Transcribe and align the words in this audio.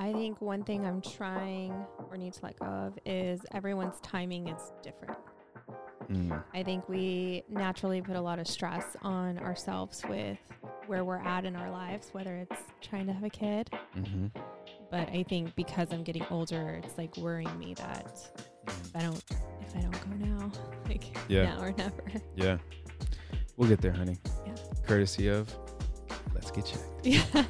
I 0.00 0.14
think 0.14 0.40
one 0.40 0.62
thing 0.64 0.86
I'm 0.86 1.02
trying 1.02 1.72
or 2.10 2.16
need 2.16 2.32
to 2.32 2.40
let 2.42 2.58
go 2.58 2.64
of 2.64 2.98
is 3.04 3.38
everyone's 3.52 4.00
timing 4.00 4.48
is 4.48 4.72
different. 4.82 5.18
Mm. 6.10 6.42
I 6.54 6.62
think 6.62 6.88
we 6.88 7.44
naturally 7.50 8.00
put 8.00 8.16
a 8.16 8.20
lot 8.20 8.38
of 8.38 8.48
stress 8.48 8.96
on 9.02 9.38
ourselves 9.38 10.02
with 10.08 10.38
where 10.86 11.04
we're 11.04 11.18
at 11.20 11.44
in 11.44 11.54
our 11.54 11.70
lives, 11.70 12.08
whether 12.12 12.34
it's 12.36 12.62
trying 12.80 13.06
to 13.08 13.12
have 13.12 13.24
a 13.24 13.28
kid. 13.30 13.68
hmm 13.92 14.28
But 14.90 15.10
I 15.10 15.22
think 15.28 15.54
because 15.54 15.88
I'm 15.92 16.02
getting 16.02 16.24
older, 16.30 16.80
it's 16.82 16.96
like 16.96 17.14
worrying 17.18 17.56
me 17.58 17.74
that 17.74 18.10
if 18.66 18.96
I 18.96 19.02
don't 19.02 19.22
if 19.60 19.76
I 19.76 19.80
don't 19.82 19.92
go 19.92 20.26
now, 20.26 20.50
like 20.88 21.04
Yeah. 21.28 21.44
now 21.56 21.60
or 21.62 21.72
never. 21.72 22.02
Yeah. 22.34 22.56
We'll 23.58 23.68
get 23.68 23.82
there, 23.82 23.92
honey. 23.92 24.16
Yeah. 24.46 24.54
Courtesy 24.86 25.28
of 25.28 25.54
Let's 26.34 26.50
Get 26.50 26.64
Checked. 26.64 26.84
Yeah. 27.04 27.44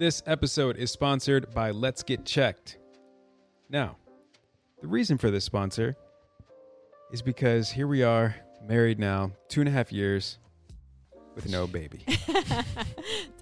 This 0.00 0.22
episode 0.24 0.78
is 0.78 0.90
sponsored 0.90 1.52
by 1.52 1.72
Let's 1.72 2.02
Get 2.02 2.24
Checked. 2.24 2.78
Now, 3.68 3.98
the 4.80 4.86
reason 4.86 5.18
for 5.18 5.30
this 5.30 5.44
sponsor 5.44 5.94
is 7.12 7.20
because 7.20 7.68
here 7.68 7.86
we 7.86 8.02
are, 8.02 8.34
married 8.66 8.98
now, 8.98 9.32
two 9.48 9.60
and 9.60 9.68
a 9.68 9.70
half 9.70 9.92
years, 9.92 10.38
with 11.34 11.50
no 11.50 11.66
baby. 11.66 12.02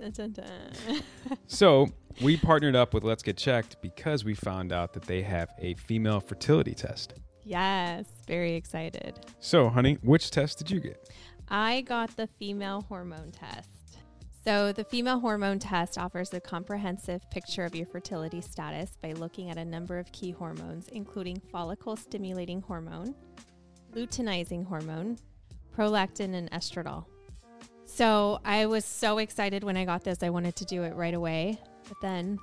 dun, 0.00 0.10
dun, 0.10 0.32
dun. 0.32 1.00
So 1.46 1.86
we 2.20 2.36
partnered 2.36 2.74
up 2.74 2.92
with 2.92 3.04
Let's 3.04 3.22
Get 3.22 3.36
Checked 3.36 3.80
because 3.80 4.24
we 4.24 4.34
found 4.34 4.72
out 4.72 4.92
that 4.94 5.04
they 5.04 5.22
have 5.22 5.50
a 5.60 5.74
female 5.74 6.18
fertility 6.18 6.74
test. 6.74 7.14
yes, 7.44 8.06
very 8.26 8.56
excited. 8.56 9.16
So, 9.38 9.68
honey, 9.68 9.98
which 10.02 10.32
test 10.32 10.58
did 10.58 10.72
you 10.72 10.80
get? 10.80 11.08
I 11.48 11.82
got 11.82 12.16
the 12.16 12.26
female 12.26 12.84
hormone 12.88 13.30
test. 13.30 13.77
So, 14.48 14.72
the 14.72 14.82
female 14.82 15.20
hormone 15.20 15.58
test 15.58 15.98
offers 15.98 16.32
a 16.32 16.40
comprehensive 16.40 17.20
picture 17.30 17.66
of 17.66 17.74
your 17.74 17.84
fertility 17.84 18.40
status 18.40 18.96
by 19.02 19.12
looking 19.12 19.50
at 19.50 19.58
a 19.58 19.64
number 19.66 19.98
of 19.98 20.10
key 20.10 20.30
hormones, 20.30 20.88
including 20.88 21.38
follicle 21.52 21.96
stimulating 21.96 22.62
hormone, 22.62 23.14
luteinizing 23.92 24.66
hormone, 24.66 25.18
prolactin, 25.76 26.34
and 26.34 26.50
estradiol. 26.50 27.04
So, 27.84 28.40
I 28.42 28.64
was 28.64 28.86
so 28.86 29.18
excited 29.18 29.64
when 29.64 29.76
I 29.76 29.84
got 29.84 30.02
this. 30.02 30.22
I 30.22 30.30
wanted 30.30 30.56
to 30.56 30.64
do 30.64 30.82
it 30.82 30.94
right 30.94 31.12
away. 31.12 31.58
But 31.86 31.98
then 32.00 32.38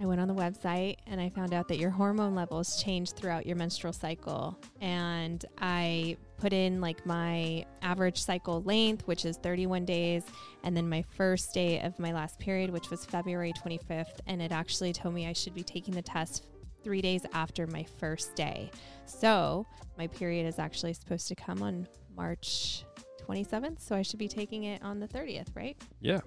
I 0.00 0.06
went 0.06 0.18
on 0.18 0.28
the 0.28 0.34
website 0.34 0.96
and 1.06 1.20
I 1.20 1.28
found 1.28 1.52
out 1.52 1.68
that 1.68 1.78
your 1.78 1.90
hormone 1.90 2.34
levels 2.34 2.82
change 2.82 3.12
throughout 3.12 3.44
your 3.44 3.56
menstrual 3.56 3.92
cycle. 3.92 4.58
And 4.80 5.44
I 5.60 6.16
put 6.38 6.54
in 6.54 6.80
like 6.80 7.04
my 7.04 7.66
average 7.82 8.22
cycle 8.22 8.62
length, 8.62 9.06
which 9.06 9.26
is 9.26 9.36
31 9.36 9.84
days, 9.84 10.24
and 10.64 10.74
then 10.74 10.88
my 10.88 11.02
first 11.02 11.52
day 11.52 11.80
of 11.82 11.98
my 11.98 12.12
last 12.12 12.38
period, 12.38 12.70
which 12.70 12.88
was 12.88 13.04
February 13.04 13.52
25th. 13.52 14.20
And 14.26 14.40
it 14.40 14.52
actually 14.52 14.94
told 14.94 15.14
me 15.14 15.26
I 15.26 15.34
should 15.34 15.54
be 15.54 15.62
taking 15.62 15.92
the 15.92 16.02
test 16.02 16.46
three 16.82 17.02
days 17.02 17.26
after 17.34 17.66
my 17.66 17.84
first 17.98 18.34
day. 18.34 18.70
So 19.04 19.66
my 19.98 20.06
period 20.06 20.46
is 20.46 20.58
actually 20.58 20.94
supposed 20.94 21.28
to 21.28 21.34
come 21.34 21.62
on 21.62 21.86
March 22.16 22.86
27th. 23.28 23.80
So 23.80 23.94
I 23.94 24.00
should 24.00 24.18
be 24.18 24.28
taking 24.28 24.64
it 24.64 24.82
on 24.82 24.98
the 24.98 25.08
30th, 25.08 25.48
right? 25.54 25.76
Yeah. 26.00 26.20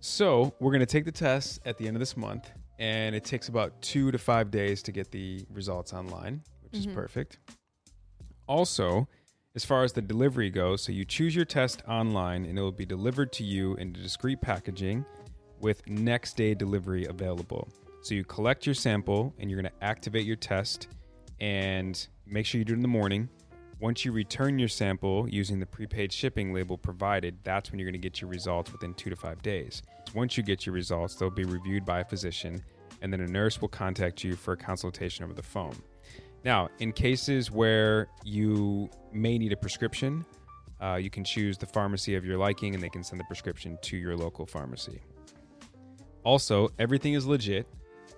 So 0.00 0.52
we're 0.58 0.72
going 0.72 0.80
to 0.80 0.86
take 0.86 1.04
the 1.04 1.12
test 1.12 1.60
at 1.64 1.78
the 1.78 1.86
end 1.86 1.94
of 1.94 2.00
this 2.00 2.16
month, 2.16 2.50
and 2.82 3.14
it 3.14 3.24
takes 3.24 3.48
about 3.48 3.80
two 3.80 4.10
to 4.10 4.18
five 4.18 4.50
days 4.50 4.82
to 4.82 4.90
get 4.90 5.12
the 5.12 5.46
results 5.48 5.92
online, 5.92 6.42
which 6.64 6.74
is 6.80 6.88
Mhm. 6.88 6.94
perfect. 6.94 7.38
Also, 8.48 9.06
as 9.54 9.64
far 9.64 9.84
as 9.84 9.92
the 9.92 10.02
delivery 10.02 10.50
goes, 10.50 10.82
so 10.82 10.90
you 10.90 11.04
choose 11.04 11.36
your 11.36 11.44
test 11.44 11.80
online, 11.86 12.44
and 12.44 12.58
it 12.58 12.60
will 12.60 12.72
be 12.72 12.84
delivered 12.84 13.32
to 13.34 13.44
you 13.44 13.76
in 13.76 13.92
discreet 13.92 14.40
packaging 14.40 15.04
with 15.60 15.88
next 15.88 16.36
day 16.36 16.54
delivery 16.54 17.04
available. 17.06 17.68
So 18.02 18.16
you 18.16 18.24
collect 18.24 18.66
your 18.66 18.74
sample, 18.74 19.32
and 19.38 19.48
you're 19.48 19.62
going 19.62 19.72
to 19.72 19.84
activate 19.84 20.26
your 20.26 20.34
test, 20.34 20.88
and 21.38 22.04
make 22.26 22.46
sure 22.46 22.58
you 22.58 22.64
do 22.64 22.72
it 22.72 22.76
in 22.76 22.82
the 22.82 22.88
morning. 22.88 23.28
Once 23.82 24.04
you 24.04 24.12
return 24.12 24.60
your 24.60 24.68
sample 24.68 25.28
using 25.28 25.58
the 25.58 25.66
prepaid 25.66 26.12
shipping 26.12 26.54
label 26.54 26.78
provided, 26.78 27.36
that's 27.42 27.72
when 27.72 27.80
you're 27.80 27.86
going 27.86 27.92
to 27.92 27.98
get 27.98 28.20
your 28.20 28.30
results 28.30 28.70
within 28.70 28.94
two 28.94 29.10
to 29.10 29.16
five 29.16 29.42
days. 29.42 29.82
Once 30.14 30.36
you 30.36 30.42
get 30.44 30.64
your 30.64 30.72
results, 30.72 31.16
they'll 31.16 31.28
be 31.28 31.42
reviewed 31.42 31.84
by 31.84 31.98
a 31.98 32.04
physician, 32.04 32.62
and 33.00 33.12
then 33.12 33.20
a 33.22 33.26
nurse 33.26 33.60
will 33.60 33.66
contact 33.66 34.22
you 34.22 34.36
for 34.36 34.52
a 34.52 34.56
consultation 34.56 35.24
over 35.24 35.34
the 35.34 35.42
phone. 35.42 35.74
Now, 36.44 36.68
in 36.78 36.92
cases 36.92 37.50
where 37.50 38.06
you 38.22 38.88
may 39.12 39.36
need 39.36 39.52
a 39.52 39.56
prescription, 39.56 40.24
uh, 40.80 40.94
you 40.94 41.10
can 41.10 41.24
choose 41.24 41.58
the 41.58 41.66
pharmacy 41.66 42.14
of 42.14 42.24
your 42.24 42.38
liking, 42.38 42.74
and 42.74 42.82
they 42.82 42.88
can 42.88 43.02
send 43.02 43.18
the 43.18 43.24
prescription 43.24 43.76
to 43.82 43.96
your 43.96 44.16
local 44.16 44.46
pharmacy. 44.46 45.02
Also, 46.22 46.68
everything 46.78 47.14
is 47.14 47.26
legit. 47.26 47.66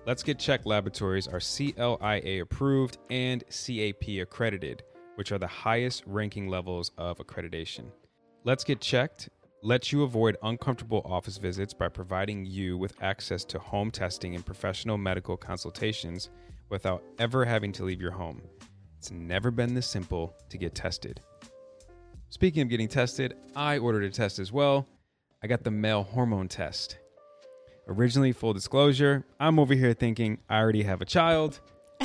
Let's 0.07 0.23
Get 0.23 0.39
Checked 0.39 0.67
laboratories 0.67 1.27
are 1.27 1.41
CLIA 1.41 2.43
approved 2.43 2.99
and 3.09 3.43
CAP 3.49 4.21
accredited, 4.21 4.83
which 5.17 5.33
are 5.33 5.39
the 5.39 5.47
highest 5.47 6.03
ranking 6.07 6.49
levels 6.49 6.91
of 6.99 7.19
accreditation. 7.19 7.87
Let's 8.45 8.65
Get 8.65 8.81
Checked 8.81 9.29
lets 9.63 9.91
you 9.93 10.03
avoid 10.03 10.37
uncomfortable 10.43 11.03
office 11.07 11.39
visits 11.39 11.73
by 11.73 11.89
providing 11.89 12.45
you 12.45 12.77
with 12.77 13.03
access 13.03 13.45
to 13.47 13.59
home 13.59 13.91
testing 13.91 14.35
and 14.35 14.45
professional 14.45 14.99
medical 14.99 15.37
consultations 15.37 16.29
without 16.69 17.03
ever 17.19 17.45
having 17.45 17.73
to 17.73 17.85
leave 17.85 18.01
your 18.01 18.11
home. 18.11 18.43
It's 18.99 19.11
never 19.11 19.51
been 19.51 19.75
this 19.75 19.87
simple 19.87 20.35
to 20.51 20.59
get 20.59 20.75
tested. 20.75 21.21
Speaking 22.29 22.63
of 22.63 22.69
getting 22.69 22.89
tested, 22.89 23.35
I 23.57 23.79
ordered 23.79 24.05
a 24.05 24.11
test 24.11 24.39
as 24.39 24.53
well. 24.53 24.87
I 25.43 25.47
got 25.47 25.63
the 25.63 25.71
male 25.71 26.03
hormone 26.03 26.49
test. 26.49 26.99
Originally, 27.87 28.33
full 28.33 28.53
disclosure, 28.53 29.25
I'm 29.39 29.59
over 29.59 29.75
here 29.75 29.93
thinking 29.93 30.39
I 30.49 30.59
already 30.59 30.83
have 30.83 31.01
a 31.01 31.05
child. 31.05 31.61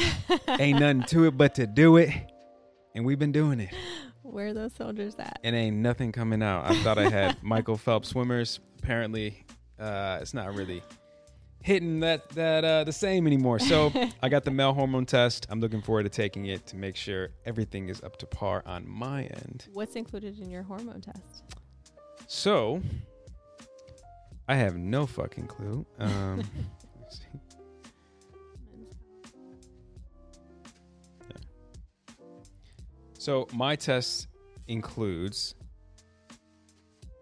ain't 0.47 0.80
nothing 0.80 1.03
to 1.03 1.26
it 1.26 1.38
but 1.38 1.56
to 1.56 1.66
do 1.66 1.97
it. 1.97 2.12
And 2.96 3.06
we've 3.06 3.20
been 3.20 3.32
doing 3.32 3.60
it. 3.60 3.74
Where 4.24 4.48
are 4.48 4.54
those 4.54 4.74
soldiers 4.74 5.16
at? 5.18 5.40
And 5.44 5.56
ain't 5.56 5.78
nothing 5.78 6.12
coming 6.12 6.44
out. 6.44 6.70
I 6.70 6.76
thought 6.84 6.98
I 6.98 7.10
had 7.10 7.38
Michael 7.44 7.78
Phelps 7.78 8.10
swimmers. 8.10 8.60
Apparently, 8.80 9.46
uh, 9.80 10.20
it's 10.22 10.34
not 10.34 10.54
really 10.54 10.84
hitting 11.62 12.00
that 12.00 12.30
that 12.30 12.64
uh, 12.64 12.84
the 12.84 12.92
same 12.92 13.28
anymore. 13.28 13.60
So 13.60 13.92
I 14.24 14.30
got 14.30 14.44
the 14.44 14.52
male 14.52 14.74
hormone 14.74 15.06
test. 15.06 15.48
I'm 15.50 15.60
looking 15.60 15.82
forward 15.82 16.04
to 16.04 16.10
taking 16.10 16.46
it 16.46 16.66
to 16.68 16.76
make 16.76 16.96
sure 16.96 17.30
everything 17.46 17.90
is 17.90 18.02
up 18.04 18.18
to 18.18 18.26
par 18.26 18.64
on 18.66 18.88
my 18.88 19.24
end. 19.24 19.68
What's 19.74 19.96
included 19.96 20.40
in 20.40 20.50
your 20.50 20.64
hormone 20.64 21.02
test? 21.02 21.44
So 22.28 22.82
I 24.48 24.56
have 24.56 24.78
no 24.78 25.06
fucking 25.06 25.48
clue. 25.48 25.86
Um, 26.00 26.44
So 33.20 33.50
my 33.54 33.76
test 33.76 34.30
includes. 34.70 35.54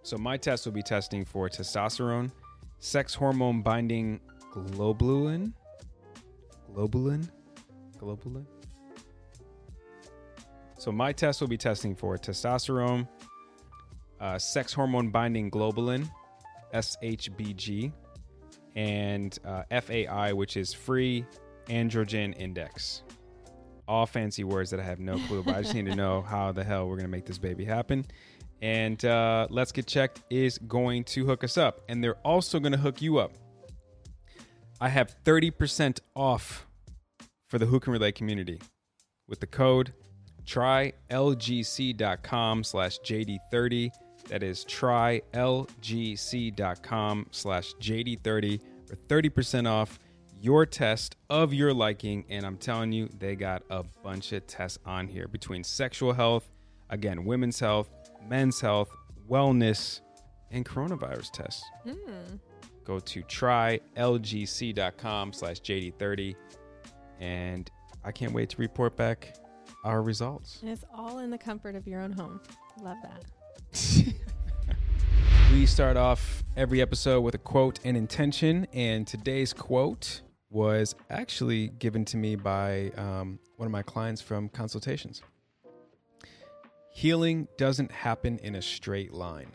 So 0.04 0.16
my 0.16 0.38
test 0.38 0.66
will 0.66 0.74
be 0.74 0.84
testing 0.84 1.26
for 1.26 1.50
testosterone, 1.50 2.32
sex 2.78 3.16
hormone 3.16 3.64
binding 3.64 4.20
globulin, 4.54 5.54
globulin, 6.72 7.28
globulin. 8.00 8.46
So 10.78 10.92
my 10.92 11.12
test 11.12 11.42
will 11.42 11.48
be 11.48 11.58
testing 11.58 11.96
for 11.96 12.16
testosterone, 12.16 13.08
uh, 14.22 14.38
sex 14.38 14.74
hormone 14.74 15.10
binding 15.10 15.50
globulin, 15.50 16.08
SHBG, 16.76 17.92
and 18.76 19.36
uh, 19.44 19.64
FAI, 19.82 20.32
which 20.34 20.58
is 20.58 20.76
free 20.76 21.26
androgen 21.70 22.40
index. 22.40 23.02
All 23.88 24.06
fancy 24.06 24.44
words 24.44 24.70
that 24.72 24.80
I 24.80 24.84
have 24.84 25.00
no 25.00 25.18
clue, 25.28 25.44
but 25.44 25.56
I 25.56 25.62
just 25.62 25.74
need 25.74 25.86
to 25.86 25.96
know 25.96 26.22
how 26.22 26.52
the 26.52 26.64
hell 26.64 26.88
we're 26.88 26.98
gonna 26.98 27.08
make 27.08 27.26
this 27.26 27.38
baby 27.38 27.66
happen. 27.66 28.06
And 28.62 29.04
uh, 29.06 29.48
Let's 29.50 29.72
Get 29.72 29.88
Checked 29.88 30.22
is 30.30 30.58
going 30.58 31.04
to 31.06 31.26
hook 31.26 31.44
us 31.44 31.58
up, 31.58 31.82
and 31.88 32.04
they're 32.04 32.18
also 32.26 32.60
gonna 32.60 32.78
hook 32.78 33.02
you 33.02 33.18
up. 33.18 33.34
I 34.82 34.90
have 34.90 35.16
30% 35.24 36.00
off 36.16 36.68
for 37.48 37.58
the 37.58 37.66
Who 37.66 37.80
Can 37.80 37.94
Relate 37.94 38.16
community 38.16 38.60
with 39.28 39.40
the 39.40 39.48
code 39.48 39.94
trylgc.com 40.46 41.04
slash 42.64 43.00
jd30 43.00 43.92
that 44.30 44.44
is 44.44 44.64
trylgc.com 44.66 45.22
slash 47.32 47.74
jd30 47.76 48.62
for 48.88 48.96
30% 48.96 49.68
off 49.70 50.00
your 50.42 50.66
test 50.66 51.16
of 51.30 51.54
your 51.54 51.74
liking 51.74 52.26
and 52.30 52.46
i'm 52.46 52.58
telling 52.58 52.92
you 52.92 53.10
they 53.20 53.36
got 53.36 53.64
a 53.70 53.84
bunch 54.04 54.32
of 54.32 54.46
tests 54.48 54.80
on 54.86 55.08
here 55.08 55.28
between 55.28 55.64
sexual 55.64 56.14
health 56.14 56.50
again 56.90 57.26
women's 57.26 57.60
health 57.60 57.90
men's 58.28 58.62
health 58.62 58.90
wellness 59.30 60.02
and 60.52 60.66
coronavirus 60.66 61.32
tests 61.32 61.64
hmm. 61.84 61.96
go 62.84 63.00
to 63.00 63.22
trylgc.com 63.24 63.82
slash 65.34 65.62
jd30 65.62 66.36
and 67.20 67.72
i 68.04 68.12
can't 68.12 68.34
wait 68.34 68.50
to 68.50 68.58
report 68.58 68.96
back 68.96 69.34
our 69.84 70.02
results 70.02 70.60
And 70.62 70.72
it's 70.72 70.84
all 70.94 71.20
in 71.20 71.30
the 71.30 71.38
comfort 71.38 71.76
of 71.76 71.88
your 71.88 72.02
own 72.02 72.12
home. 72.12 72.42
Love 72.82 72.98
that. 73.04 73.24
we 75.54 75.66
start 75.66 75.98
off 75.98 76.44
every 76.56 76.82
episode 76.82 77.22
with 77.22 77.36
a 77.36 77.40
quote 77.40 77.80
and 77.84 77.96
intention 77.96 78.68
and 78.74 79.08
today's 79.08 79.54
quote 79.54 80.22
was 80.50 80.96
actually 81.10 81.70
given 81.80 82.06
to 82.06 82.18
me 82.18 82.36
by 82.36 82.92
um, 82.98 83.40
one 83.58 83.66
of 83.66 83.72
my 83.72 83.82
clients 83.82 84.22
from 84.22 84.50
consultations 84.50 85.22
healing 86.92 87.48
doesn't 87.58 87.92
happen 87.92 88.40
in 88.40 88.56
a 88.56 88.62
straight 88.62 89.14
line 89.14 89.52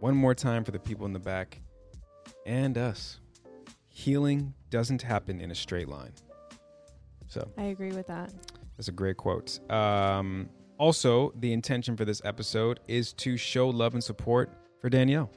one 0.00 0.14
more 0.14 0.34
time 0.34 0.64
for 0.64 0.70
the 0.70 0.78
people 0.78 1.06
in 1.06 1.12
the 1.12 1.18
back 1.18 1.60
and 2.44 2.76
us 2.76 3.20
healing 3.88 4.52
doesn't 4.70 5.02
happen 5.02 5.40
in 5.40 5.50
a 5.50 5.54
straight 5.54 5.88
line 5.88 6.12
so 7.28 7.48
I 7.58 7.64
agree 7.64 7.92
with 7.92 8.06
that. 8.06 8.32
that's 8.76 8.88
a 8.88 8.92
great 8.92 9.16
quote. 9.16 9.58
Um, 9.70 10.48
also, 10.78 11.32
the 11.40 11.52
intention 11.52 11.96
for 11.96 12.04
this 12.04 12.20
episode 12.24 12.80
is 12.86 13.12
to 13.14 13.36
show 13.36 13.68
love 13.68 13.94
and 13.94 14.04
support 14.04 14.52
for 14.80 14.90
Danielle. 14.90 15.30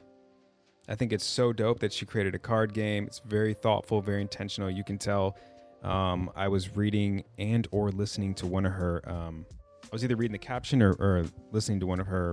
I 0.90 0.96
think 0.96 1.12
it's 1.12 1.24
so 1.24 1.52
dope 1.52 1.78
that 1.80 1.92
she 1.92 2.04
created 2.04 2.34
a 2.34 2.38
card 2.38 2.74
game. 2.74 3.06
It's 3.06 3.20
very 3.20 3.54
thoughtful, 3.54 4.02
very 4.02 4.20
intentional. 4.20 4.68
You 4.68 4.82
can 4.82 4.98
tell. 4.98 5.36
Um, 5.84 6.30
I 6.36 6.48
was 6.48 6.76
reading 6.76 7.24
and 7.38 7.66
or 7.70 7.90
listening 7.90 8.34
to 8.34 8.46
one 8.46 8.66
of 8.66 8.72
her. 8.72 9.08
Um, 9.08 9.46
I 9.84 9.88
was 9.92 10.04
either 10.04 10.16
reading 10.16 10.32
the 10.32 10.38
caption 10.38 10.82
or, 10.82 10.92
or 10.98 11.24
listening 11.52 11.80
to 11.80 11.86
one 11.86 12.00
of 12.00 12.08
her 12.08 12.32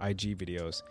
IG 0.00 0.38
videos, 0.38 0.82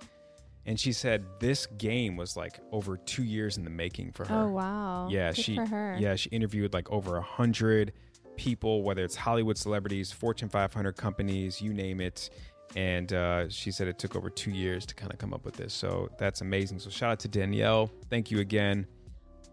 and 0.66 0.80
she 0.80 0.92
said 0.92 1.26
this 1.40 1.66
game 1.66 2.16
was 2.18 2.36
like 2.36 2.60
over 2.72 2.98
two 2.98 3.24
years 3.24 3.58
in 3.58 3.64
the 3.64 3.70
making 3.70 4.12
for 4.12 4.26
her. 4.26 4.44
Oh 4.44 4.50
wow. 4.50 5.08
Yeah, 5.10 5.32
Good 5.32 5.38
she 5.44 5.56
for 5.56 5.66
her. 5.66 5.98
yeah 6.00 6.16
she 6.16 6.30
interviewed 6.30 6.74
like 6.74 6.92
over 6.92 7.18
a 7.18 7.22
hundred 7.22 7.94
people, 8.36 8.84
whether 8.84 9.04
it's 9.04 9.16
Hollywood 9.16 9.58
celebrities, 9.58 10.12
Fortune 10.12 10.50
500 10.50 10.96
companies, 10.98 11.62
you 11.62 11.74
name 11.74 12.02
it. 12.02 12.30
And 12.76 13.14
uh, 13.14 13.48
she 13.50 13.72
said 13.72 13.88
it 13.88 13.98
took 14.00 14.16
over 14.16 14.30
two 14.30 14.52
years 14.52 14.86
to 14.88 14.96
kind 14.96 15.14
of 15.14 15.20
come 15.20 15.34
up 15.34 15.46
with 15.46 15.56
this. 15.56 15.74
So 15.74 16.10
that's 16.18 16.42
amazing. 16.42 16.80
So 16.80 16.90
shout 16.90 17.12
out 17.12 17.20
to 17.20 17.28
Danielle. 17.28 17.92
Thank 18.10 18.32
you 18.32 18.40
again. 18.40 18.88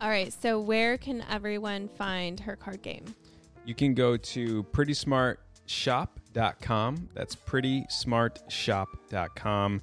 All 0.01 0.09
right. 0.09 0.33
So 0.33 0.59
where 0.59 0.97
can 0.97 1.23
everyone 1.31 1.89
find 1.89 2.41
her 2.41 2.57
card 2.57 2.81
game? 2.83 3.05
You 3.67 3.75
can 3.75 3.93
go 3.93 4.17
to 4.17 4.63
prettysmartshop.com. 4.65 7.09
That's 7.15 7.37
prettysmartshop.com. 7.37 9.83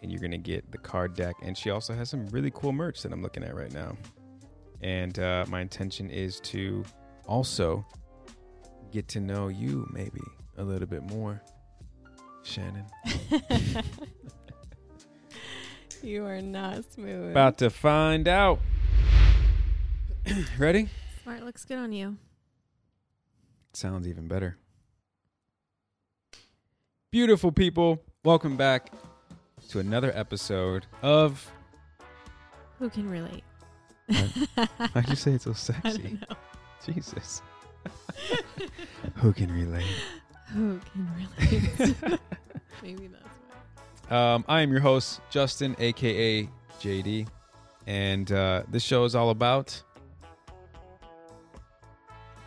And 0.00 0.12
you're 0.12 0.20
going 0.20 0.30
to 0.30 0.38
get 0.38 0.72
the 0.72 0.78
card 0.78 1.14
deck. 1.14 1.34
And 1.42 1.58
she 1.58 1.68
also 1.70 1.92
has 1.92 2.08
some 2.08 2.26
really 2.28 2.52
cool 2.54 2.72
merch 2.72 3.02
that 3.02 3.12
I'm 3.12 3.20
looking 3.22 3.44
at 3.44 3.54
right 3.54 3.72
now. 3.72 3.94
And 4.80 5.18
uh, 5.18 5.44
my 5.48 5.60
intention 5.60 6.08
is 6.08 6.40
to 6.40 6.84
also 7.26 7.84
get 8.92 9.08
to 9.08 9.20
know 9.20 9.48
you 9.48 9.86
maybe 9.92 10.22
a 10.56 10.62
little 10.62 10.88
bit 10.88 11.02
more, 11.02 11.42
Shannon. 12.42 12.84
You 16.00 16.24
are 16.26 16.40
not 16.40 16.84
smooth. 16.92 17.32
About 17.32 17.58
to 17.58 17.70
find 17.70 18.28
out. 18.28 18.60
Ready? 20.58 20.88
Smart 21.24 21.42
looks 21.42 21.64
good 21.64 21.76
on 21.78 21.90
you. 21.92 22.16
Sounds 23.72 24.06
even 24.06 24.28
better. 24.28 24.56
Beautiful 27.10 27.50
people, 27.50 28.00
welcome 28.24 28.56
back 28.56 28.92
to 29.70 29.80
another 29.80 30.12
episode 30.14 30.86
of. 31.02 31.50
Who 32.78 32.90
can 32.90 33.10
relate? 33.10 33.42
Why'd 34.06 35.08
you 35.08 35.16
say 35.16 35.32
it 35.32 35.42
so 35.42 35.50
I 35.50 35.54
sexy? 35.54 35.98
don't 36.02 36.20
know. 36.30 36.36
Jesus. 36.86 37.42
Who 39.16 39.32
can 39.32 39.50
relate? 39.50 39.84
Who 40.54 40.80
can 40.92 41.08
relate? 41.14 42.18
Maybe 42.82 43.08
that's 43.08 43.24
why. 44.08 44.34
Um, 44.34 44.44
I 44.48 44.60
am 44.62 44.70
your 44.70 44.80
host, 44.80 45.20
Justin, 45.30 45.76
aka 45.78 46.48
JD, 46.80 47.28
and 47.86 48.30
uh, 48.32 48.62
this 48.68 48.82
show 48.82 49.04
is 49.04 49.14
all 49.14 49.30
about. 49.30 49.82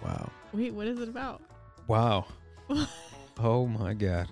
Wow. 0.03 0.30
Wait, 0.53 0.74
what 0.74 0.88
is 0.88 1.00
it 1.00 1.07
about? 1.07 1.42
Wow. 1.88 2.25
oh 3.39 3.68
my 3.68 3.94
God. 3.94 4.27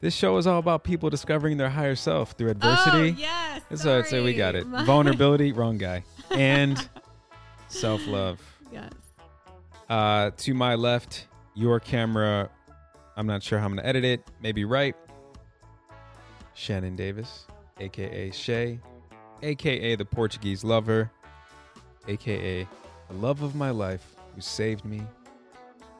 This 0.00 0.14
show 0.14 0.36
is 0.36 0.46
all 0.46 0.58
about 0.58 0.84
people 0.84 1.08
discovering 1.08 1.56
their 1.56 1.70
higher 1.70 1.94
self 1.96 2.32
through 2.32 2.50
adversity. 2.50 3.12
Oh, 3.12 3.20
yes. 3.20 3.62
That's 3.70 3.84
what 3.84 3.94
I'd 3.94 4.06
say. 4.06 4.22
We 4.22 4.34
got 4.34 4.54
it. 4.54 4.66
My- 4.66 4.84
Vulnerability, 4.84 5.52
wrong 5.52 5.78
guy. 5.78 6.04
And 6.30 6.88
self 7.68 8.06
love. 8.06 8.40
Yes. 8.72 8.90
Uh, 9.88 10.30
to 10.38 10.52
my 10.54 10.74
left, 10.74 11.26
your 11.54 11.78
camera. 11.80 12.50
I'm 13.16 13.26
not 13.26 13.42
sure 13.42 13.58
how 13.58 13.66
I'm 13.66 13.72
going 13.72 13.82
to 13.82 13.88
edit 13.88 14.04
it. 14.04 14.22
Maybe 14.42 14.64
right. 14.64 14.94
Shannon 16.54 16.94
Davis, 16.96 17.46
aka 17.80 18.30
Shay, 18.30 18.78
aka 19.42 19.96
the 19.96 20.04
Portuguese 20.04 20.62
lover, 20.64 21.10
aka 22.06 22.66
the 23.08 23.14
love 23.14 23.42
of 23.42 23.54
my 23.54 23.70
life 23.70 24.14
who 24.34 24.40
saved 24.40 24.84
me 24.84 25.02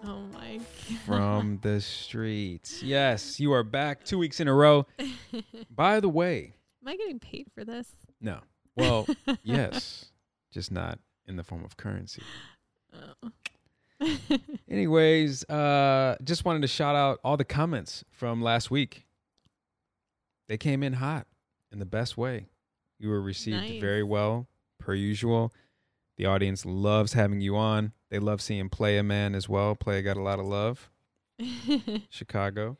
Oh 0.06 0.20
my 0.32 0.60
from 1.06 1.58
the 1.62 1.80
streets. 1.80 2.82
Yes, 2.82 3.40
you 3.40 3.52
are 3.52 3.62
back 3.64 4.04
two 4.04 4.18
weeks 4.18 4.38
in 4.38 4.48
a 4.48 4.54
row. 4.54 4.86
By 5.70 5.98
the 6.00 6.08
way, 6.08 6.54
Am 6.82 6.88
I 6.88 6.96
getting 6.96 7.18
paid 7.18 7.48
for 7.54 7.64
this? 7.64 7.88
no. 8.20 8.40
Well, 8.76 9.06
yes, 9.44 10.06
just 10.52 10.70
not 10.72 10.98
in 11.26 11.36
the 11.36 11.44
form 11.44 11.64
of 11.64 11.76
currency. 11.76 12.22
Oh. 12.92 13.30
Anyways, 14.70 15.44
uh, 15.48 16.16
just 16.24 16.44
wanted 16.44 16.62
to 16.62 16.68
shout 16.68 16.96
out 16.96 17.20
all 17.24 17.36
the 17.36 17.44
comments 17.44 18.04
from 18.10 18.42
last 18.42 18.70
week. 18.70 19.06
They 20.48 20.56
came 20.58 20.82
in 20.82 20.94
hot 20.94 21.26
in 21.72 21.78
the 21.78 21.86
best 21.86 22.16
way. 22.16 22.46
You 22.98 23.08
were 23.08 23.20
received 23.20 23.56
Nice. 23.56 23.80
very 23.80 24.02
well, 24.02 24.46
per 24.78 24.94
usual. 24.94 25.52
The 26.16 26.26
audience 26.26 26.64
loves 26.64 27.12
having 27.14 27.40
you 27.40 27.56
on. 27.56 27.92
They 28.10 28.18
love 28.18 28.40
seeing 28.40 28.68
Playa 28.68 29.02
Man 29.02 29.34
as 29.34 29.48
well. 29.48 29.74
Playa 29.74 30.02
got 30.02 30.16
a 30.16 30.22
lot 30.22 30.38
of 30.38 30.46
love. 30.46 30.90
Chicago. 32.10 32.78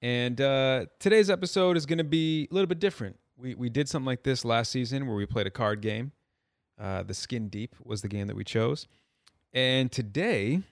And 0.00 0.40
uh, 0.40 0.86
today's 0.98 1.30
episode 1.30 1.76
is 1.76 1.86
going 1.86 1.98
to 1.98 2.04
be 2.04 2.48
a 2.50 2.54
little 2.54 2.66
bit 2.66 2.78
different. 2.80 3.18
We 3.36 3.54
we 3.54 3.68
did 3.68 3.88
something 3.88 4.06
like 4.06 4.22
this 4.22 4.44
last 4.44 4.70
season 4.70 5.06
where 5.06 5.16
we 5.16 5.26
played 5.26 5.46
a 5.46 5.50
card 5.50 5.80
game. 5.80 6.12
Uh, 6.80 7.02
the 7.02 7.14
Skin 7.14 7.48
Deep 7.48 7.76
was 7.84 8.02
the 8.02 8.08
game 8.08 8.26
that 8.26 8.36
we 8.36 8.44
chose. 8.44 8.88
And 9.54 9.92
today, 9.92 10.62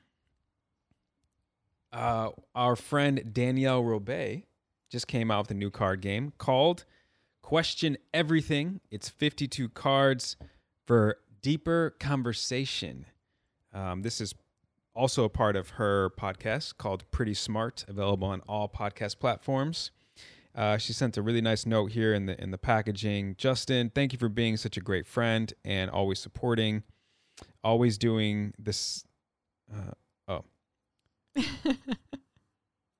uh, 1.92 2.30
our 2.54 2.76
friend 2.76 3.32
Danielle 3.32 3.82
Robay 3.82 4.44
just 4.88 5.06
came 5.06 5.30
out 5.30 5.44
with 5.44 5.50
a 5.50 5.54
new 5.54 5.70
card 5.70 6.00
game 6.00 6.32
called 6.38 6.84
Question 7.42 7.99
Everything. 8.14 8.80
It's 8.90 9.08
52 9.08 9.68
cards 9.70 10.37
for 10.87 11.18
deeper 11.42 11.94
conversation. 11.99 13.06
Um, 13.72 14.02
this 14.02 14.20
is 14.20 14.34
also 14.94 15.25
a 15.25 15.28
part 15.28 15.56
of 15.56 15.70
her 15.70 16.10
podcast 16.10 16.76
called 16.76 17.08
Pretty 17.10 17.34
Smart, 17.34 17.84
available 17.87 18.28
on 18.28 18.40
all 18.49 18.68
podcast 18.68 19.18
platforms. 19.18 19.90
Uh, 20.54 20.76
she 20.78 20.92
sent 20.92 21.16
a 21.16 21.22
really 21.22 21.40
nice 21.40 21.64
note 21.64 21.92
here 21.92 22.12
in 22.12 22.26
the 22.26 22.40
in 22.42 22.50
the 22.50 22.58
packaging. 22.58 23.37
Justin, 23.38 23.90
thank 23.94 24.12
you 24.12 24.18
for 24.18 24.28
being 24.28 24.56
such 24.56 24.76
a 24.76 24.80
great 24.80 25.06
friend 25.06 25.52
and 25.64 25.90
always 25.90 26.18
supporting, 26.18 26.82
always 27.62 27.99
doing 27.99 28.52
this. 28.59 29.05
Uh, 29.73 29.93
oh, 30.29 30.45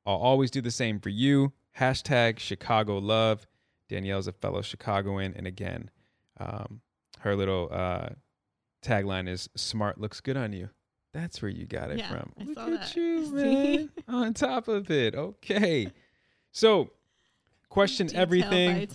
I'll 0.07 0.17
always 0.17 0.50
do 0.50 0.61
the 0.61 0.71
same 0.71 0.99
for 1.00 1.09
you. 1.09 1.52
Hashtag 1.79 2.38
Chicago 2.38 2.99
love. 2.99 3.47
Danielle's 3.88 4.26
a 4.29 4.33
fellow 4.33 4.62
Chicagoan, 4.62 5.35
and 5.37 5.47
again, 5.47 5.90
um, 6.38 6.81
her 7.21 7.35
little 7.37 7.69
uh, 7.73 8.11
tagline 8.85 9.29
is 9.29 9.49
"Smart 9.57 10.00
looks 10.00 10.21
good 10.21 10.37
on 10.37 10.52
you." 10.52 10.71
That's 11.12 11.43
where 11.43 11.50
you 11.50 11.67
got 11.67 11.90
it 11.90 11.99
Yeah, 11.99 12.09
from. 12.09 12.33
I 12.38 12.45
Look 12.45 12.55
saw 12.55 12.64
at 12.67 12.71
that. 12.81 12.97
you, 12.97 13.31
man. 13.35 13.90
On 14.07 14.33
top 14.33 14.69
of 14.69 14.90
it. 14.93 15.17
Okay. 15.17 15.90
So, 16.52 16.90
question 17.69 18.07
Detail 18.07 18.23
everything. 18.23 18.88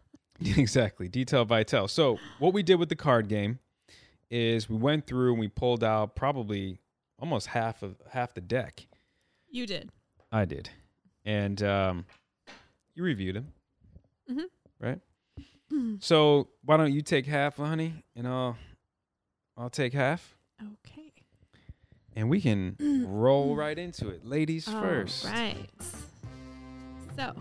exactly. 0.56 1.08
Detail 1.08 1.44
Vitel. 1.44 1.90
So, 1.90 2.18
what 2.38 2.54
we 2.54 2.62
did 2.62 2.76
with 2.76 2.88
the 2.88 2.96
card 2.96 3.28
game 3.28 3.58
is 4.30 4.68
we 4.68 4.76
went 4.76 5.06
through 5.06 5.32
and 5.32 5.40
we 5.40 5.48
pulled 5.48 5.82
out 5.84 6.14
probably 6.14 6.80
almost 7.18 7.48
half 7.48 7.82
of 7.82 7.96
half 8.10 8.34
the 8.34 8.40
deck. 8.40 8.86
You 9.50 9.66
did. 9.66 9.90
I 10.30 10.44
did, 10.44 10.68
and 11.24 11.62
um, 11.62 12.04
you 12.94 13.02
reviewed 13.02 13.36
them, 13.36 13.52
Mhm. 14.30 14.44
right? 14.78 15.00
So 16.00 16.48
why 16.64 16.76
don't 16.76 16.92
you 16.92 17.02
take 17.02 17.26
half, 17.26 17.56
honey, 17.56 18.04
and 18.16 18.26
I'll 18.26 18.56
I'll 19.56 19.70
take 19.70 19.92
half, 19.92 20.36
Okay. 20.62 21.12
and 22.16 22.28
we 22.30 22.40
can 22.40 22.76
roll 23.08 23.56
right 23.56 23.78
into 23.78 24.08
it. 24.10 24.24
Ladies 24.24 24.68
All 24.68 24.80
first. 24.80 25.24
right. 25.24 25.68
So, 27.16 27.34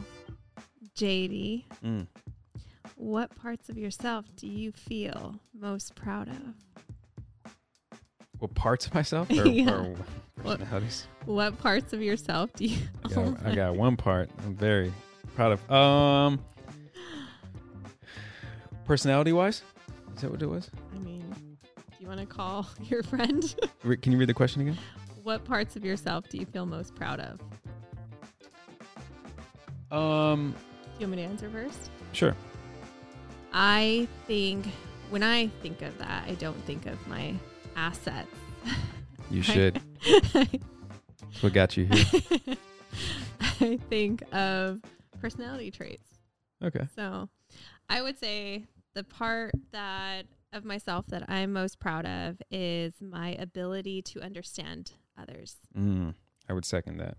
JD, 0.95 1.65
Mm. 1.83 2.07
What 2.97 3.33
parts 3.35 3.69
of 3.69 3.77
yourself 3.77 4.25
do 4.35 4.47
you 4.47 4.71
feel 4.71 5.39
most 5.57 5.95
proud 5.95 6.27
of? 6.27 7.51
What 8.39 8.53
parts 8.55 8.85
of 8.87 8.93
myself 8.93 9.29
or, 9.31 9.47
Yeah. 9.47 9.71
or 9.71 9.95
What- 10.41 10.59
personalities? 10.59 11.07
What 11.25 11.57
parts 11.59 11.93
of 11.93 12.01
yourself 12.01 12.51
do 12.53 12.65
you? 12.65 12.77
I 13.05 13.09
got, 13.13 13.45
I 13.45 13.55
got 13.55 13.75
one 13.75 13.97
part 13.97 14.29
I'm 14.45 14.55
very 14.55 14.91
proud 15.35 15.51
of. 15.53 15.71
Um, 15.71 16.39
personality 18.85 19.31
wise, 19.33 19.61
is 20.15 20.21
that 20.21 20.31
what 20.31 20.41
it 20.41 20.47
was? 20.47 20.69
I 20.95 20.99
mean, 20.99 21.21
do 21.75 21.81
you 21.99 22.07
want 22.07 22.19
to 22.19 22.25
call 22.25 22.67
your 22.83 23.03
friend? 23.03 23.55
Can 24.01 24.11
you 24.11 24.17
read 24.17 24.29
the 24.29 24.33
question 24.33 24.61
again? 24.61 24.77
what 25.23 25.43
parts 25.43 25.75
of 25.75 25.83
yourself 25.83 26.29
do 26.29 26.37
you 26.37 26.45
feel 26.45 26.65
most 26.65 26.95
proud 26.95 27.19
of? 27.19 27.41
Um, 29.91 30.51
Do 30.53 31.03
you 31.03 31.07
want 31.07 31.11
me 31.11 31.17
to 31.17 31.23
answer 31.29 31.49
first? 31.49 31.89
sure. 32.13 32.33
I 33.59 34.07
think 34.27 34.67
when 35.09 35.23
I 35.23 35.47
think 35.47 35.81
of 35.81 35.97
that, 35.97 36.25
I 36.27 36.35
don't 36.35 36.63
think 36.65 36.85
of 36.85 37.07
my 37.07 37.33
assets. 37.75 38.29
You 39.29 39.41
should. 39.41 39.81
That's 40.31 41.41
what 41.41 41.51
got 41.51 41.75
you 41.75 41.83
here. 41.83 42.55
I 43.41 43.77
think 43.89 44.23
of 44.33 44.79
personality 45.19 45.69
traits. 45.69 46.07
Okay. 46.63 46.87
So 46.95 47.27
I 47.89 48.01
would 48.01 48.17
say 48.17 48.67
the 48.95 49.03
part 49.03 49.53
that 49.73 50.27
of 50.53 50.63
myself 50.63 51.07
that 51.07 51.29
I'm 51.29 51.51
most 51.51 51.77
proud 51.77 52.05
of 52.05 52.41
is 52.49 52.93
my 53.01 53.31
ability 53.31 54.01
to 54.03 54.21
understand 54.21 54.93
others. 55.17 55.57
Mm, 55.77 56.13
I 56.47 56.53
would 56.53 56.63
second 56.63 56.99
that. 56.99 57.17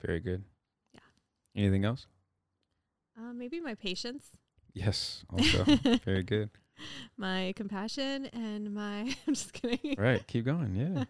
Very 0.00 0.20
good. 0.20 0.44
Yeah. 0.94 1.00
Anything 1.56 1.84
else? 1.84 2.06
Uh, 3.18 3.32
maybe 3.32 3.58
my 3.58 3.74
patience, 3.74 4.36
Yes. 4.78 5.24
Also 5.32 5.64
very 6.04 6.22
good. 6.22 6.50
my 7.16 7.52
compassion, 7.56 8.26
and 8.26 8.72
my. 8.72 9.00
I'm 9.26 9.34
just 9.34 9.52
kidding. 9.52 9.96
Right. 9.98 10.24
Keep 10.26 10.44
going. 10.44 10.76
Yeah. 10.76 11.04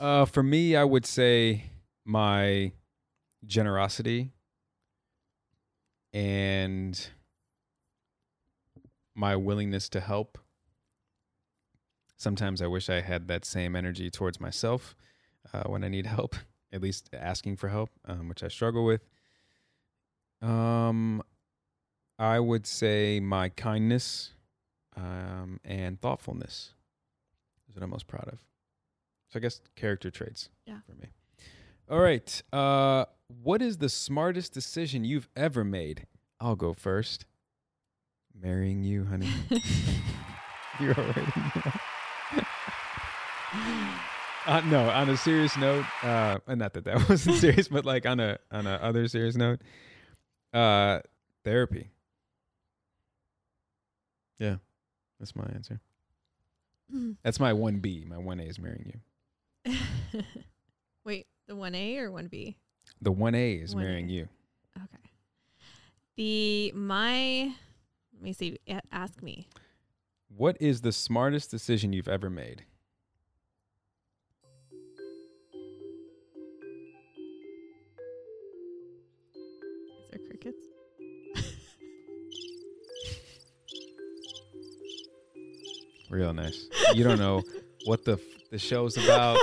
Uh, 0.00 0.24
for 0.24 0.42
me, 0.42 0.76
I 0.76 0.84
would 0.84 1.06
say 1.06 1.64
my 2.04 2.72
generosity 3.46 4.30
and 6.12 7.08
my 9.14 9.36
willingness 9.36 9.88
to 9.90 10.00
help. 10.00 10.38
Sometimes 12.16 12.60
I 12.60 12.66
wish 12.66 12.88
I 12.90 13.00
had 13.00 13.28
that 13.28 13.44
same 13.44 13.74
energy 13.74 14.10
towards 14.10 14.40
myself 14.40 14.94
uh, 15.52 15.64
when 15.64 15.82
I 15.84 15.88
need 15.88 16.06
help, 16.06 16.36
at 16.72 16.82
least 16.82 17.10
asking 17.12 17.56
for 17.56 17.68
help, 17.68 17.90
um, 18.04 18.28
which 18.28 18.42
I 18.42 18.48
struggle 18.48 18.84
with. 18.84 19.02
Um, 20.42 21.22
I 22.20 22.38
would 22.38 22.66
say 22.66 23.18
my 23.18 23.48
kindness 23.48 24.32
um, 24.94 25.58
and 25.64 25.98
thoughtfulness 26.00 26.74
is 27.68 27.74
what 27.74 27.82
I'm 27.82 27.88
most 27.90 28.06
proud 28.06 28.28
of. 28.28 28.38
So 29.30 29.38
I 29.38 29.40
guess 29.40 29.60
character 29.74 30.10
traits 30.10 30.50
Yeah. 30.66 30.80
for 30.86 30.92
me. 31.00 31.08
All 31.90 32.00
right. 32.00 32.42
Uh, 32.52 33.06
what 33.42 33.62
is 33.62 33.78
the 33.78 33.88
smartest 33.88 34.52
decision 34.52 35.02
you've 35.04 35.28
ever 35.34 35.64
made? 35.64 36.06
I'll 36.40 36.56
go 36.56 36.74
first. 36.74 37.24
Marrying 38.38 38.84
you, 38.84 39.04
honey. 39.06 39.30
You're 40.80 40.94
already 40.94 41.20
know. 41.54 41.72
uh, 44.46 44.60
no, 44.66 44.88
on 44.90 45.08
a 45.10 45.16
serious 45.16 45.56
note, 45.56 45.84
uh, 46.02 46.38
and 46.46 46.58
not 46.58 46.72
that 46.74 46.84
that 46.84 47.08
wasn't 47.08 47.36
serious, 47.36 47.68
but 47.68 47.84
like 47.84 48.06
on 48.06 48.20
a 48.20 48.38
on 48.50 48.66
a 48.66 48.74
other 48.74 49.06
serious 49.08 49.36
note, 49.36 49.60
uh, 50.54 51.00
therapy. 51.44 51.90
Yeah, 54.40 54.56
that's 55.20 55.36
my 55.36 55.44
answer. 55.54 55.80
Mm. 56.92 57.16
That's 57.22 57.38
my 57.38 57.52
one 57.52 57.78
B. 57.78 58.04
My 58.08 58.18
one 58.18 58.40
A 58.40 58.44
is 58.44 58.58
marrying 58.58 59.00
you. 59.64 59.74
Wait, 61.04 61.26
the 61.46 61.54
one 61.54 61.74
A 61.74 61.98
or 61.98 62.10
one 62.10 62.26
B? 62.26 62.56
The 63.00 63.12
one 63.12 63.34
A 63.34 63.52
is 63.52 63.74
1A. 63.74 63.78
marrying 63.78 64.08
you. 64.08 64.28
Okay. 64.76 65.10
The 66.16 66.72
my. 66.74 67.54
Let 68.14 68.22
me 68.22 68.32
see. 68.32 68.58
Ask 68.90 69.22
me. 69.22 69.46
What 70.34 70.56
is 70.60 70.80
the 70.80 70.92
smartest 70.92 71.50
decision 71.50 71.92
you've 71.92 72.08
ever 72.08 72.30
made? 72.30 72.64
Real 86.10 86.34
nice. 86.34 86.66
You 86.94 87.04
don't 87.04 87.18
know 87.18 87.42
what 87.86 88.04
the 88.04 88.20
the 88.50 88.58
show's 88.58 88.96
about. 88.96 89.38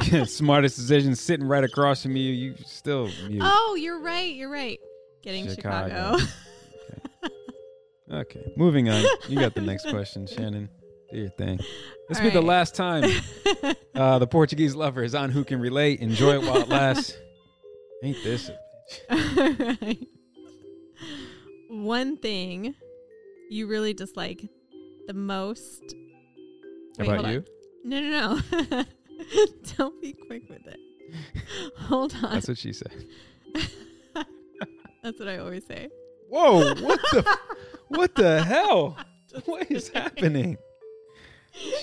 smartest 0.26 0.76
decision 0.76 1.14
sitting 1.14 1.46
right 1.46 1.64
across 1.64 2.02
from 2.02 2.16
you. 2.16 2.32
You 2.32 2.54
still 2.66 3.08
mute. 3.28 3.42
Oh, 3.42 3.76
you're 3.76 4.00
right. 4.00 4.34
You're 4.34 4.50
right. 4.50 4.80
Getting 5.22 5.48
Chicago. 5.48 6.18
Chicago. 6.18 6.32
Okay, 8.10 8.52
moving 8.56 8.90
on. 8.90 9.02
You 9.26 9.38
got 9.38 9.54
the 9.54 9.62
next 9.62 9.88
question, 9.88 10.26
Shannon. 10.26 10.68
Do 11.10 11.18
your 11.18 11.30
thing. 11.30 11.58
This 12.08 12.18
will 12.18 12.28
be 12.28 12.30
the 12.30 12.42
last 12.42 12.74
time 12.74 13.04
uh, 13.94 14.18
the 14.18 14.26
Portuguese 14.26 14.74
lover 14.74 15.02
is 15.02 15.14
on 15.14 15.30
Who 15.30 15.44
Can 15.44 15.60
Relate. 15.60 16.00
Enjoy 16.00 16.34
it 16.34 16.42
while 16.42 16.58
it 16.58 16.68
lasts. 16.68 17.16
Ain't 18.02 18.22
this 18.22 18.50
a. 19.08 19.98
One 21.70 22.18
thing 22.18 22.74
you 23.48 23.66
really 23.66 23.94
dislike 23.94 24.42
the 25.06 25.14
most. 25.14 25.82
Wait, 26.98 27.06
about 27.06 27.16
hold 27.16 27.26
on. 27.26 27.32
you? 27.32 27.44
No, 27.84 28.00
no, 28.00 28.40
no. 28.70 28.84
Don't 29.76 30.00
be 30.00 30.12
quick 30.12 30.48
with 30.48 30.66
it. 30.66 30.78
Hold 31.78 32.14
on. 32.22 32.32
That's 32.32 32.48
what 32.48 32.58
she 32.58 32.72
said. 32.72 33.06
That's 35.02 35.18
what 35.18 35.28
I 35.28 35.38
always 35.38 35.66
say. 35.66 35.88
Whoa! 36.28 36.74
What 36.74 37.00
the? 37.12 37.38
what 37.88 38.14
the 38.14 38.42
hell? 38.42 38.96
What 39.44 39.70
is 39.70 39.88
happening? 39.88 40.56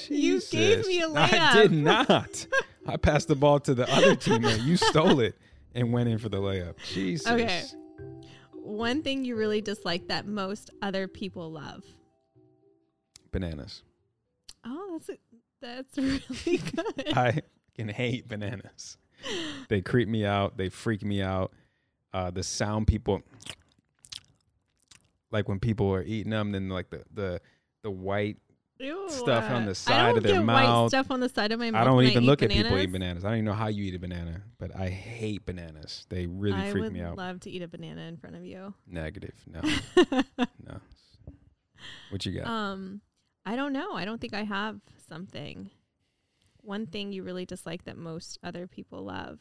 You 0.08 0.42
gave 0.42 0.88
me 0.88 1.02
a 1.02 1.08
layup. 1.08 1.34
I 1.34 1.54
did 1.62 1.72
not. 1.72 2.48
I 2.86 2.98
passed 2.98 3.28
the 3.28 3.36
ball 3.36 3.60
to 3.62 3.76
the 3.76 3.92
other 3.94 4.16
teammate. 4.16 4.64
You 4.64 4.78
stole 4.78 5.20
it 5.20 5.36
and 5.76 5.94
went 5.94 6.10
in 6.10 6.18
for 6.18 6.30
the 6.30 6.38
layup. 6.38 6.76
Jesus. 6.94 7.28
Okay. 7.28 7.64
One 8.54 9.04
thing 9.04 9.26
you 9.26 9.36
really 9.36 9.62
dislike 9.62 10.08
that 10.08 10.26
most 10.26 10.70
other 10.82 11.08
people 11.08 11.52
love. 11.52 11.84
Bananas. 13.32 13.84
Oh, 14.66 15.00
that's 15.00 15.10
a, 15.10 15.18
that's 15.62 15.98
really 16.46 16.58
good. 16.58 17.18
I 17.18 17.42
can 17.76 17.90
hate 17.90 18.28
bananas. 18.28 18.98
They 19.68 19.82
creep 19.82 20.08
me 20.08 20.26
out. 20.26 20.58
They 20.58 20.70
freak 20.70 21.04
me 21.04 21.22
out. 21.22 21.52
Uh, 22.14 22.32
the 22.32 22.44
sound 22.44 22.88
people 22.88 23.22
like 25.32 25.48
when 25.48 25.60
people 25.60 25.94
are 25.94 26.04
eating 26.04 26.32
them, 26.32 26.52
then 26.52 26.70
like 26.70 26.90
the 26.90 27.04
the 27.14 27.42
the 27.84 27.92
white. 27.92 28.38
Ew, 28.82 29.10
Stuff 29.10 29.52
on 29.52 29.66
the 29.66 29.72
I 29.72 29.74
side 29.74 30.16
of 30.16 30.24
their 30.24 30.36
get 30.36 30.46
White 30.46 30.64
mouth. 30.64 30.90
stuff 30.90 31.12
on 31.12 31.20
the 31.20 31.28
side 31.28 31.52
of 31.52 31.60
my 31.60 31.70
mouth. 31.70 31.82
I 31.82 31.84
don't 31.84 32.02
even 32.02 32.24
eat 32.24 32.26
look 32.26 32.42
at 32.42 32.50
people 32.50 32.80
eat 32.80 32.90
bananas. 32.90 33.26
I 33.26 33.28
don't 33.28 33.40
even 33.40 33.46
know 33.46 33.52
how 33.52 33.68
you 33.68 33.84
eat 33.84 33.94
a 33.96 34.00
banana, 34.00 34.42
but 34.58 34.74
I 34.74 34.88
hate 34.88 35.46
bananas. 35.46 36.06
They 36.08 36.28
really 36.28 36.56
I 36.56 36.72
freak 36.72 36.90
me 36.94 37.02
out. 37.02 37.20
i 37.20 37.28
love 37.28 37.42
to 37.42 37.50
eat 37.50 37.62
a 37.62 37.68
banana 37.68 38.04
in 38.04 38.16
front 38.16 38.38
of 38.38 38.46
you. 38.46 38.74
Negative. 38.88 39.34
No, 39.48 39.60
no. 40.66 40.80
What 42.10 42.26
you 42.26 42.32
got? 42.40 42.48
um, 42.48 43.02
I 43.50 43.56
don't 43.56 43.74
know. 43.74 43.94
I 43.94 44.06
don't 44.06 44.22
think 44.22 44.34
I 44.34 44.44
have 44.44 44.80
something. 45.08 45.72
One 46.62 46.86
thing 46.86 47.12
you 47.12 47.24
really 47.24 47.46
dislike 47.46 47.86
that 47.86 47.98
most 47.98 48.38
other 48.44 48.68
people 48.68 49.04
love. 49.04 49.40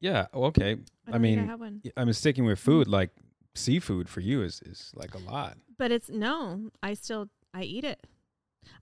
yeah. 0.00 0.26
well, 0.32 0.44
Okay. 0.46 0.70
I, 0.70 0.72
I 0.72 0.74
think 0.74 1.14
I 1.14 1.18
mean, 1.18 1.46
have 1.46 1.60
one. 1.60 1.82
I'm 1.96 2.12
sticking 2.12 2.44
with 2.44 2.58
food. 2.58 2.86
Mm. 2.86 2.90
Like 2.92 3.10
seafood 3.54 4.08
for 4.08 4.20
you 4.20 4.42
is 4.42 4.60
is 4.62 4.92
like 4.94 5.14
a 5.14 5.18
lot. 5.18 5.56
But 5.78 5.90
it's 5.90 6.08
no. 6.08 6.70
I 6.82 6.94
still 6.94 7.28
I 7.54 7.62
eat 7.62 7.84
it. 7.84 8.06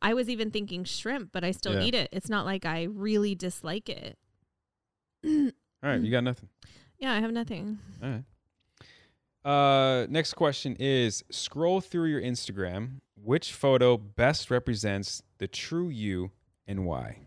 I 0.02 0.14
was 0.14 0.28
even 0.28 0.50
thinking 0.50 0.84
shrimp, 0.84 1.30
but 1.32 1.44
I 1.44 1.52
still 1.52 1.74
Yeah. 1.74 1.82
eat 1.82 1.94
it. 1.94 2.08
It's 2.12 2.28
not 2.28 2.44
like 2.44 2.64
I 2.66 2.84
really 2.84 3.34
dislike 3.34 3.88
it. 3.88 4.18
All 5.24 5.50
right, 5.90 6.00
you 6.00 6.10
got 6.10 6.24
nothing. 6.24 6.48
yeah, 6.98 7.12
I 7.12 7.20
have 7.20 7.32
nothing. 7.32 7.78
All 8.02 8.10
right. 8.10 8.24
Uh, 9.44 10.06
next 10.08 10.34
question 10.34 10.76
is: 10.78 11.22
Scroll 11.30 11.80
through 11.80 12.08
your 12.08 12.20
Instagram. 12.22 13.00
which 13.22 13.52
photo 13.52 13.96
best 13.96 14.50
represents 14.50 15.22
the 15.38 15.48
true 15.48 15.88
you 15.88 16.30
and 16.66 16.84
why? 16.84 17.18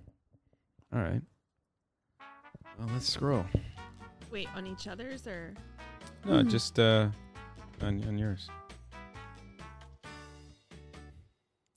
All 0.94 1.00
right. 1.02 1.22
Well, 2.78 2.88
let's 2.94 3.10
scroll. 3.12 3.46
Wait, 4.32 4.48
on 4.56 4.68
each 4.68 4.88
other's 4.88 5.26
or? 5.28 5.54
No, 6.26 6.42
Hmm. 6.42 6.50
just 6.50 6.78
uh, 6.80 7.10
on 7.82 8.04
on 8.08 8.18
yours. 8.18 8.48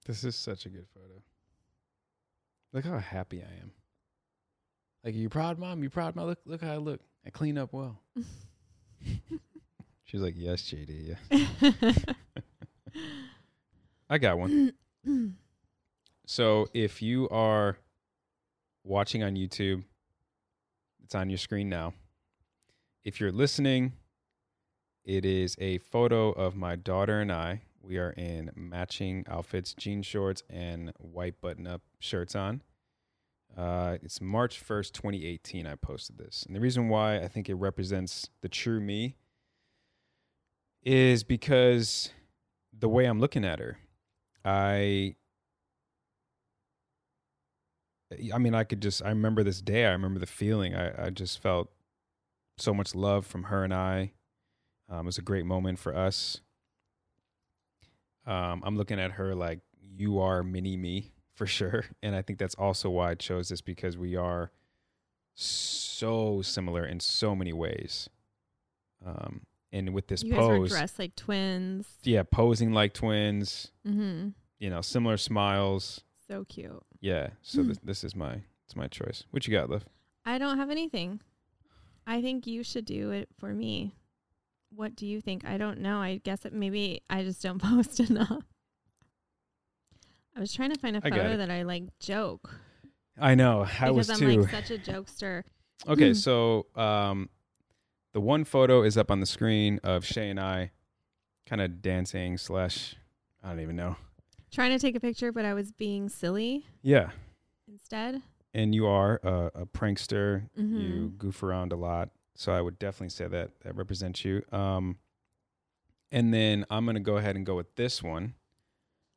This 0.06 0.24
is 0.24 0.36
such 0.36 0.66
a 0.66 0.68
good 0.68 0.86
photo. 0.94 1.22
Look 2.72 2.84
how 2.84 2.98
happy 2.98 3.42
I 3.42 3.60
am. 3.62 3.72
Like, 5.04 5.14
you 5.14 5.28
proud, 5.28 5.58
mom? 5.58 5.82
You 5.82 5.90
proud, 5.90 6.14
mom? 6.16 6.26
Look, 6.26 6.40
look 6.44 6.60
how 6.62 6.72
I 6.72 6.76
look. 6.76 7.00
I 7.26 7.30
clean 7.30 7.56
up 7.58 7.72
well. 7.72 7.98
She's 10.10 10.20
like, 10.20 10.34
yes, 10.36 10.62
JD. 10.62 11.16
Yeah, 11.30 11.92
I 14.10 14.18
got 14.18 14.38
one. 14.38 14.72
So 16.26 16.66
if 16.74 17.00
you 17.00 17.28
are 17.28 17.76
watching 18.82 19.22
on 19.22 19.36
YouTube, 19.36 19.84
it's 21.04 21.14
on 21.14 21.30
your 21.30 21.38
screen 21.38 21.68
now. 21.68 21.94
If 23.04 23.20
you're 23.20 23.30
listening, 23.30 23.92
it 25.04 25.24
is 25.24 25.54
a 25.60 25.78
photo 25.78 26.30
of 26.30 26.56
my 26.56 26.74
daughter 26.74 27.20
and 27.20 27.30
I. 27.30 27.62
We 27.80 27.98
are 27.98 28.10
in 28.10 28.50
matching 28.56 29.24
outfits, 29.30 29.74
jean 29.74 30.02
shorts 30.02 30.42
and 30.50 30.92
white 30.98 31.40
button 31.40 31.68
up 31.68 31.82
shirts 32.00 32.34
on. 32.34 32.62
Uh, 33.56 33.98
it's 34.02 34.20
March 34.20 34.60
1st, 34.60 34.90
2018. 34.90 35.68
I 35.68 35.76
posted 35.76 36.18
this. 36.18 36.42
And 36.48 36.56
the 36.56 36.60
reason 36.60 36.88
why 36.88 37.18
I 37.18 37.28
think 37.28 37.48
it 37.48 37.54
represents 37.54 38.28
the 38.40 38.48
true 38.48 38.80
me 38.80 39.14
is 40.82 41.22
because 41.24 42.10
the 42.76 42.88
way 42.88 43.04
I'm 43.04 43.20
looking 43.20 43.44
at 43.44 43.58
her. 43.58 43.78
I 44.44 45.16
I 48.34 48.38
mean, 48.38 48.54
I 48.54 48.64
could 48.64 48.80
just 48.80 49.02
I 49.04 49.10
remember 49.10 49.42
this 49.42 49.60
day. 49.60 49.86
I 49.86 49.90
remember 49.90 50.18
the 50.18 50.26
feeling. 50.26 50.74
I, 50.74 51.06
I 51.06 51.10
just 51.10 51.40
felt 51.40 51.70
so 52.58 52.74
much 52.74 52.94
love 52.94 53.26
from 53.26 53.44
her 53.44 53.64
and 53.64 53.72
I. 53.72 54.12
Um, 54.88 55.00
it 55.00 55.06
was 55.06 55.18
a 55.18 55.22
great 55.22 55.46
moment 55.46 55.78
for 55.78 55.94
us. 55.94 56.40
Um, 58.26 58.62
I'm 58.64 58.76
looking 58.76 58.98
at 58.98 59.12
her 59.12 59.34
like 59.34 59.60
you 59.96 60.18
are 60.18 60.42
mini 60.42 60.76
me 60.76 61.12
for 61.34 61.46
sure, 61.46 61.84
and 62.02 62.14
I 62.14 62.22
think 62.22 62.38
that's 62.38 62.54
also 62.56 62.90
why 62.90 63.12
I 63.12 63.14
chose 63.14 63.48
this 63.48 63.60
because 63.60 63.96
we 63.96 64.16
are 64.16 64.50
so 65.34 66.42
similar 66.42 66.84
in 66.84 67.00
so 67.00 67.34
many 67.34 67.52
ways. 67.52 68.10
Um, 69.04 69.42
and 69.72 69.90
with 69.94 70.08
this 70.08 70.22
you 70.22 70.32
guys 70.32 70.40
were 70.40 70.58
pose, 70.58 70.70
dressed 70.70 70.98
like 70.98 71.14
twins. 71.16 71.86
yeah, 72.02 72.22
posing 72.22 72.72
like 72.72 72.92
twins. 72.94 73.70
Mm-hmm. 73.86 74.28
You 74.58 74.70
know, 74.70 74.80
similar 74.80 75.16
smiles. 75.16 76.02
So 76.28 76.44
cute. 76.48 76.82
Yeah. 77.00 77.30
So 77.42 77.62
Hmm. 77.62 77.68
this 77.68 77.78
this 77.82 78.04
is 78.04 78.14
my 78.16 78.42
it's 78.66 78.76
my 78.76 78.86
choice. 78.88 79.24
What 79.30 79.46
you 79.46 79.52
got, 79.52 79.68
Liv? 79.70 79.84
I 80.24 80.38
don't 80.38 80.58
have 80.58 80.70
anything. 80.70 81.20
I 82.06 82.20
think 82.22 82.46
you 82.46 82.62
should 82.62 82.84
do 82.84 83.10
it 83.10 83.28
for 83.38 83.54
me. 83.54 83.92
What 84.74 84.94
do 84.96 85.06
you 85.06 85.20
think? 85.20 85.44
I 85.44 85.58
don't 85.58 85.80
know. 85.80 85.98
I 86.00 86.16
guess 86.22 86.44
it, 86.44 86.52
maybe 86.52 87.02
I 87.10 87.22
just 87.24 87.42
don't 87.42 87.58
post 87.62 87.98
enough. 88.00 88.42
I 90.36 90.40
was 90.40 90.52
trying 90.52 90.72
to 90.72 90.78
find 90.78 90.96
a 90.96 91.00
I 91.02 91.10
got 91.10 91.18
photo 91.18 91.32
it. 91.32 91.36
that 91.38 91.50
I 91.50 91.62
like 91.62 91.84
joke 91.98 92.54
I 93.20 93.34
know. 93.34 93.62
I 93.62 93.90
because 93.90 93.96
was 93.96 94.10
I'm 94.10 94.18
too. 94.18 94.40
like 94.42 94.50
such 94.50 94.70
a 94.70 94.78
jokester. 94.78 95.42
okay, 95.88 96.08
Hmm. 96.08 96.14
so 96.14 96.66
um, 96.76 97.28
the 98.12 98.20
one 98.20 98.44
photo 98.44 98.82
is 98.82 98.96
up 98.96 99.10
on 99.10 99.20
the 99.20 99.26
screen 99.26 99.80
of 99.82 100.04
Shay 100.04 100.28
and 100.30 100.40
I, 100.40 100.70
kind 101.46 101.60
of 101.60 101.80
dancing 101.82 102.38
slash. 102.38 102.96
I 103.42 103.50
don't 103.50 103.60
even 103.60 103.76
know. 103.76 103.96
trying 104.50 104.70
to 104.70 104.78
take 104.78 104.96
a 104.96 105.00
picture, 105.00 105.30
but 105.32 105.44
I 105.44 105.54
was 105.54 105.70
being 105.72 106.08
silly 106.08 106.66
Yeah, 106.82 107.10
instead. 107.70 108.20
and 108.52 108.74
you 108.74 108.86
are 108.86 109.20
a, 109.22 109.50
a 109.62 109.66
prankster. 109.66 110.48
You 110.56 110.62
Mhm. 111.14 111.18
goof 111.18 111.42
around 111.42 111.72
a 111.72 111.76
lot, 111.76 112.10
so 112.34 112.52
I 112.52 112.60
would 112.60 112.78
definitely 112.78 113.10
say 113.10 113.28
that 113.28 113.60
that 113.60 113.76
represents 113.76 114.24
you. 114.24 114.42
Um, 114.52 114.98
and 116.12 116.34
then 116.34 116.66
I'm 116.70 116.84
gonna 116.86 116.98
go 117.00 117.16
ahead 117.16 117.36
and 117.36 117.46
go 117.46 117.54
with 117.56 117.74
this 117.76 118.02
one, 118.02 118.34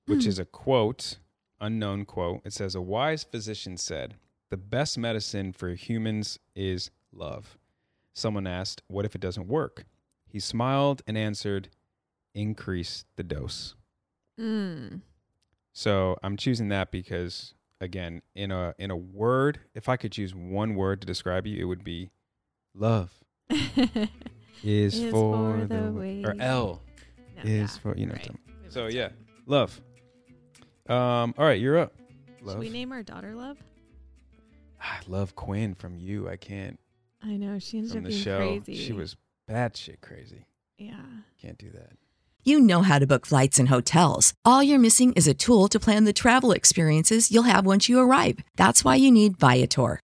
which 0.06 0.26
is 0.28 0.38
a 0.40 0.46
quote, 0.46 1.18
unknown 1.60 2.06
quote. 2.06 2.42
It 2.46 2.54
says, 2.54 2.76
"A 2.76 2.82
wise 2.82 3.24
physician 3.24 3.78
said, 3.78 4.16
the 4.50 4.58
best 4.58 4.98
medicine 5.00 5.52
for 5.52 5.70
humans 5.70 6.38
is 6.56 6.92
love." 7.12 7.58
Someone 8.14 8.46
asked, 8.48 8.82
"What 8.88 9.06
if 9.06 9.16
it 9.16 9.22
doesn't 9.22 9.48
work?" 9.48 9.86
He 10.28 10.40
smiled 10.40 11.02
and 11.08 11.18
answered, 11.18 11.70
"Increase 12.34 13.06
the 13.16 13.24
dose." 13.24 13.76
Mm. 14.40 15.02
So 15.74 16.18
I'm 16.24 16.38
choosing 16.38 16.70
that 16.70 16.92
because 16.92 17.54
again, 17.82 18.22
in 18.36 18.52
a 18.52 18.74
in 18.78 18.92
a 18.92 18.96
word, 18.98 19.60
if 19.74 19.90
I 19.90 19.98
could 19.98 20.12
choose 20.12 20.34
one 20.34 20.76
word 20.76 21.02
to 21.02 21.08
describe 21.08 21.46
you, 21.48 21.60
it 21.62 21.66
would 21.66 21.84
be 21.84 22.12
love 22.76 23.12
is, 23.50 25.00
Is 25.00 25.12
for, 25.12 25.60
for 25.60 25.66
the, 25.68 25.92
way. 25.92 26.24
or. 26.24 26.36
L 26.40 26.82
No, 27.38 27.42
is 27.44 27.74
yeah, 27.76 27.82
for 27.82 27.98
you 27.98 28.06
know. 28.06 28.14
right. 28.14 28.22
what 28.22 28.30
I'm- 28.30 28.66
It 28.66 28.74
So 28.74 28.88
yeah, 28.88 29.10
love. 29.46 29.80
Um, 30.88 31.34
all 31.38 31.46
right, 31.46 31.60
you're 31.60 31.78
up. 31.78 31.94
Should 32.46 32.60
we 32.60 32.70
name 32.70 32.92
our 32.92 33.04
daughter 33.04 33.36
Love? 33.36 33.58
I 34.82 35.00
love 35.08 35.34
Quinn 35.36 35.76
from 35.76 35.96
you. 35.98 36.28
I 36.28 36.36
can't 36.36 36.78
I 37.24 37.38
know 37.38 37.58
she 37.60 37.78
ended 37.78 37.92
from 37.92 38.00
up 38.00 38.04
the 38.06 38.10
being 38.10 38.22
show. 38.24 38.38
crazy. 38.38 38.76
She 38.76 38.94
was 38.94 39.16
batshit 39.50 40.02
crazy. 40.02 40.46
yeah. 40.78 40.96
Can't 41.42 41.58
do 41.58 41.70
that. 41.72 41.92
You 42.46 42.60
know 42.60 42.82
how 42.82 43.00
to 43.00 43.08
book 43.08 43.26
flights 43.26 43.58
and 43.58 43.70
hotels. 43.70 44.34
All 44.44 44.62
you're 44.62 44.78
missing 44.80 45.14
is 45.14 45.28
a 45.30 45.34
tool 45.34 45.70
to 45.70 45.80
plan 45.80 46.04
the 46.04 46.12
travel 46.12 46.52
experiences 46.52 47.32
you'll 47.32 47.44
have 47.44 47.66
once 47.66 47.88
you 47.88 48.00
arrive. 48.00 48.40
That's 48.58 48.84
why 48.84 48.96
you 48.96 49.12
need 49.12 49.38
Viator. 49.40 50.02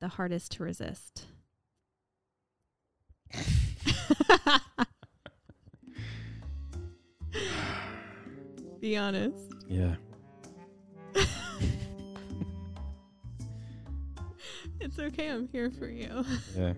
the 0.00 0.08
hardest 0.08 0.52
to 0.52 0.64
resist? 0.64 1.26
Be 8.80 8.96
honest. 8.96 9.52
Yeah. 9.68 9.94
It's 14.82 14.98
okay. 14.98 15.28
I'm 15.28 15.46
here 15.48 15.70
for 15.70 15.88
you. 15.90 16.24
Yeah. 16.56 16.72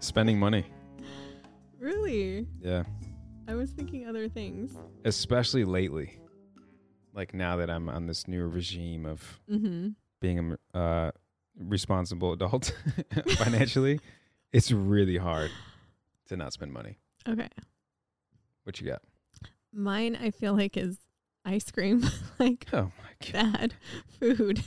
Spending 0.00 0.36
money. 0.36 0.66
really? 1.78 2.44
Yeah. 2.60 2.82
I 3.46 3.54
was 3.54 3.70
thinking 3.70 4.08
other 4.08 4.28
things. 4.28 4.72
Especially 5.04 5.64
lately. 5.64 6.18
Like 7.14 7.34
now 7.34 7.56
that 7.58 7.70
I'm 7.70 7.88
on 7.88 8.06
this 8.06 8.26
new 8.26 8.44
regime 8.48 9.06
of 9.06 9.38
Mm-hmm. 9.48 9.90
being 10.20 10.56
a 10.74 10.76
uh, 10.78 11.10
responsible 11.58 12.32
adult 12.32 12.72
financially, 13.36 14.00
it's 14.52 14.70
really 14.70 15.16
hard 15.16 15.50
to 16.28 16.36
not 16.36 16.52
spend 16.52 16.72
money. 16.72 16.98
Okay. 17.28 17.48
What 18.64 18.80
you 18.80 18.86
got? 18.86 19.02
Mine, 19.72 20.16
I 20.20 20.30
feel 20.30 20.54
like, 20.54 20.76
is 20.76 20.98
ice 21.44 21.70
cream. 21.70 22.04
like 22.38 22.66
Oh 22.72 22.90
my 23.02 23.32
god. 23.32 23.52
bad 23.52 23.74
food. 24.20 24.64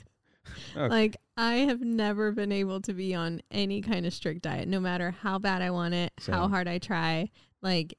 Okay. 0.76 0.88
Like 0.88 1.18
I 1.38 1.56
have 1.56 1.82
never 1.82 2.32
been 2.32 2.52
able 2.52 2.82
to 2.82 2.94
be 2.94 3.14
on 3.16 3.42
any 3.52 3.82
kind 3.82 4.06
of 4.06 4.14
strict 4.14 4.42
diet, 4.42 4.68
no 4.68 4.80
matter 4.80 5.12
how 5.12 5.40
bad 5.40 5.62
I 5.62 5.72
want 5.72 5.94
it, 5.94 6.12
how 6.28 6.48
hard 6.48 6.68
I 6.68 6.78
try. 6.78 7.30
Like 7.62 7.96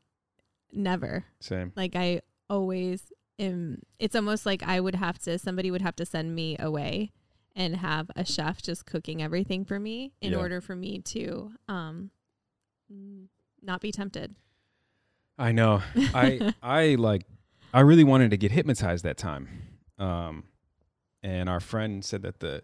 never. 0.72 1.24
Same. 1.40 1.72
Like 1.76 1.96
I 1.96 2.20
always 2.50 3.12
am. 3.38 3.82
It's 3.98 4.14
almost 4.14 4.44
like 4.44 4.62
I 4.62 4.80
would 4.80 4.96
have 4.96 5.18
to. 5.20 5.38
Somebody 5.38 5.70
would 5.70 5.82
have 5.82 5.96
to 5.96 6.06
send 6.06 6.34
me 6.34 6.56
away 6.58 7.12
and 7.54 7.76
have 7.76 8.10
a 8.16 8.24
chef 8.24 8.62
just 8.62 8.86
cooking 8.86 9.22
everything 9.22 9.64
for 9.64 9.78
me 9.78 10.12
in 10.20 10.32
Yeah. 10.32 10.38
order 10.38 10.60
for 10.60 10.74
me 10.76 11.00
to 11.00 11.52
um 11.68 12.10
not 13.62 13.80
be 13.80 13.92
tempted. 13.92 14.34
I 15.38 15.52
know. 15.52 15.82
I 15.96 16.52
I 16.62 16.94
like 16.96 17.22
I 17.72 17.80
really 17.80 18.04
wanted 18.04 18.30
to 18.32 18.36
get 18.36 18.50
hypnotized 18.52 19.04
that 19.04 19.16
time. 19.16 19.48
Um 19.98 20.44
and 21.22 21.48
our 21.48 21.60
friend 21.60 22.04
said 22.04 22.22
that 22.22 22.40
the 22.40 22.62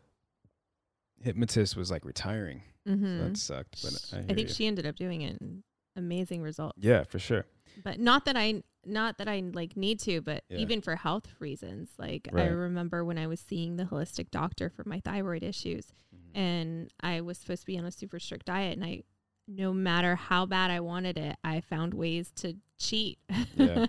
hypnotist 1.22 1.77
was 1.77 1.90
like 1.90 2.05
retiring. 2.05 2.62
Mm-hmm. 2.87 3.18
that 3.18 3.37
sucked. 3.37 3.83
But 3.83 4.18
I, 4.18 4.31
I 4.31 4.35
think 4.35 4.48
you. 4.48 4.55
she 4.55 4.66
ended 4.66 4.87
up 4.87 4.96
doing 4.96 5.22
it. 5.22 5.40
and 5.40 5.62
Amazing 5.96 6.42
result. 6.42 6.74
Yeah, 6.79 7.05
for 7.05 7.18
sure. 7.18 7.44
but 7.83 7.98
not 7.98 8.24
that 8.27 8.37
I 8.37 8.62
not 8.87 9.19
that 9.19 9.29
I 9.29 9.41
like 9.53 9.77
need 9.77 10.01
to, 10.01 10.21
but 10.21 10.45
Yeah. 10.49 10.59
even 10.59 10.81
for 10.81 10.97
health 10.97 11.27
reasons. 11.41 11.91
Like 11.99 12.29
I 12.35 12.47
remember 12.47 13.05
when 13.05 13.19
I 13.19 13.27
was 13.27 13.41
seeing 13.41 13.77
the 13.77 13.85
holistic 13.85 14.31
doctor 14.31 14.71
for 14.71 14.85
my 14.87 15.01
thyroid 15.01 15.43
issues 15.43 15.93
Mm-hmm. 16.14 16.38
and 16.38 16.93
I 17.01 17.21
was 17.21 17.38
supposed 17.38 17.62
to 17.62 17.67
be 17.67 17.79
on 17.79 17.85
a 17.85 17.91
super 17.91 18.19
strict 18.19 18.47
diet 18.47 18.77
and 18.77 18.85
I 18.85 19.03
no 19.47 19.73
matter 19.73 20.14
how 20.14 20.45
bad 20.47 20.71
I 20.71 20.81
wanted 20.81 21.17
it, 21.19 21.37
I 21.43 21.61
found 21.61 21.95
ways 21.95 22.31
to 22.37 22.55
cheat. 22.79 23.19
Yeah. 23.57 23.87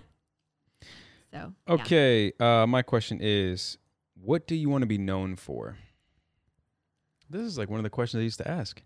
so 1.32 1.52
yeah. 1.66 1.74
Okay, 1.74 2.32
uh, 2.40 2.66
my 2.66 2.82
question 2.82 3.18
is, 3.20 3.76
what 4.14 4.46
do 4.46 4.54
you 4.54 4.68
want 4.70 4.82
to 4.82 4.86
be 4.86 4.96
known 4.98 5.36
for? 5.36 5.76
This 7.28 7.42
is 7.42 7.58
like 7.58 7.68
one 7.70 7.78
of 7.78 7.84
the 7.84 7.90
questions 7.90 8.20
I 8.20 8.24
used 8.24 8.38
to 8.38 8.48
ask. 8.48 8.82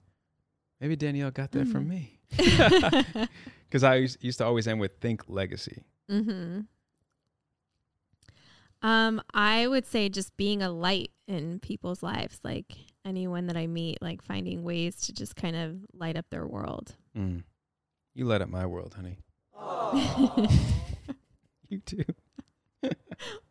Maybe 0.80 0.96
Danielle 0.96 1.30
got 1.30 1.52
that 1.52 1.66
from 1.68 1.88
me. 1.88 2.18
Because 3.68 3.82
I 3.82 4.06
used 4.20 4.38
to 4.38 4.44
always 4.44 4.68
end 4.68 4.78
with 4.78 4.98
think 5.00 5.22
legacy. 5.28 5.82
Mm-hmm. 6.10 6.60
Um, 8.82 9.22
I 9.32 9.66
would 9.66 9.86
say 9.86 10.08
just 10.08 10.36
being 10.36 10.62
a 10.62 10.70
light 10.70 11.10
in 11.26 11.58
people's 11.60 12.02
lives, 12.02 12.40
like 12.44 12.76
anyone 13.04 13.46
that 13.46 13.56
I 13.56 13.66
meet, 13.66 14.02
like 14.02 14.22
finding 14.22 14.62
ways 14.62 14.96
to 15.02 15.12
just 15.12 15.36
kind 15.36 15.56
of 15.56 15.76
light 15.94 16.16
up 16.16 16.26
their 16.30 16.46
world. 16.46 16.94
Mm. 17.16 17.44
You 18.14 18.26
light 18.26 18.42
up 18.42 18.50
my 18.50 18.66
world, 18.66 18.94
honey. 18.94 19.18
You 21.74 21.80
too. 21.80 22.04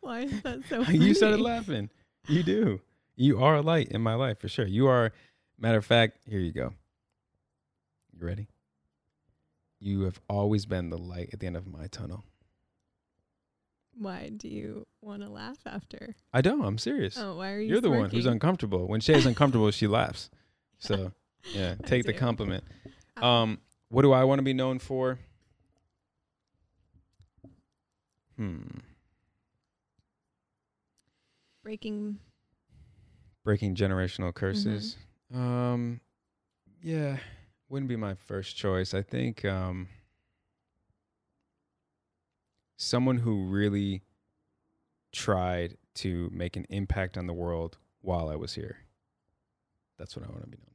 Why 0.00 0.20
is 0.20 0.42
that 0.42 0.60
so? 0.68 0.80
you 0.90 1.12
started 1.12 1.40
laughing. 1.40 1.90
You 2.26 2.42
do. 2.42 2.80
You 3.16 3.42
are 3.42 3.56
a 3.56 3.60
light 3.60 3.88
in 3.88 4.00
my 4.00 4.14
life 4.14 4.38
for 4.38 4.48
sure. 4.48 4.66
You 4.66 4.86
are. 4.86 5.12
Matter 5.58 5.76
of 5.76 5.84
fact, 5.84 6.20
here 6.26 6.40
you 6.40 6.52
go. 6.52 6.72
You 8.12 8.26
ready? 8.26 8.48
You 9.78 10.02
have 10.04 10.20
always 10.26 10.64
been 10.64 10.88
the 10.88 10.96
light 10.96 11.30
at 11.34 11.40
the 11.40 11.46
end 11.46 11.56
of 11.56 11.66
my 11.66 11.86
tunnel. 11.88 12.24
Why 13.96 14.30
do 14.36 14.48
you 14.48 14.86
want 15.00 15.22
to 15.22 15.28
laugh 15.28 15.58
after? 15.66 16.14
I 16.32 16.40
don't. 16.40 16.64
I'm 16.64 16.78
serious. 16.78 17.16
Oh, 17.18 17.36
why 17.36 17.50
are 17.52 17.60
you? 17.60 17.68
You're 17.68 17.80
the 17.80 17.90
one 17.90 18.10
who's 18.10 18.26
uncomfortable. 18.26 18.86
When 18.88 19.00
Shay's 19.00 19.26
uncomfortable, 19.26 19.70
she 19.70 19.86
laughs. 19.86 20.30
So, 20.80 21.12
yeah, 21.54 21.76
take 21.86 22.04
the 22.04 22.12
compliment. 22.12 22.62
Um, 23.16 23.24
Um, 23.24 23.58
what 23.88 24.02
do 24.02 24.12
I 24.12 24.24
want 24.24 24.40
to 24.40 24.42
be 24.42 24.52
known 24.52 24.78
for? 24.78 25.18
Hmm. 28.36 28.60
breaking. 31.62 32.18
Breaking 33.44 33.74
generational 33.74 34.34
curses. 34.34 34.96
Mm-hmm. 35.32 35.40
Um, 35.40 36.00
yeah, 36.82 37.16
wouldn't 37.70 37.88
be 37.88 37.96
my 37.96 38.14
first 38.14 38.56
choice. 38.56 38.92
I 38.92 39.00
think 39.02 39.44
um, 39.44 39.88
someone 42.84 43.18
who 43.18 43.46
really 43.46 44.02
tried 45.12 45.76
to 45.94 46.28
make 46.32 46.56
an 46.56 46.66
impact 46.70 47.16
on 47.16 47.26
the 47.26 47.32
world 47.32 47.78
while 48.00 48.28
I 48.28 48.36
was 48.36 48.54
here. 48.54 48.78
That's 49.98 50.16
what 50.16 50.24
I 50.24 50.28
want 50.28 50.42
to 50.42 50.48
be 50.48 50.58
known 50.58 50.74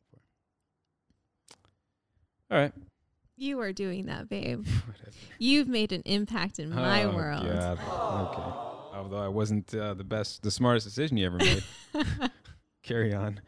for. 2.50 2.56
All 2.56 2.62
right. 2.62 2.74
You 3.38 3.60
are 3.62 3.72
doing 3.72 4.08
that, 4.08 4.28
babe. 4.30 4.66
You've 5.40 5.68
made 5.68 5.92
an 5.92 6.02
impact 6.06 6.60
in 6.60 6.70
my 6.70 7.04
Oh, 7.04 7.16
world. 7.16 7.46
Okay. 7.46 8.52
Although 8.98 9.24
I 9.24 9.28
wasn't 9.28 9.74
uh, 9.74 9.94
the 9.94 10.04
best, 10.04 10.44
the 10.44 10.52
smartest 10.52 10.86
decision 10.86 11.16
you 11.18 11.26
ever 11.28 11.38
made. 11.38 11.64
Carry 12.84 13.14
on. 13.14 13.40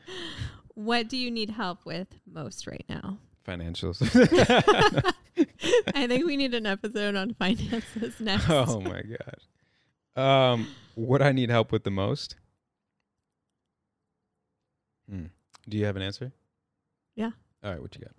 what 0.75 1.09
do 1.09 1.17
you 1.17 1.31
need 1.31 1.49
help 1.49 1.85
with 1.85 2.07
most 2.31 2.67
right 2.67 2.85
now? 2.87 3.17
Financials. 3.45 3.99
I 5.95 6.07
think 6.07 6.25
we 6.25 6.37
need 6.37 6.53
an 6.53 6.65
episode 6.65 7.15
on 7.15 7.33
finances 7.33 8.13
next. 8.19 8.49
oh 8.49 8.81
my 8.81 9.01
god. 9.03 10.21
Um, 10.21 10.67
what 10.95 11.21
I 11.21 11.31
need 11.31 11.49
help 11.49 11.71
with 11.71 11.83
the 11.83 11.91
most? 11.91 12.35
Hmm. 15.09 15.25
Do 15.67 15.77
you 15.77 15.85
have 15.85 15.95
an 15.95 16.01
answer? 16.01 16.31
Yeah. 17.15 17.31
All 17.63 17.71
right. 17.71 17.81
What 17.81 17.95
you 17.95 18.01
got? 18.01 18.11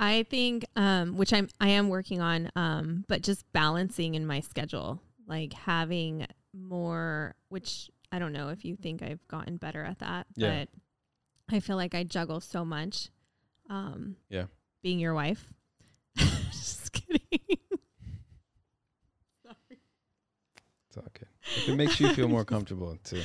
I 0.00 0.24
think, 0.30 0.64
um, 0.76 1.16
which 1.16 1.32
I'm, 1.32 1.48
I 1.60 1.68
am 1.70 1.88
working 1.88 2.20
on, 2.20 2.50
um, 2.54 3.04
but 3.08 3.22
just 3.22 3.44
balancing 3.52 4.14
in 4.14 4.26
my 4.26 4.40
schedule, 4.40 5.00
like 5.26 5.52
having 5.52 6.26
more, 6.54 7.34
which 7.48 7.90
I 8.12 8.18
don't 8.20 8.32
know 8.32 8.48
if 8.50 8.64
you 8.64 8.76
think 8.76 9.02
I've 9.02 9.26
gotten 9.28 9.56
better 9.56 9.82
at 9.82 9.98
that, 9.98 10.26
Yeah. 10.36 10.64
but 11.48 11.54
I 11.54 11.60
feel 11.60 11.76
like 11.76 11.94
I 11.96 12.04
juggle 12.04 12.40
so 12.40 12.64
much. 12.64 13.10
Um, 13.68 14.16
Yeah. 14.30 14.44
being 14.82 15.00
your 15.00 15.14
wife. 15.14 15.52
just 16.16 16.92
kidding. 16.92 17.20
Sorry. 19.42 19.78
Good. 21.12 21.28
If 21.56 21.68
it 21.68 21.76
makes 21.76 21.98
you 22.00 22.12
feel 22.14 22.28
more 22.28 22.44
comfortable 22.54 22.96
to 23.04 23.22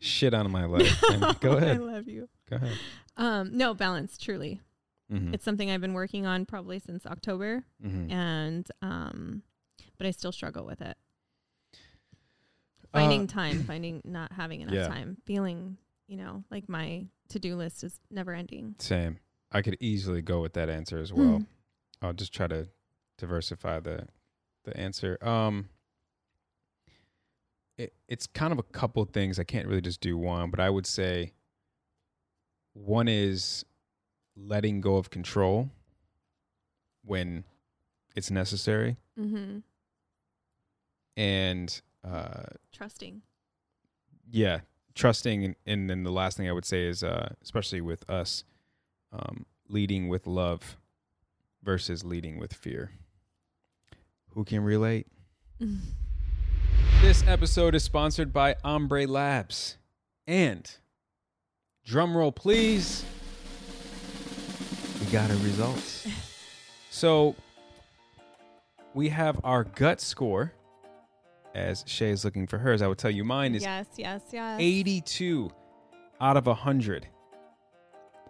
shit 0.00 0.34
on 0.34 0.50
my 0.50 0.64
life, 0.64 1.00
go 1.40 1.58
I 1.58 1.74
love 1.74 2.08
you. 2.08 2.28
Go 2.48 2.56
ahead. 2.56 2.76
Um, 3.16 3.56
no 3.56 3.74
balance, 3.74 4.16
truly. 4.18 4.60
Mm-hmm. 5.12 5.34
It's 5.34 5.44
something 5.44 5.70
I've 5.70 5.80
been 5.80 5.92
working 5.94 6.26
on 6.26 6.46
probably 6.46 6.78
since 6.78 7.04
October, 7.06 7.64
Mm-hmm. 7.84 8.10
and 8.10 8.66
um, 8.82 9.42
but 9.98 10.06
I 10.06 10.10
still 10.10 10.32
struggle 10.32 10.64
with 10.64 10.80
it. 10.80 10.96
Uh, 12.92 12.98
Finding 13.00 13.26
time, 13.38 13.64
finding 13.64 14.00
not 14.04 14.32
having 14.32 14.60
enough 14.62 14.74
Yeah. 14.74 14.88
time, 14.88 15.16
feeling 15.24 15.76
you 16.06 16.16
know 16.16 16.44
like 16.50 16.68
my 16.68 17.06
to 17.30 17.38
do 17.38 17.56
list 17.56 17.84
is 17.84 17.98
never 18.10 18.32
ending. 18.34 18.74
Same. 18.78 19.18
I 19.52 19.62
could 19.62 19.76
easily 19.80 20.20
go 20.22 20.40
with 20.40 20.54
that 20.54 20.68
answer 20.68 20.98
as 20.98 21.12
well. 21.12 21.38
Mm. 21.40 21.46
I'll 22.02 22.12
just 22.12 22.34
try 22.34 22.46
to 22.48 22.68
diversify 23.18 23.80
the 23.80 24.06
the 24.64 24.76
answer. 24.76 25.18
Um 25.22 25.68
it, 27.78 27.92
it's 28.08 28.26
kind 28.26 28.52
of 28.52 28.58
a 28.58 28.62
couple 28.62 29.04
things. 29.04 29.38
I 29.38 29.44
can't 29.44 29.66
really 29.66 29.80
just 29.80 30.00
do 30.00 30.16
one, 30.16 30.50
but 30.50 30.60
I 30.60 30.70
would 30.70 30.86
say 30.86 31.32
one 32.72 33.08
is 33.08 33.64
letting 34.36 34.80
go 34.80 34.96
of 34.96 35.10
control 35.10 35.70
when 37.04 37.44
it's 38.16 38.30
necessary 38.30 38.96
Mm-hmm. 39.18 39.58
and 41.16 41.80
uh 42.02 42.42
Trusting. 42.72 43.22
yeah 44.30 44.60
trusting 44.94 45.44
and, 45.44 45.56
and 45.66 45.88
then 45.90 46.02
the 46.02 46.10
last 46.10 46.36
thing 46.36 46.48
i 46.48 46.52
would 46.52 46.64
say 46.64 46.86
is 46.86 47.04
uh 47.04 47.32
especially 47.42 47.80
with 47.80 48.08
us 48.10 48.42
um 49.12 49.46
leading 49.68 50.08
with 50.08 50.26
love 50.26 50.76
versus 51.62 52.04
leading 52.04 52.38
with 52.38 52.52
fear 52.52 52.90
who 54.30 54.44
can 54.44 54.62
relate 54.64 55.06
this 57.04 57.22
episode 57.26 57.74
is 57.74 57.84
sponsored 57.84 58.32
by 58.32 58.56
ombre 58.64 59.06
labs 59.06 59.76
and 60.26 60.78
drum 61.84 62.16
roll 62.16 62.32
please 62.32 63.04
we 64.98 65.12
got 65.12 65.30
our 65.30 65.36
results 65.36 66.08
so 66.90 67.36
we 68.94 69.10
have 69.10 69.38
our 69.44 69.64
gut 69.64 70.00
score 70.00 70.54
as 71.54 71.84
Shay 71.86 72.08
is 72.08 72.24
looking 72.24 72.46
for 72.46 72.56
hers. 72.56 72.80
I 72.80 72.86
would 72.86 72.96
tell 72.96 73.10
you 73.10 73.22
mine 73.22 73.54
is 73.54 73.62
yes, 73.62 73.86
yes, 73.98 74.22
yes. 74.32 74.56
82 74.58 75.50
out 76.22 76.38
of 76.38 76.46
100. 76.46 77.06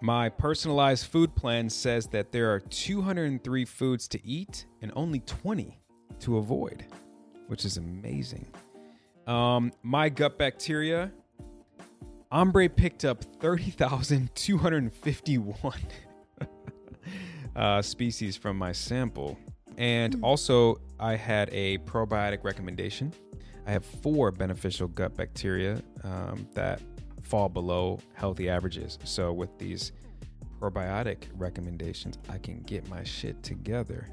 My 0.01 0.29
personalized 0.29 1.07
food 1.07 1.33
plan 1.37 1.71
says 1.71 2.09
that 2.09 2.33
there 2.33 2.53
are 2.53 2.59
203 2.59 3.65
foods 3.67 4.09
to 4.09 4.27
eat 4.27 4.67
and 4.83 4.91
only 4.97 5.21
20 5.21 5.79
to 6.21 6.39
avoid, 6.39 6.85
which 7.47 7.65
is 7.65 7.77
amazing. 7.77 8.47
Um, 9.27 9.73
my 9.83 10.09
gut 10.09 10.39
bacteria, 10.39 11.11
Ombre 12.31 12.69
picked 12.69 13.05
up 13.05 13.25
30,251 13.25 15.75
uh, 17.57 17.83
species 17.83 18.37
from 18.37 18.57
my 18.59 18.71
sample. 18.73 19.39
And 19.77 20.17
also, 20.23 20.81
I 21.01 21.17
had 21.17 21.49
a 21.53 21.79
probiotic 21.79 22.45
recommendation. 22.45 23.13
I 23.67 23.73
have 23.73 23.85
four 23.85 24.31
beneficial 24.31 24.87
gut 24.89 25.17
bacteria 25.17 25.83
um, 26.03 26.47
that 26.55 26.81
fall 27.23 27.49
below 27.49 27.99
healthy 28.13 28.49
averages. 28.49 28.99
So, 29.05 29.33
with 29.33 29.57
these 29.59 29.93
probiotic 30.61 31.25
recommendations, 31.35 32.19
I 32.29 32.39
can 32.39 32.61
get 32.63 32.89
my 32.89 33.05
shit 33.05 33.43
together. 33.43 34.09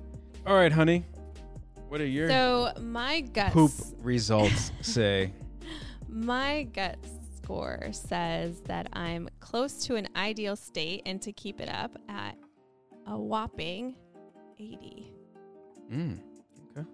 All 0.47 0.55
right, 0.55 0.71
honey. 0.71 1.05
What 1.91 1.99
are 1.99 2.05
your 2.05 2.29
So 2.29 2.71
my 2.79 3.19
gut 3.19 3.51
poop 3.51 3.73
results 4.01 4.71
say? 4.81 5.33
My 6.07 6.63
gut 6.63 6.95
score 7.35 7.89
says 7.91 8.61
that 8.61 8.87
I'm 8.93 9.27
close 9.41 9.83
to 9.87 9.97
an 9.97 10.07
ideal 10.15 10.55
state 10.55 11.01
and 11.05 11.21
to 11.21 11.33
keep 11.33 11.59
it 11.59 11.67
up 11.67 11.91
at 12.07 12.37
a 13.07 13.19
whopping 13.19 13.95
80. 14.57 15.11
Mm, 15.91 16.19
okay. 16.77 16.87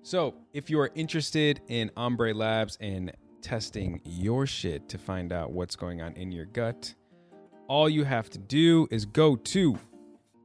So, 0.03 0.33
if 0.53 0.69
you 0.69 0.79
are 0.79 0.89
interested 0.95 1.61
in 1.67 1.91
Ombre 1.95 2.33
Labs 2.33 2.77
and 2.81 3.11
testing 3.41 4.01
your 4.03 4.47
shit 4.47 4.89
to 4.89 4.97
find 4.97 5.31
out 5.31 5.51
what's 5.51 5.75
going 5.75 6.01
on 6.01 6.13
in 6.13 6.31
your 6.31 6.45
gut, 6.45 6.93
all 7.67 7.87
you 7.89 8.03
have 8.03 8.29
to 8.31 8.39
do 8.39 8.87
is 8.89 9.05
go 9.05 9.35
to 9.35 9.77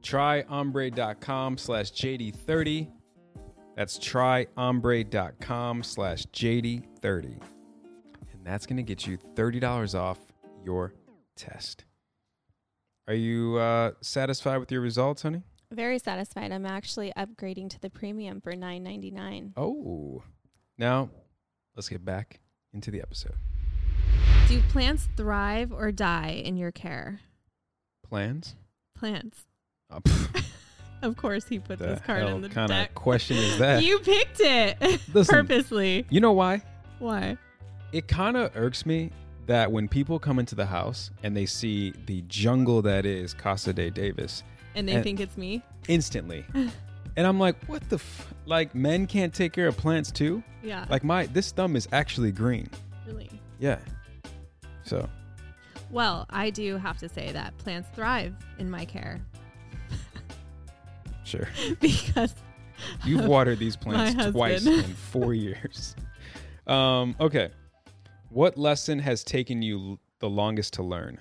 tryombre.com 0.03 1.57
slash 1.57 1.91
JD30. 1.91 2.91
That's 3.77 3.99
tryombre.com 3.99 5.83
slash 5.83 6.25
JD30. 6.25 7.23
And 7.23 8.43
that's 8.43 8.65
going 8.65 8.77
to 8.77 8.83
get 8.83 9.05
you 9.05 9.17
$30 9.17 9.97
off 9.97 10.17
your 10.65 10.95
test. 11.35 11.85
Are 13.07 13.13
you 13.13 13.57
uh, 13.57 13.91
satisfied 14.01 14.57
with 14.57 14.71
your 14.71 14.81
results, 14.81 15.21
honey? 15.21 15.43
very 15.71 15.99
satisfied. 15.99 16.51
I'm 16.51 16.65
actually 16.65 17.11
upgrading 17.17 17.69
to 17.71 17.79
the 17.81 17.89
premium 17.89 18.39
for 18.39 18.53
9.99. 18.53 19.51
Oh. 19.57 20.23
Now, 20.77 21.09
let's 21.75 21.89
get 21.89 22.05
back 22.05 22.39
into 22.73 22.89
the 22.89 23.01
episode. 23.01 23.35
Do 24.47 24.61
plants 24.69 25.09
thrive 25.17 25.73
or 25.73 25.91
die 25.91 26.41
in 26.43 26.55
your 26.55 26.71
care? 26.71 27.19
Plans? 28.07 28.55
Plants. 28.95 29.45
Oh, 29.91 29.99
pff, 29.99 30.43
Of 31.01 31.15
course, 31.17 31.45
he 31.47 31.59
put 31.59 31.79
the 31.79 31.85
this 31.87 31.99
card 32.01 32.23
in 32.23 32.41
the 32.41 32.49
kind 32.49 32.69
deck. 32.69 32.89
of 32.89 32.95
question 32.95 33.37
is 33.37 33.57
that? 33.59 33.83
You 33.83 33.99
picked 33.99 34.39
it 34.39 34.77
Listen. 35.13 35.35
purposely. 35.47 36.05
you 36.09 36.19
know 36.19 36.31
why? 36.33 36.61
Why? 36.99 37.37
It 37.91 38.07
kind 38.07 38.35
of 38.35 38.51
irks 38.55 38.85
me 38.85 39.11
that 39.45 39.71
when 39.71 39.87
people 39.87 40.19
come 40.19 40.39
into 40.39 40.55
the 40.55 40.65
house 40.65 41.11
and 41.23 41.37
they 41.37 41.45
see 41.45 41.93
the 42.07 42.21
jungle 42.27 42.81
that 42.81 43.05
is 43.05 43.33
Casa 43.33 43.71
de 43.73 43.89
Davis 43.91 44.43
And 44.75 44.87
they 44.87 44.93
And- 44.95 45.03
think 45.03 45.19
it's 45.19 45.37
me? 45.37 45.61
instantly. 45.87 46.43
and 46.53 47.27
I'm 47.27 47.39
like, 47.39 47.63
what 47.65 47.87
the 47.89 47.95
f? 47.97 48.33
Like, 48.45 48.73
men 48.75 49.07
can't 49.07 49.33
take 49.33 49.53
care 49.53 49.67
of 49.67 49.77
plants 49.77 50.11
too? 50.11 50.41
Yeah. 50.63 50.85
Like, 50.89 51.03
my, 51.03 51.27
this 51.27 51.51
thumb 51.51 51.75
is 51.75 51.87
actually 51.91 52.31
green. 52.31 52.69
really. 53.05 53.29
Yeah. 53.59 53.77
So, 54.83 55.07
Well, 55.91 56.25
I 56.29 56.49
do 56.49 56.77
have 56.77 56.97
to 56.99 57.07
say 57.09 57.31
that 57.31 57.57
plants 57.57 57.87
thrive 57.93 58.33
in 58.59 58.69
my 58.69 58.83
care 58.85 59.21
sure. 61.27 61.47
because 61.79 62.33
You've 63.05 63.25
watered 63.25 63.59
these 63.59 63.75
plants 63.75 64.31
twice 64.31 64.65
in 64.65 64.83
four 65.11 65.33
years. 65.33 65.95
Um, 66.67 67.15
okay. 67.19 67.49
What 68.29 68.57
lesson 68.57 68.99
has 68.99 69.23
taken 69.23 69.61
you 69.61 69.77
l- 69.79 69.99
the 70.19 70.29
longest 70.29 70.73
to 70.73 70.83
learn? 70.83 71.19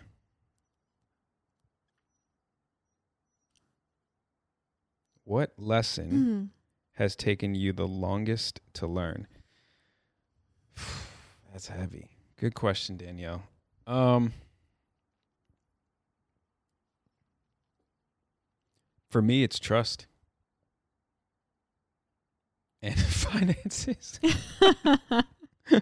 What 5.24 5.52
lesson 5.58 6.50
has 6.92 7.16
taken 7.16 7.54
you 7.54 7.72
the 7.72 7.86
longest 7.88 8.60
to 8.74 8.86
learn? 8.86 9.26
That's 11.52 11.68
heavy. 11.68 12.10
Good 12.38 12.54
question, 12.54 12.96
Danielle. 12.96 13.42
Um, 13.86 14.32
for 19.16 19.22
me, 19.22 19.42
it's 19.42 19.58
trust 19.58 20.06
and 22.82 22.98
finances. 23.24 24.20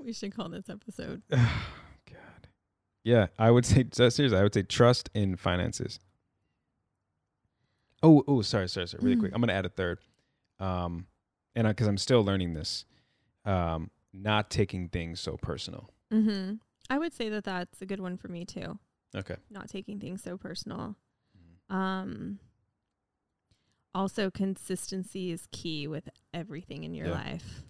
we 0.00 0.12
should 0.12 0.34
call 0.34 0.48
this 0.48 0.68
episode. 0.68 1.22
Oh, 1.30 1.36
God. 2.10 2.48
Yeah, 3.04 3.28
I 3.38 3.52
would 3.52 3.64
say 3.64 3.84
seriously. 3.92 4.36
I 4.36 4.42
would 4.42 4.52
say 4.52 4.62
trust 4.62 5.10
in 5.14 5.36
finances. 5.36 6.00
Oh, 8.02 8.24
oh, 8.26 8.42
sorry, 8.42 8.68
sorry, 8.68 8.88
sorry. 8.88 9.04
Really 9.04 9.14
Mm. 9.14 9.20
quick, 9.20 9.32
I'm 9.32 9.40
gonna 9.40 9.52
add 9.52 9.64
a 9.64 9.68
third. 9.68 10.00
Um, 10.58 11.06
and 11.54 11.68
because 11.68 11.86
I'm 11.86 11.98
still 11.98 12.24
learning 12.24 12.54
this, 12.54 12.84
um, 13.44 13.92
not 14.12 14.50
taking 14.50 14.88
things 14.88 15.20
so 15.20 15.36
personal. 15.36 15.88
Mm-hmm. 16.12 16.54
I 16.90 16.98
would 16.98 17.14
say 17.14 17.28
that 17.28 17.44
that's 17.44 17.80
a 17.80 17.86
good 17.86 18.00
one 18.00 18.16
for 18.16 18.26
me 18.26 18.44
too. 18.44 18.80
Okay. 19.14 19.36
Not 19.50 19.68
taking 19.68 20.00
things 20.00 20.20
so 20.20 20.36
personal. 20.36 20.96
Um. 21.72 22.38
Also, 23.94 24.30
consistency 24.30 25.30
is 25.32 25.46
key 25.52 25.86
with 25.86 26.08
everything 26.32 26.84
in 26.84 26.94
your 26.94 27.08
Yeah. 27.08 27.12
life. 27.12 27.62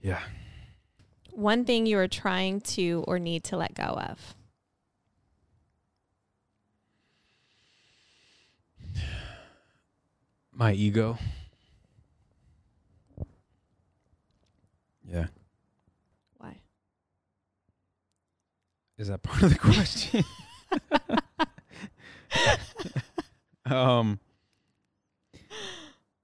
Yeah. 0.00 0.22
One 1.30 1.64
thing 1.64 1.86
you 1.86 1.98
are 1.98 2.08
trying 2.08 2.60
to 2.62 3.04
or 3.06 3.18
need 3.18 3.44
to 3.44 3.56
let 3.56 3.74
go 3.74 3.84
of. 3.84 4.34
My 10.52 10.72
ego. 10.72 11.18
Yeah. 15.08 15.26
Why? 16.38 16.58
Is 18.98 19.08
that 19.08 19.22
part 19.22 19.42
of 19.42 19.50
the 19.52 19.58
question? 19.72 20.24
um 23.74 24.18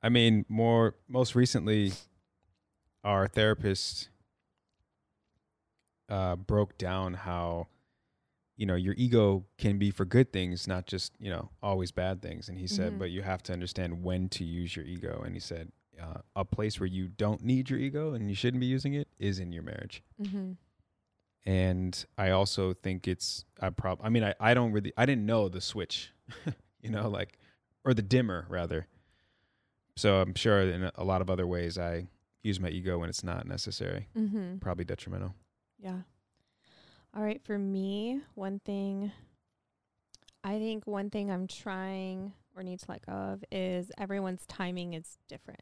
I 0.02 0.08
mean, 0.08 0.46
more 0.48 0.94
most 1.08 1.34
recently 1.34 1.92
our 3.04 3.28
therapist 3.28 4.08
uh 6.08 6.36
broke 6.36 6.76
down 6.78 7.14
how 7.14 7.66
you 8.56 8.66
know, 8.66 8.74
your 8.74 8.92
ego 8.98 9.46
can 9.56 9.78
be 9.78 9.90
for 9.90 10.04
good 10.04 10.34
things, 10.34 10.68
not 10.68 10.86
just, 10.86 11.14
you 11.18 11.30
know, 11.30 11.48
always 11.62 11.90
bad 11.92 12.20
things. 12.20 12.46
And 12.50 12.58
he 12.58 12.66
said, 12.66 12.92
Mhm. 12.92 12.98
but 12.98 13.10
you 13.10 13.22
have 13.22 13.42
to 13.44 13.54
understand 13.54 14.02
when 14.02 14.28
to 14.30 14.44
use 14.44 14.76
your 14.76 14.84
ego. 14.84 15.22
And 15.24 15.32
he 15.34 15.40
said, 15.40 15.72
uh, 15.98 16.20
a 16.36 16.44
place 16.44 16.78
where 16.78 16.86
you 16.86 17.08
don't 17.08 17.42
need 17.42 17.70
your 17.70 17.78
ego 17.78 18.12
and 18.12 18.28
you 18.28 18.34
shouldn't 18.34 18.60
be 18.60 18.66
using 18.66 18.92
it 18.92 19.08
is 19.18 19.38
in 19.38 19.50
your 19.52 19.62
marriage 19.62 20.02
Mm-hmm. 20.20 20.52
and 21.46 22.04
I 22.18 22.30
also 22.30 22.74
think 22.74 23.08
it's 23.08 23.44
I 23.60 23.70
prob 23.70 24.00
I 24.02 24.08
mean 24.10 24.24
I, 24.24 24.34
I 24.38 24.52
don't 24.54 24.72
really 24.72 24.92
I 24.96 25.06
didn't 25.06 25.24
know 25.26 25.48
the 25.48 25.60
switch, 25.62 26.12
you 26.82 26.90
know, 26.90 27.08
like 27.08 27.38
or 27.84 27.94
the 27.94 28.02
dimmer 28.02 28.46
rather. 28.48 28.86
So 29.96 30.20
I'm 30.20 30.34
sure 30.34 30.60
in 30.62 30.90
a- 30.94 31.04
lot 31.04 31.20
of 31.20 31.30
other 31.30 31.46
ways 31.46 31.76
I 31.78 32.06
use 32.42 32.58
my 32.60 32.68
ego 32.68 32.98
when 32.98 33.08
it's 33.08 33.24
not 33.24 33.46
necessary, 33.46 34.08
Mm-hmm. 34.16 34.58
probably 34.58 34.84
detrimental. 34.84 35.34
Yeah. 35.78 36.00
All 37.14 37.22
right. 37.22 37.40
For 37.44 37.58
me, 37.58 38.20
one 38.34 38.60
thing, 38.60 39.12
I 40.44 40.58
think 40.58 40.86
one 40.86 41.10
thing 41.10 41.30
I'm 41.30 41.46
trying 41.46 42.32
or 42.56 42.62
need 42.62 42.78
to 42.80 42.86
let 42.88 43.04
go 43.04 43.12
of 43.12 43.44
is 43.50 43.90
everyone's 43.98 44.46
timing 44.46 44.94
is 44.94 45.18
different. 45.28 45.60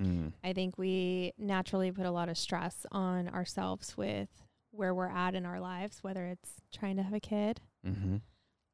Mm. 0.00 0.32
I 0.42 0.52
think 0.52 0.76
we 0.78 1.32
naturally 1.38 1.92
put 1.92 2.06
a 2.06 2.10
lot 2.10 2.28
of 2.28 2.36
stress 2.38 2.86
on 2.90 3.28
ourselves 3.28 3.96
with 3.96 4.28
where 4.70 4.92
we're 4.94 5.08
at 5.08 5.34
in 5.34 5.46
our 5.46 5.60
lives, 5.60 5.98
whether 6.02 6.26
it's 6.26 6.50
trying 6.72 6.96
to 6.96 7.02
have 7.02 7.14
a 7.14 7.20
kid 7.20 7.60
Mm-hmm. 7.86 8.16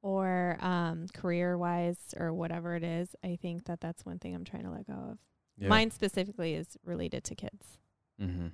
Or 0.03 0.57
um, 0.61 1.07
career 1.13 1.57
wise 1.59 1.99
or 2.19 2.33
whatever 2.33 2.75
it 2.77 2.83
is. 2.85 3.15
I 3.25 3.37
think 3.41 3.65
that 3.67 3.81
that's 3.81 4.05
one 4.05 4.19
thing 4.19 4.35
I'm 4.35 4.45
trying 4.45 4.65
to 4.65 4.71
let 4.71 4.87
go 4.87 4.93
of. 4.95 5.19
Yeah. 5.59 5.69
Mine 5.69 5.91
specifically 5.91 6.55
is 6.55 6.77
related 6.85 7.25
to 7.25 7.35
kids. 7.35 7.79
Mm-hmm. 8.21 8.49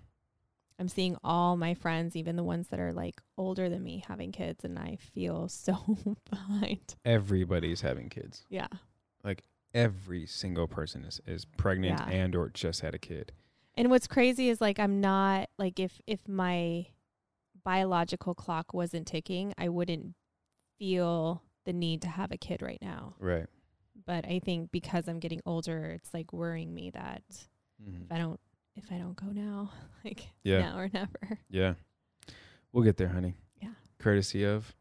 I'm 0.79 0.89
seeing 0.89 1.17
all 1.25 1.57
my 1.57 1.73
friends, 1.75 2.17
even 2.17 2.37
the 2.37 2.45
ones 2.45 2.69
that 2.69 2.81
are 2.81 2.93
like 2.93 3.23
older 3.39 3.69
than 3.69 3.83
me, 3.83 4.05
having 4.07 4.31
kids, 4.33 4.65
and 4.65 4.79
I 4.79 4.99
feel 5.15 5.49
so 5.51 5.97
behind. 6.31 6.97
Everybody's 7.05 7.81
having 7.81 8.09
kids. 8.09 8.45
Yeah. 8.51 8.69
Like 9.25 9.43
every 9.73 10.27
single 10.27 10.67
person 10.67 11.05
is, 11.05 11.21
is 11.27 11.45
pregnant 11.45 12.01
Yeah. 12.01 12.09
and 12.15 12.35
or 12.35 12.51
just 12.51 12.81
had 12.81 12.95
a 12.95 12.99
kid. 12.99 13.33
And 13.75 13.91
what's 13.91 14.07
crazy 14.07 14.49
is 14.49 14.61
like 14.61 14.79
I'm 14.79 15.01
not 15.01 15.49
like 15.59 15.79
if 15.79 16.01
if 16.07 16.27
my 16.27 16.87
biological 17.65 18.35
clock 18.35 18.73
wasn't 18.73 19.07
ticking, 19.07 19.53
I 19.59 19.69
wouldn't 19.69 20.15
feel 20.79 21.43
the 21.65 21.73
need 21.73 22.03
to 22.03 22.09
have 22.09 22.31
a 22.33 22.37
kid 22.37 22.63
right 22.63 22.79
now. 22.81 23.15
Right. 23.19 23.47
But 24.07 24.27
I 24.27 24.39
think 24.39 24.71
because 24.71 25.09
I'm 25.09 25.19
getting 25.19 25.41
older, 25.47 25.87
it's 26.01 26.13
like 26.15 26.33
worrying 26.33 26.73
me 26.75 26.91
that 26.91 27.23
Mm-hmm. 27.83 28.05
if 28.05 28.13
I 28.13 28.17
don't 28.19 28.41
if 28.75 28.85
I 28.91 28.97
don't 28.99 29.17
go 29.17 29.27
now, 29.27 29.71
like 30.05 30.29
Yeah. 30.45 30.61
now 30.61 30.79
or 30.79 30.89
never. 30.93 31.39
Yeah. 31.51 31.75
We'll 32.73 32.85
get 32.85 32.97
there, 32.97 33.09
honey. 33.09 33.35
Yeah. 33.63 33.71
Courtesy 33.99 34.45
of 34.45 34.75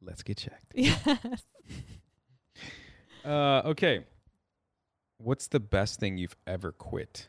Let's 0.00 0.22
Get 0.22 0.36
Checked. 0.38 0.72
Yes. 0.74 1.42
Uh, 3.24 3.62
okay. 3.66 4.04
What's 5.18 5.46
the 5.48 5.60
best 5.60 6.00
thing 6.00 6.18
you've 6.18 6.36
ever 6.46 6.72
quit? 6.72 7.28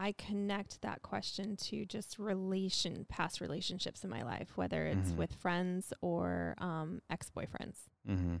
I 0.00 0.12
connect 0.12 0.80
that 0.82 1.02
question 1.02 1.56
to 1.56 1.84
just 1.84 2.18
relation 2.20 3.04
past 3.08 3.40
relationships 3.40 4.04
in 4.04 4.10
my 4.10 4.22
life, 4.22 4.56
whether 4.56 4.86
it's 4.86 5.10
Mhm. 5.10 5.16
with 5.16 5.34
friends 5.34 5.92
or 6.00 6.54
um, 6.58 7.02
ex 7.10 7.30
boyfriends. 7.30 7.78
Mm-hmm. 8.06 8.36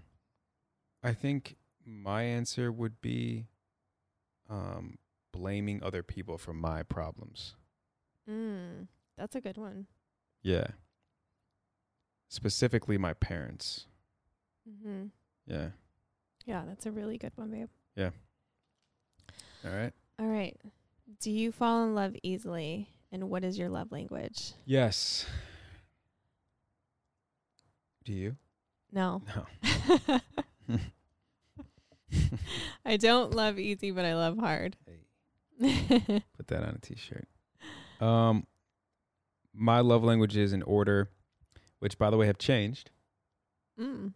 I 1.02 1.12
think 1.12 1.56
my 1.84 2.22
answer 2.22 2.70
would 2.70 3.00
be 3.00 3.48
um, 4.48 4.98
blaming 5.32 5.82
other 5.82 6.02
people 6.02 6.38
for 6.38 6.52
my 6.54 6.82
problems. 6.84 7.54
Mm, 8.28 8.86
that's 9.16 9.34
a 9.34 9.40
good 9.40 9.58
one. 9.58 9.86
Yeah. 10.42 10.68
Specifically, 12.28 12.98
my 12.98 13.14
parents. 13.14 13.86
Mm-hmm. 14.68 15.06
Yeah. 15.46 15.70
Yeah, 16.46 16.64
that's 16.66 16.86
a 16.86 16.90
really 16.92 17.18
good 17.18 17.32
one, 17.36 17.50
babe. 17.50 17.68
Yeah. 17.96 18.10
All 19.64 19.72
right. 19.72 19.92
All 20.18 20.26
right. 20.28 20.56
Do 21.20 21.30
you 21.30 21.52
fall 21.52 21.84
in 21.84 21.94
love 21.94 22.14
easily? 22.22 22.90
And 23.10 23.30
what 23.30 23.42
is 23.44 23.58
your 23.58 23.68
love 23.70 23.90
language? 23.90 24.52
Yes. 24.66 25.26
Do 28.04 28.12
you? 28.12 28.36
No. 28.92 29.22
No. 29.34 30.20
I 32.84 32.96
don't 32.96 33.34
love 33.34 33.58
easy, 33.58 33.90
but 33.90 34.04
I 34.04 34.14
love 34.14 34.38
hard. 34.38 34.76
Hey. 34.86 35.00
Put 36.36 36.46
that 36.48 36.62
on 36.62 36.76
a 36.76 36.78
t-shirt. 36.78 37.26
Um, 38.00 38.46
my 39.52 39.80
love 39.80 40.04
languages 40.04 40.52
in 40.52 40.62
order, 40.62 41.10
which 41.80 41.98
by 41.98 42.10
the 42.10 42.16
way 42.16 42.26
have 42.26 42.38
changed. 42.38 42.90
mm. 43.80 44.12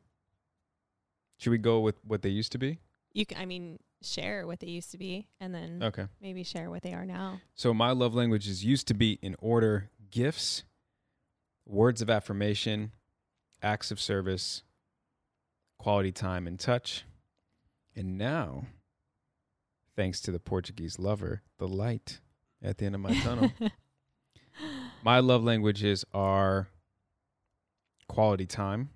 Should 1.39 1.51
we 1.51 1.59
go 1.59 1.81
with 1.81 1.97
what 2.05 2.23
they 2.23 2.29
used 2.29 2.53
to 2.53 2.59
be? 2.59 2.79
You 3.13 3.27
can, 3.27 3.39
I 3.39 3.47
mean, 3.47 3.79
share 4.03 4.47
what 4.47 4.61
they 4.61 4.69
used 4.69 4.91
to 4.93 4.99
be 4.99 5.29
and 5.41 5.55
then 5.55 5.83
Okay. 5.83 6.07
maybe 6.21 6.43
share 6.43 6.71
what 6.71 6.83
they 6.83 6.93
are 6.93 7.05
now. 7.07 7.41
So 7.55 7.73
my 7.73 7.91
love 7.93 8.15
languages 8.15 8.65
used 8.65 8.89
to 8.89 8.95
be 8.95 9.19
in 9.23 9.37
order: 9.39 9.91
gifts, 10.11 10.65
words 11.67 12.03
of 12.03 12.11
affirmation, 12.11 12.93
acts 13.63 13.91
of 13.91 14.01
service, 14.01 14.63
quality 15.79 16.13
time 16.13 16.47
and 16.47 16.59
touch. 16.59 17.05
And 17.95 18.17
now, 18.17 18.67
thanks 19.95 20.21
to 20.23 20.33
the 20.33 20.41
Portuguese 20.41 20.99
lover, 20.99 21.43
the 21.59 21.69
light 21.69 22.21
at 22.63 22.79
the 22.79 22.87
end 22.87 22.95
of 22.95 23.01
my 23.01 23.15
tunnel. 23.15 23.53
My 25.05 25.19
love 25.19 25.43
languages 25.43 26.05
are 26.15 26.69
quality 28.07 28.47
time, 28.47 28.91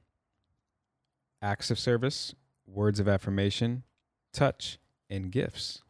acts 1.43 1.69
of 1.71 1.81
service, 1.81 2.33
words 2.65 3.01
of 3.01 3.09
affirmation, 3.09 3.83
touch, 4.33 4.79
and 5.11 5.31
gifts. 5.31 5.83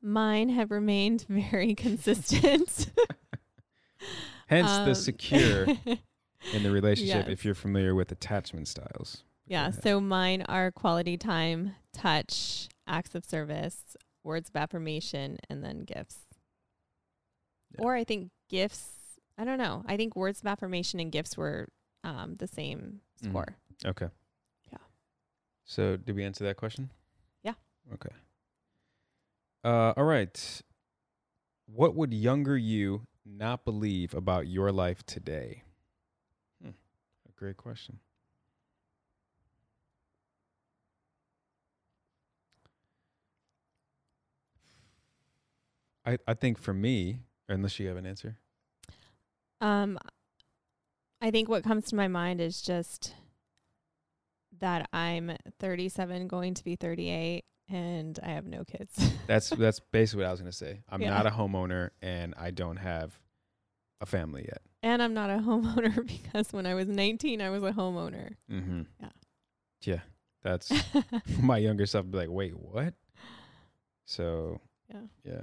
Mine 0.00 0.48
have 0.50 0.70
remained 0.70 1.24
very 1.28 1.74
consistent. 1.86 2.90
Hence 4.48 4.68
Um, 4.70 4.88
the 4.88 4.94
secure 4.94 5.64
in 6.52 6.62
the 6.62 6.70
relationship 6.70 7.26
Yes. 7.26 7.28
if 7.28 7.44
you're 7.44 7.54
familiar 7.54 7.94
with 7.94 8.10
attachment 8.12 8.68
styles. 8.68 9.22
yeah. 9.46 9.70
So 9.70 10.00
mine 10.00 10.42
are 10.48 10.70
quality 10.72 11.16
time, 11.16 11.74
touch, 11.92 12.68
acts 12.86 13.14
of 13.14 13.24
service, 13.24 13.96
words 14.24 14.50
of 14.50 14.56
affirmation, 14.56 15.38
and 15.48 15.64
then 15.64 15.80
gifts. 15.84 16.18
Yeah. 17.74 17.84
Or 17.84 17.94
I 17.94 18.04
think 18.04 18.30
gifts, 18.50 18.90
I 19.38 19.44
don't 19.44 19.58
know. 19.58 19.84
I 19.86 19.96
think 19.96 20.16
words 20.16 20.40
of 20.40 20.46
affirmation 20.46 21.00
and 21.00 21.10
gifts 21.12 21.36
were 21.36 21.68
um, 22.04 22.34
the 22.34 22.48
same 22.48 23.00
Mhm. 23.22 23.30
score. 23.30 23.56
Okay. 23.86 24.08
Yeah. 24.72 24.78
So 25.64 25.96
did 25.96 26.16
we 26.16 26.24
answer 26.24 26.44
that 26.44 26.56
question? 26.56 26.90
Okay. 27.94 28.14
Uh, 29.64 29.92
all 29.96 30.04
right. 30.04 30.62
What 31.66 31.94
would 31.94 32.12
younger 32.12 32.56
you 32.56 33.06
not 33.24 33.64
believe 33.64 34.14
about 34.14 34.46
your 34.46 34.72
life 34.72 35.04
today? 35.06 35.62
Hmm. 36.62 36.70
A 36.70 37.32
great 37.36 37.56
question. 37.56 38.00
I 46.04 46.18
I 46.26 46.34
think 46.34 46.58
for 46.58 46.74
me, 46.74 47.20
unless 47.48 47.78
you 47.78 47.88
have 47.88 47.96
an 47.96 48.06
answer. 48.06 48.38
Um, 49.60 49.98
I 51.20 51.30
think 51.30 51.48
what 51.48 51.62
comes 51.62 51.86
to 51.86 51.94
my 51.94 52.08
mind 52.08 52.40
is 52.40 52.60
just 52.60 53.14
that 54.60 54.88
I'm 54.92 55.36
37, 55.60 56.26
going 56.26 56.54
to 56.54 56.64
be 56.64 56.74
38, 56.74 57.44
and 57.72 58.18
I 58.22 58.28
have 58.30 58.46
no 58.46 58.64
kids. 58.64 59.12
That's 59.26 59.50
that's 59.50 59.80
basically 59.80 60.22
what 60.24 60.28
I 60.28 60.30
was 60.32 60.40
gonna 60.40 60.52
say. 60.52 60.80
I'm 60.88 61.00
Yeah. 61.00 61.10
not 61.10 61.26
a 61.26 61.30
homeowner 61.30 61.90
and 62.02 62.34
I 62.36 62.50
don't 62.50 62.76
have 62.76 63.18
a 64.00 64.06
family 64.06 64.42
yet. 64.46 64.60
and 64.82 65.02
I'm 65.02 65.14
not 65.14 65.30
a 65.30 65.34
homeowner 65.38 66.06
because 66.06 66.52
when 66.52 66.66
I 66.66 66.74
was 66.74 66.86
19, 66.88 67.40
I 67.40 67.50
was 67.50 67.62
a 67.62 67.70
homeowner. 67.72 68.34
Mm-hmm. 68.50 68.82
Yeah. 69.00 69.08
Yeah. 69.82 70.00
That's 70.42 70.72
my 71.40 71.58
younger 71.58 71.86
self 71.86 72.04
would 72.04 72.12
be 72.12 72.18
like, 72.18 72.30
wait, 72.30 72.52
what? 72.58 72.94
So 74.04 74.60
yeah. 74.92 75.00
yeah. 75.24 75.42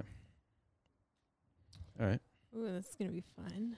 All 1.98 2.06
right. 2.06 2.20
Ooh, 2.56 2.64
this 2.66 2.86
is 2.88 2.96
gonna 2.96 3.10
be 3.12 3.24
fun. 3.36 3.76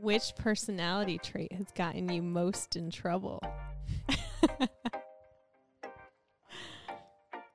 Which 0.00 0.34
personality 0.36 1.18
trait 1.18 1.52
has 1.52 1.70
gotten 1.74 2.08
you 2.08 2.22
most 2.22 2.76
in 2.76 2.90
trouble? 2.90 3.40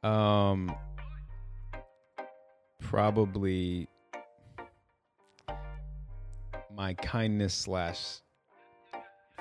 Um 0.03 0.73
probably 2.79 3.87
my 6.73 6.93
kindness 6.93 7.53
slash 7.53 8.21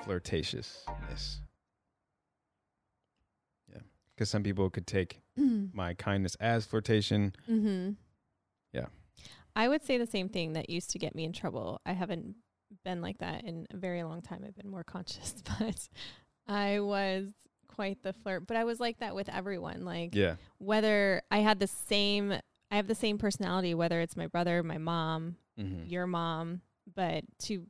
flirtatiousness. 0.03 1.37
Yeah. 3.71 3.81
Because 4.14 4.31
some 4.31 4.42
people 4.42 4.71
could 4.71 4.87
take 4.87 5.21
my 5.37 5.95
kindness 5.95 6.35
as 6.37 6.64
flirtation. 6.64 7.35
Mm-hmm. 7.49 7.90
Yeah. 8.73 8.87
I 9.55 9.69
would 9.69 9.85
say 9.85 9.99
the 9.99 10.07
same 10.07 10.29
thing 10.29 10.55
that 10.55 10.71
used 10.71 10.90
to 10.90 10.99
get 10.99 11.14
me 11.14 11.25
in 11.25 11.33
trouble. 11.33 11.81
I 11.87 11.92
haven't 11.92 12.35
been 12.85 13.01
like 13.01 13.19
that 13.19 13.45
in 13.45 13.66
a 13.71 13.77
very 13.77 14.03
long 14.03 14.23
time. 14.23 14.42
I've 14.47 14.57
been 14.57 14.71
more 14.71 14.85
conscious, 14.85 15.35
but 15.59 15.88
I 16.49 16.81
was 16.81 17.29
quite 17.77 18.03
the 18.03 18.12
flirt. 18.12 18.47
But 18.47 18.57
I 18.57 18.65
was 18.65 18.81
like 18.81 18.99
that 18.99 19.15
with 19.15 19.29
everyone. 19.29 19.85
Like 19.85 20.15
Yeah. 20.15 20.37
whether 20.59 21.23
I 21.31 21.39
had 21.39 21.61
the 21.61 21.67
same, 21.67 22.33
I 22.33 22.77
have 22.77 22.89
the 22.89 22.95
same 22.95 23.19
personality, 23.19 23.75
whether 23.75 24.01
it's 24.01 24.17
my 24.17 24.27
brother, 24.27 24.62
my 24.62 24.79
mom, 24.79 25.37
Mm-hmm. 25.59 25.87
your 25.87 26.07
mom, 26.07 26.61
but 26.95 27.25
to 27.45 27.67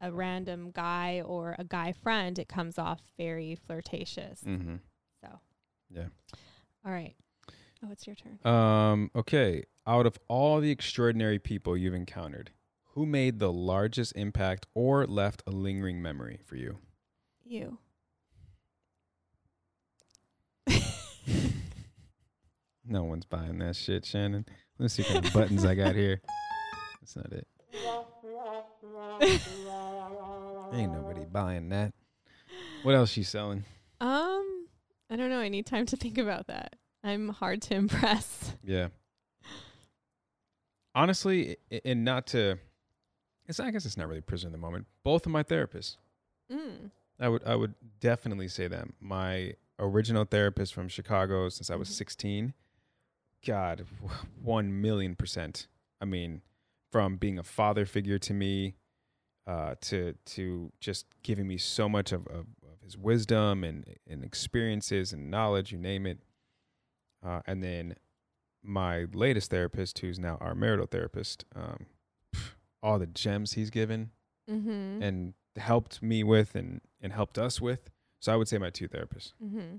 a 0.00 0.12
random 0.12 0.70
guy 0.72 1.22
or 1.24 1.56
a 1.58 1.64
guy 1.64 1.92
friend, 1.92 2.38
it 2.38 2.48
comes 2.48 2.78
off 2.78 3.00
very 3.16 3.54
flirtatious. 3.66 4.40
Mm-hmm. 4.46 4.76
So, 5.22 5.28
Yeah. 5.90 6.08
all 6.84 6.92
right. 6.92 7.14
Oh, 7.82 7.88
it's 7.90 8.06
your 8.06 8.16
turn. 8.16 8.38
Um, 8.50 9.10
okay. 9.16 9.64
Out 9.86 10.04
of 10.06 10.18
all 10.28 10.60
the 10.60 10.70
extraordinary 10.70 11.38
people 11.38 11.76
you've 11.76 11.94
encountered, 11.94 12.50
who 12.94 13.06
made 13.06 13.38
the 13.38 13.52
largest 13.52 14.12
impact 14.16 14.66
or 14.74 15.06
left 15.06 15.42
a 15.46 15.50
lingering 15.50 16.00
memory 16.02 16.38
for 16.44 16.56
you? 16.56 16.78
You. 17.44 17.78
No 22.86 23.04
one's 23.04 23.24
buying 23.24 23.58
that 23.58 23.76
shit, 23.76 24.04
Shannon. 24.04 24.44
Let's 24.78 24.94
see 24.94 25.02
what 25.02 25.12
kind 25.12 25.26
of 25.26 25.32
buttons 25.32 25.64
I 25.64 25.74
got 25.74 25.94
here. 25.94 26.20
That's 27.00 27.16
not 27.16 27.32
it. 27.32 27.46
Ain't 30.72 30.92
nobody 30.92 31.24
buying 31.24 31.68
that. 31.70 31.92
What 32.82 32.94
else 32.94 33.16
you 33.16 33.24
selling? 33.24 33.64
Um, 34.00 34.66
I 35.10 35.16
don't 35.16 35.30
know. 35.30 35.38
I 35.38 35.48
need 35.48 35.66
time 35.66 35.86
to 35.86 35.96
think 35.96 36.18
about 36.18 36.48
that. 36.48 36.76
I'm 37.02 37.28
hard 37.30 37.62
to 37.62 37.74
impress. 37.74 38.54
Yeah. 38.64 38.88
Honestly, 40.94 41.56
i- 41.72 41.80
and 41.84 42.04
not 42.04 42.26
to, 42.28 42.58
it's 43.46 43.60
I 43.60 43.70
guess 43.70 43.84
it's 43.84 43.96
not 43.96 44.08
really 44.08 44.20
prison 44.20 44.48
in 44.48 44.52
the 44.52 44.58
moment. 44.58 44.86
Both 45.02 45.26
of 45.26 45.32
my 45.32 45.42
therapists. 45.42 45.96
Mm. 46.52 46.90
I 47.20 47.28
would 47.28 47.44
I 47.44 47.54
would 47.56 47.74
definitely 48.00 48.48
say 48.48 48.68
them. 48.68 48.94
My 49.00 49.54
original 49.78 50.24
therapist 50.24 50.72
from 50.74 50.88
Chicago 50.88 51.48
since 51.48 51.70
I 51.70 51.76
was 51.76 51.88
Mhm. 51.88 51.92
16. 51.92 52.54
God, 53.44 53.86
1 54.42 54.80
million 54.80 55.14
percent. 55.16 55.66
I 56.00 56.04
mean, 56.04 56.42
from 56.92 57.16
being 57.16 57.38
a 57.38 57.42
father 57.42 57.84
figure 57.86 58.18
to 58.18 58.32
me 58.34 58.74
uh, 59.46 59.74
to 59.82 60.14
to 60.24 60.72
just 60.80 61.06
giving 61.22 61.46
me 61.46 61.58
so 61.58 61.88
much 61.88 62.12
of, 62.12 62.26
of, 62.28 62.46
of 62.62 62.80
his 62.82 62.96
wisdom 62.96 63.62
and, 63.64 63.84
and 64.08 64.24
experiences 64.24 65.12
and 65.12 65.30
knowledge, 65.30 65.72
you 65.72 65.78
name 65.78 66.06
it. 66.06 66.18
Uh, 67.24 67.40
and 67.46 67.62
then 67.62 67.94
my 68.62 69.06
latest 69.12 69.50
therapist, 69.50 69.98
who's 69.98 70.18
now 70.18 70.38
our 70.40 70.54
marital 70.54 70.86
therapist, 70.86 71.44
um, 71.54 71.86
all 72.82 72.98
the 72.98 73.06
gems 73.06 73.52
he's 73.54 73.70
given 73.70 74.10
Mm-hmm. 74.50 75.02
and 75.02 75.32
helped 75.56 76.02
me 76.02 76.22
with 76.22 76.54
and, 76.54 76.82
and 77.00 77.14
helped 77.14 77.38
us 77.38 77.62
with. 77.62 77.88
So 78.20 78.30
I 78.30 78.36
would 78.36 78.46
say 78.46 78.58
my 78.58 78.68
two 78.68 78.88
therapists. 78.88 79.32
mm-hmm. 79.42 79.76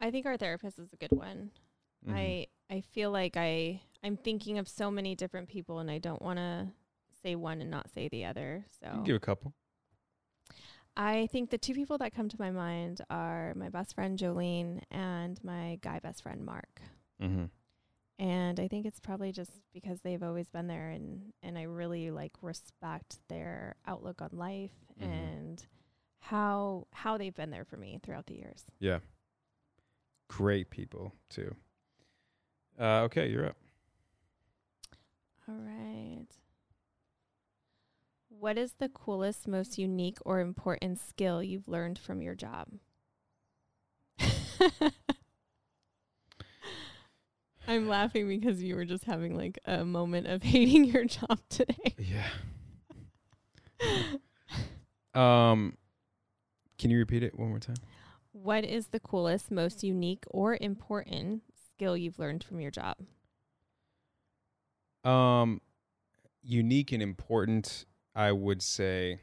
I 0.00 0.12
think 0.12 0.26
our 0.26 0.36
therapist 0.36 0.78
is 0.78 0.92
a 0.92 0.96
good 0.96 1.10
one. 1.10 1.50
Mhm. 2.08 2.14
I 2.14 2.46
I 2.70 2.80
feel 2.80 3.10
like 3.10 3.36
I 3.36 3.80
I'm 4.02 4.16
thinking 4.16 4.58
of 4.58 4.68
so 4.68 4.90
many 4.90 5.14
different 5.14 5.48
people, 5.48 5.78
and 5.80 5.90
I 5.90 5.98
don't 5.98 6.22
want 6.22 6.38
to 6.38 6.68
say 7.22 7.34
one 7.34 7.60
and 7.60 7.70
not 7.70 7.90
say 7.92 8.08
the 8.08 8.24
other. 8.24 8.64
You 8.82 8.88
can 8.88 8.96
So 8.98 9.02
give 9.02 9.16
a 9.16 9.20
couple. 9.20 9.52
I 10.96 11.28
think 11.30 11.50
the 11.50 11.58
two 11.58 11.74
people 11.74 11.98
that 11.98 12.14
come 12.14 12.28
to 12.28 12.36
my 12.38 12.50
mind 12.50 13.00
are 13.10 13.52
my 13.54 13.68
best 13.68 13.94
friend 13.94 14.18
Jolene 14.18 14.82
and 14.90 15.42
my 15.44 15.78
guy 15.82 15.98
best 16.00 16.22
friend 16.22 16.44
Mark. 16.44 16.80
Mm-hmm. 17.22 17.44
And 18.18 18.60
I 18.60 18.68
think 18.68 18.86
it's 18.86 19.00
probably 19.00 19.32
just 19.32 19.52
because 19.72 20.00
they've 20.02 20.22
always 20.22 20.50
been 20.50 20.66
there 20.66 20.90
and 20.90 21.32
and 21.42 21.56
I 21.58 21.62
really 21.62 22.10
like 22.10 22.32
respect 22.42 23.18
their 23.28 23.76
outlook 23.86 24.20
on 24.20 24.30
life 24.32 24.72
Mhm. 25.00 25.04
and 25.06 25.66
how 26.20 26.86
how 26.92 27.16
they've 27.18 27.34
been 27.34 27.50
there 27.50 27.64
for 27.64 27.76
me 27.76 27.98
throughout 28.02 28.26
the 28.26 28.34
years. 28.34 28.64
Yeah. 28.78 28.98
Great 30.28 30.70
people 30.70 31.14
too. 31.28 31.54
Uh, 32.80 33.02
okay, 33.02 33.28
you're 33.28 33.46
up. 33.46 33.56
All 35.46 35.56
right. 35.56 36.26
What 38.28 38.56
is 38.56 38.72
the 38.78 38.88
coolest, 38.88 39.46
most 39.46 39.76
unique 39.76 40.16
or 40.24 40.40
important 40.40 40.98
skill 40.98 41.42
you've 41.42 41.68
learned 41.68 41.98
from 41.98 42.22
your 42.22 42.34
job? 42.34 42.68
I'm 47.68 47.86
laughing 47.86 48.28
because 48.28 48.62
you 48.62 48.76
were 48.76 48.86
just 48.86 49.04
having 49.04 49.36
like 49.36 49.58
a 49.66 49.84
moment 49.84 50.26
of 50.26 50.42
hating 50.46 50.86
your 50.86 51.04
job 51.04 51.38
today. 51.50 51.96
Yeah. 51.98 52.30
Um, 55.14 55.76
can 56.78 56.90
you 56.90 56.98
repeat 56.98 57.22
it 57.22 57.38
one 57.38 57.50
more 57.50 57.58
time? 57.58 57.76
What 58.32 58.64
is 58.64 58.86
the 58.88 59.00
coolest, 59.00 59.50
most 59.50 59.82
unique 59.82 60.24
or 60.30 60.56
important 60.60 61.42
skill 61.80 61.96
you've 61.96 62.18
learned 62.18 62.44
from 62.44 62.60
your 62.60 62.70
job? 62.70 62.96
Um, 65.02 65.62
unique 66.42 66.92
and 66.92 67.02
important, 67.02 67.86
I 68.14 68.32
would 68.32 68.60
say. 68.60 69.20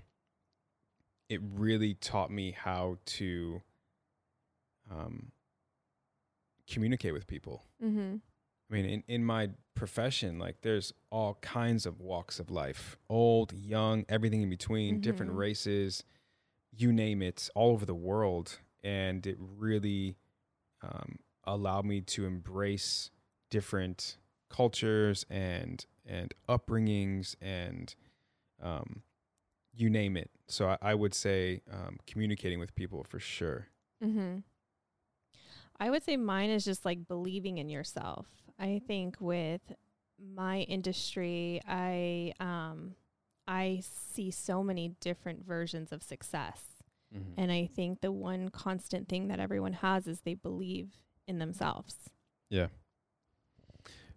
It 1.30 1.40
really 1.44 1.94
taught 1.94 2.32
me 2.32 2.52
how 2.52 2.98
to 3.18 3.62
um, 4.90 5.32
communicate 6.68 7.14
with 7.14 7.28
people. 7.28 7.62
Mm-hmm. 7.84 8.16
I 8.70 8.74
mean, 8.74 8.86
in, 8.86 9.04
in 9.08 9.24
my 9.24 9.50
profession, 9.76 10.40
like 10.40 10.62
there's 10.62 10.94
all 11.12 11.38
kinds 11.42 11.86
of 11.86 12.00
walks 12.00 12.40
of 12.40 12.50
life 12.50 12.98
old, 13.08 13.54
young, 13.54 14.04
everything 14.10 14.42
in 14.42 14.50
between, 14.50 15.00
different 15.00 15.32
Mhm. 15.34 15.38
races, 15.38 16.04
you 16.76 16.92
name 16.92 17.22
it, 17.22 17.50
all 17.54 17.72
over 17.74 17.86
the 17.86 17.94
world. 17.94 18.58
And 18.84 19.28
it 19.28 19.38
really 19.40 20.16
um, 20.82 21.20
allowed 21.48 21.86
me 21.86 22.02
to 22.02 22.26
embrace 22.26 23.10
different 23.50 24.18
cultures 24.50 25.26
and 25.30 25.86
and 26.06 26.34
upbringings 26.48 27.36
and 27.42 27.96
um, 28.62 29.02
you 29.74 29.90
name 29.90 30.16
it. 30.16 30.30
So 30.48 30.70
I, 30.70 30.78
I 30.82 30.94
would 30.94 31.14
say 31.14 31.62
um, 31.72 31.98
communicating 32.08 32.60
with 32.60 32.74
people 32.76 33.04
for 33.04 33.20
sure. 33.20 33.68
Mm-hmm. 34.04 34.40
I 35.80 35.90
would 35.90 36.04
say 36.04 36.18
mine 36.18 36.50
is 36.50 36.66
just 36.66 36.86
like 36.86 37.08
believing 37.08 37.58
in 37.58 37.70
yourself. 37.70 38.28
I 38.60 38.82
think 38.88 39.18
with 39.20 39.62
my 40.20 40.60
industry, 40.62 41.62
I 41.68 42.34
um 42.40 42.96
I 43.48 43.82
see 43.84 44.32
so 44.32 44.64
many 44.64 44.96
different 45.00 45.46
versions 45.46 45.92
of 45.92 46.04
success. 46.04 46.62
And 47.38 47.52
I 47.52 47.70
think 47.74 48.02
the 48.02 48.12
one 48.12 48.50
constant 48.50 49.08
thing 49.08 49.30
that 49.30 49.40
everyone 49.40 49.74
has 49.74 50.08
is 50.08 50.22
they 50.22 50.34
believe 50.34 50.90
in 51.28 51.40
themselves. 51.40 51.96
Yeah. 52.50 52.68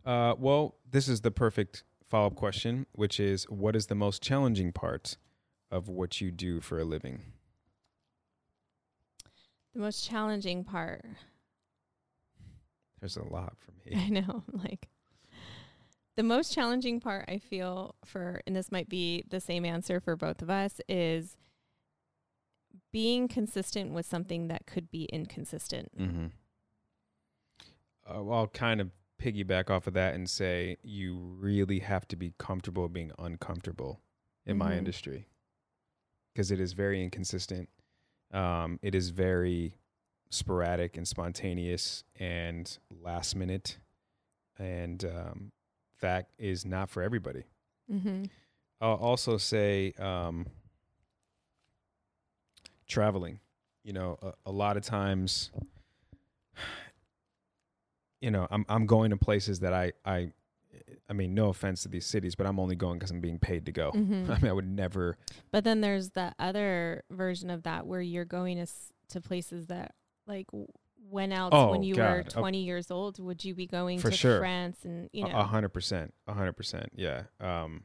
Uh, 0.05 0.35
well, 0.39 0.77
this 0.89 1.09
is 1.09 1.21
the 1.21 1.31
perfect 1.31 1.85
follow 2.09 2.29
up 2.29 2.35
question, 2.35 2.87
which 2.93 3.21
is 3.21 3.45
what 3.51 3.77
is 3.77 3.87
the 3.87 3.95
most 3.95 4.23
challenging 4.23 4.73
part 4.73 5.17
of 5.71 5.89
what 5.89 6.21
you 6.21 6.31
do 6.31 6.61
for 6.61 6.79
a 6.79 6.85
living? 6.85 7.21
The 9.75 9.81
most 9.81 10.09
challenging 10.09 10.65
part, 10.65 11.05
There's 13.01 13.17
a 13.17 13.23
lot 13.23 13.55
for 13.59 13.73
me. 13.89 13.97
I 14.05 14.09
know, 14.09 14.43
like 14.53 14.89
the 16.17 16.23
most 16.25 16.53
challenging 16.53 17.01
part 17.01 17.25
I 17.29 17.39
feel 17.39 17.95
for, 18.05 18.43
and 18.47 18.57
this 18.57 18.73
might 18.73 18.89
be 18.89 19.25
the 19.29 19.41
same 19.41 19.65
answer 19.65 20.01
for 20.01 20.17
both 20.17 20.43
of 20.43 20.51
us, 20.51 20.81
is 20.89 21.37
being 22.93 23.29
consistent 23.29 23.93
with 23.93 24.07
something 24.07 24.49
that 24.49 24.67
could 24.67 24.91
be 24.91 25.05
inconsistent. 25.05 25.97
Mm-hmm. 25.99 26.27
I'll 28.11 28.49
kind 28.49 28.81
of 28.81 28.91
piggyback 29.21 29.69
off 29.71 29.87
of 29.87 29.95
that 29.95 30.15
and 30.15 30.29
say 30.29 30.77
you 30.83 31.17
really 31.19 31.81
have 31.81 32.09
to 32.09 32.17
be 32.17 32.33
comfortable 32.39 32.89
being 32.89 33.13
uncomfortable 33.19 34.01
in 34.47 34.57
my 34.57 34.73
Mhm. 34.73 34.79
industry 34.79 35.29
because 36.33 36.51
it 36.51 36.59
is 36.61 36.73
very 36.73 37.03
inconsistent. 37.03 37.69
Um, 38.33 38.79
it 38.83 38.95
is 38.95 39.11
very 39.11 39.75
sporadic 40.31 40.97
and 40.97 41.07
spontaneous 41.07 42.05
and 42.17 42.79
last 42.91 43.35
minute, 43.37 43.79
and 44.59 45.05
um, 45.05 45.53
that 46.01 46.31
is 46.39 46.65
not 46.65 46.89
for 46.89 47.03
everybody. 47.03 47.45
Mm-hmm. 47.91 48.25
I'll 48.81 48.95
also 48.95 49.37
say 49.37 49.93
um, 49.99 50.47
traveling. 52.87 53.41
You 53.83 53.93
know, 53.95 54.19
a, 54.23 54.33
a 54.47 54.53
lot 54.53 54.77
of 54.77 54.83
times, 54.85 55.51
you 58.21 58.31
know, 58.31 58.47
I'm 58.51 58.65
I'm 58.69 58.87
going 58.87 59.11
to 59.11 59.17
places 59.17 59.61
that 59.61 59.73
I 59.73 59.93
I, 60.05 60.33
I 61.09 61.13
mean, 61.13 61.35
no 61.35 61.49
offense 61.49 61.83
to 61.83 61.89
these 61.89 62.07
cities, 62.07 62.35
but 62.35 62.47
I'm 62.47 62.59
only 62.61 62.77
going 62.77 62.99
because 62.99 63.11
I'm 63.11 63.21
being 63.21 63.39
paid 63.39 63.67
to 63.67 63.73
go. 63.73 63.91
Mhm. 63.93 64.31
I 64.31 64.39
mean, 64.41 64.49
I 64.51 64.53
would 64.53 64.69
never. 64.69 65.17
But 65.51 65.65
then 65.65 65.81
there's 65.81 66.11
the 66.11 66.33
other 66.39 67.05
version 67.11 67.51
of 67.51 67.63
that 67.65 67.87
where 67.87 68.01
you're 68.01 68.25
going 68.25 68.57
to, 68.57 68.63
s- 68.63 68.93
to 69.09 69.21
places 69.21 69.67
that, 69.67 69.95
like, 70.27 70.47
w- 70.49 70.69
when 71.09 71.33
else, 71.33 71.51
Oh, 71.53 71.71
when 71.73 71.83
you 71.83 71.95
were 71.97 72.23
God. 72.23 72.33
Oh. 72.37 72.41
20 72.41 72.63
years 72.63 72.91
old, 72.91 73.19
would 73.19 73.45
you 73.45 73.55
be 73.55 73.67
going 73.67 73.99
For 73.99 74.11
to 74.11 74.17
sure. 74.17 74.39
France 74.39 74.85
and, 74.85 75.11
you 75.13 75.25
know? 75.27 75.37
a 75.37 75.43
hundred 75.43 75.71
percent, 75.71 76.15
a 76.29 76.35
hundred 76.35 76.53
percent, 76.53 76.91
yeah. 76.95 77.23
Um, 77.41 77.83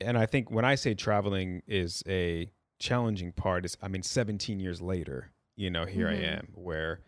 and 0.00 0.16
I 0.18 0.26
think 0.26 0.50
when 0.50 0.64
I 0.64 0.74
say 0.74 0.94
traveling 0.94 1.62
is 1.66 2.02
a 2.08 2.50
challenging 2.78 3.32
part, 3.32 3.64
is 3.64 3.76
I 3.82 3.88
mean, 3.88 4.02
17 4.02 4.58
years 4.60 4.80
later, 4.80 5.30
you 5.56 5.70
know, 5.70 5.84
here 5.84 6.06
Mhm. 6.08 6.10
I 6.10 6.22
am, 6.38 6.48
where 6.54 7.00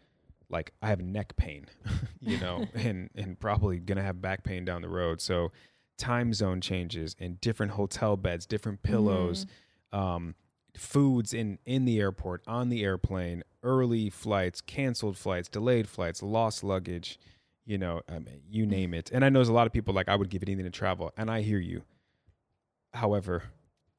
like 0.52 0.72
I 0.82 0.88
have 0.88 1.00
neck 1.00 1.36
pain, 1.36 1.66
you 2.20 2.38
know, 2.38 2.66
and 2.74 3.10
and 3.14 3.38
probably 3.38 3.78
gonna 3.78 4.02
have 4.02 4.20
back 4.20 4.44
pain 4.44 4.64
down 4.64 4.82
the 4.82 4.88
road. 4.88 5.20
So 5.20 5.50
time 5.98 6.32
zone 6.34 6.60
changes 6.60 7.16
and 7.18 7.40
different 7.40 7.72
hotel 7.72 8.16
beds, 8.16 8.46
different 8.46 8.82
pillows, 8.82 9.46
um, 9.92 10.34
foods 10.76 11.32
in 11.32 11.58
in 11.64 11.84
the 11.84 11.98
airport, 11.98 12.42
on 12.46 12.68
the 12.68 12.84
airplane, 12.84 13.42
early 13.62 14.10
flights, 14.10 14.60
canceled 14.60 15.16
flights, 15.16 15.48
delayed 15.48 15.88
flights, 15.88 16.22
lost 16.22 16.62
luggage, 16.62 17.18
you 17.64 17.78
know, 17.78 18.02
I 18.08 18.18
mean, 18.18 18.42
you 18.50 18.66
name 18.66 18.94
it. 18.94 19.10
And 19.12 19.24
I 19.24 19.28
know 19.28 19.38
there's 19.38 19.48
a 19.48 19.52
lot 19.52 19.66
of 19.66 19.72
people 19.72 19.94
like 19.94 20.08
I 20.08 20.16
would 20.16 20.30
give 20.30 20.42
anything 20.42 20.64
to 20.64 20.70
travel, 20.70 21.12
and 21.16 21.30
I 21.30 21.42
hear 21.42 21.58
you. 21.58 21.82
However, 22.92 23.44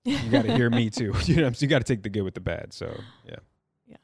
you 0.03 0.29
got 0.29 0.43
to 0.43 0.55
hear 0.55 0.69
me 0.69 0.89
too. 0.91 1.13
you 1.25 1.37
know, 1.37 1.51
so 1.51 1.63
you 1.63 1.67
got 1.67 1.79
to 1.79 1.85
take 1.85 2.03
the 2.03 2.09
good 2.09 2.23
with 2.23 2.33
the 2.33 2.41
bad. 2.41 2.73
So 2.73 2.99
yeah. 3.25 3.37
yeah. 3.87 3.97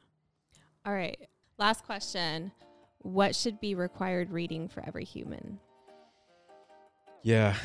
All 0.86 0.94
right. 0.94 1.20
Last 1.60 1.84
question. 1.86 2.52
What 3.00 3.36
should 3.36 3.60
be 3.60 3.76
required 3.76 4.32
reading 4.32 4.68
for 4.70 4.84
every 4.88 5.04
human? 5.04 5.60
Yeah. 7.22 7.56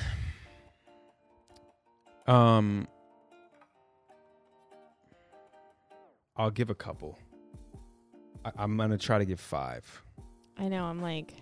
Um 2.26 2.88
I'll 6.36 6.50
give 6.50 6.70
a 6.70 6.74
couple. 6.74 7.16
I, 8.44 8.50
I'm 8.56 8.76
gonna 8.76 8.98
try 8.98 9.18
to 9.18 9.24
give 9.24 9.38
five. 9.38 9.84
I 10.58 10.66
know. 10.68 10.84
I'm 10.84 11.00
like, 11.00 11.32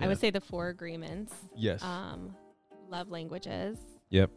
I 0.00 0.06
would 0.06 0.20
say 0.20 0.30
the 0.30 0.40
four 0.40 0.68
agreements. 0.68 1.34
yes. 1.56 1.82
Um, 1.82 2.34
love 2.88 3.10
languages. 3.10 3.78
yep. 4.10 4.30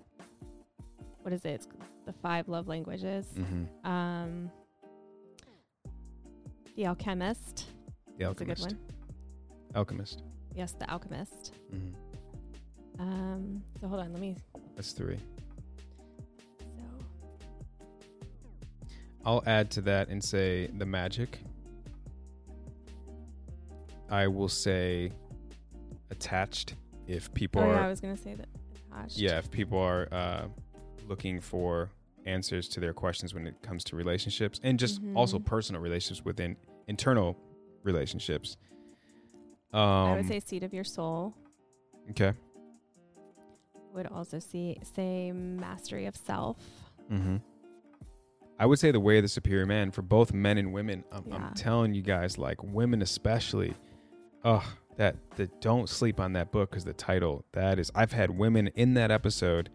What 1.22 1.34
is 1.34 1.44
it? 1.46 1.50
It's 1.50 1.68
the 2.06 2.14
five 2.14 2.48
love 2.48 2.68
languages. 2.68 3.26
Mm-hmm. 3.36 3.88
Um, 3.90 4.52
the 6.76 6.88
Alchemist. 6.88 7.66
The 8.18 8.26
That's 8.26 8.42
a 8.42 8.46
good 8.46 8.60
one. 8.60 8.78
Alchemist. 9.76 10.24
Yes, 10.54 10.74
The 10.74 10.90
Alchemist. 10.90 11.54
Mm-hmm. 11.74 13.02
Um, 13.02 13.62
so 13.82 13.88
hold 13.88 14.02
on, 14.02 14.14
let 14.14 14.22
me. 14.22 14.38
That's 14.76 14.92
three. 14.94 15.18
So 16.60 16.84
I'll 19.26 19.44
add 19.46 19.70
to 19.72 19.82
that 19.82 20.08
and 20.10 20.24
say 20.24 20.68
the 20.78 20.86
magic. 20.86 21.40
I 24.10 24.28
will 24.28 24.50
say 24.50 25.12
attached. 26.10 26.76
If 27.08 27.34
people 27.34 27.62
oh 27.62 27.66
are 27.66 27.74
yeah, 27.74 27.86
I 27.86 27.90
was 27.90 28.00
gonna 28.00 28.18
say 28.18 28.36
that. 28.36 28.48
Attached. 28.92 29.18
yeah, 29.18 29.38
if 29.38 29.52
people 29.52 29.78
are 29.78 30.08
uh, 30.12 30.46
looking 31.08 31.40
for 31.42 31.90
answers 32.26 32.68
to 32.70 32.80
their 32.80 32.94
questions 32.94 33.34
when 33.34 33.46
it 33.48 33.62
comes 33.62 33.84
to 33.86 33.96
relationships 33.96 34.60
and 34.64 34.80
just 34.80 35.02
also 35.16 35.38
Mhm. 35.40 35.46
personal 35.46 35.82
relationships 35.82 36.26
within 36.26 36.58
internal 36.88 37.38
relationships. 37.84 38.58
Um, 39.74 39.80
I 39.82 40.16
would 40.16 40.28
say 40.28 40.40
seat 40.40 40.64
of 40.64 40.74
your 40.74 40.84
soul. 40.84 41.34
okay. 42.12 42.34
Would 43.94 44.08
also 44.08 44.40
see 44.40 44.78
say 44.84 45.32
mastery 45.32 46.06
of 46.06 46.16
self. 46.18 46.58
Mm-hmm. 47.12 47.38
I 48.60 48.66
would 48.66 48.80
say 48.80 48.92
the 48.92 49.00
way 49.00 49.18
of 49.18 49.24
the 49.24 49.28
superior 49.30 49.66
man 49.66 49.92
for 49.92 50.02
both 50.02 50.34
men 50.34 50.58
and 50.58 50.74
women. 50.74 51.04
I'm, 51.12 51.24
Yeah. 51.28 51.36
I'm 51.36 51.54
telling 51.54 51.94
you 51.94 52.02
guys, 52.02 52.38
like 52.38 52.62
women 52.64 53.02
especially. 53.02 53.74
Oh, 54.44 54.64
that 54.98 55.16
that 55.38 55.60
don't 55.62 55.88
sleep 55.90 56.20
on 56.20 56.34
that 56.34 56.52
book 56.52 56.70
because 56.72 56.84
the 56.86 56.94
title 56.94 57.46
that 57.54 57.80
is. 57.80 57.92
I've 57.96 58.12
had 58.14 58.32
women 58.32 58.68
in 58.76 58.94
that 58.96 59.12
episode. 59.12 59.70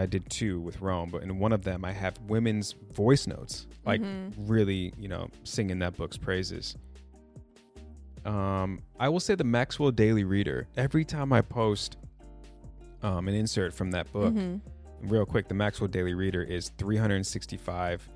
I 0.00 0.06
did 0.06 0.28
two 0.30 0.60
with 0.60 0.80
Rome, 0.80 1.10
but 1.10 1.22
in 1.22 1.38
one 1.38 1.52
of 1.52 1.62
them, 1.64 1.84
I 1.84 1.92
have 1.92 2.18
women's 2.28 2.72
voice 2.92 3.26
notes, 3.26 3.66
like 3.84 4.00
Mhm. 4.00 4.32
really, 4.38 4.92
you 4.98 5.08
know, 5.08 5.28
singing 5.44 5.78
that 5.80 5.96
book's 5.96 6.16
praises. 6.16 6.76
Um, 8.24 8.80
I 9.00 9.08
will 9.08 9.20
say 9.20 9.34
the 9.34 9.44
Maxwell 9.44 9.90
Daily 9.90 10.24
Reader. 10.24 10.68
Every 10.76 11.04
time 11.04 11.32
I 11.32 11.40
post 11.42 11.96
um, 13.02 13.26
an 13.26 13.34
insert 13.34 13.74
from 13.74 13.90
that 13.90 14.12
book, 14.12 14.32
Mhm. 14.32 14.60
real 15.00 15.26
quick, 15.26 15.48
the 15.48 15.54
Maxwell 15.54 15.88
Daily 15.88 16.14
Reader 16.14 16.44
is 16.44 16.68
365 16.78 18.08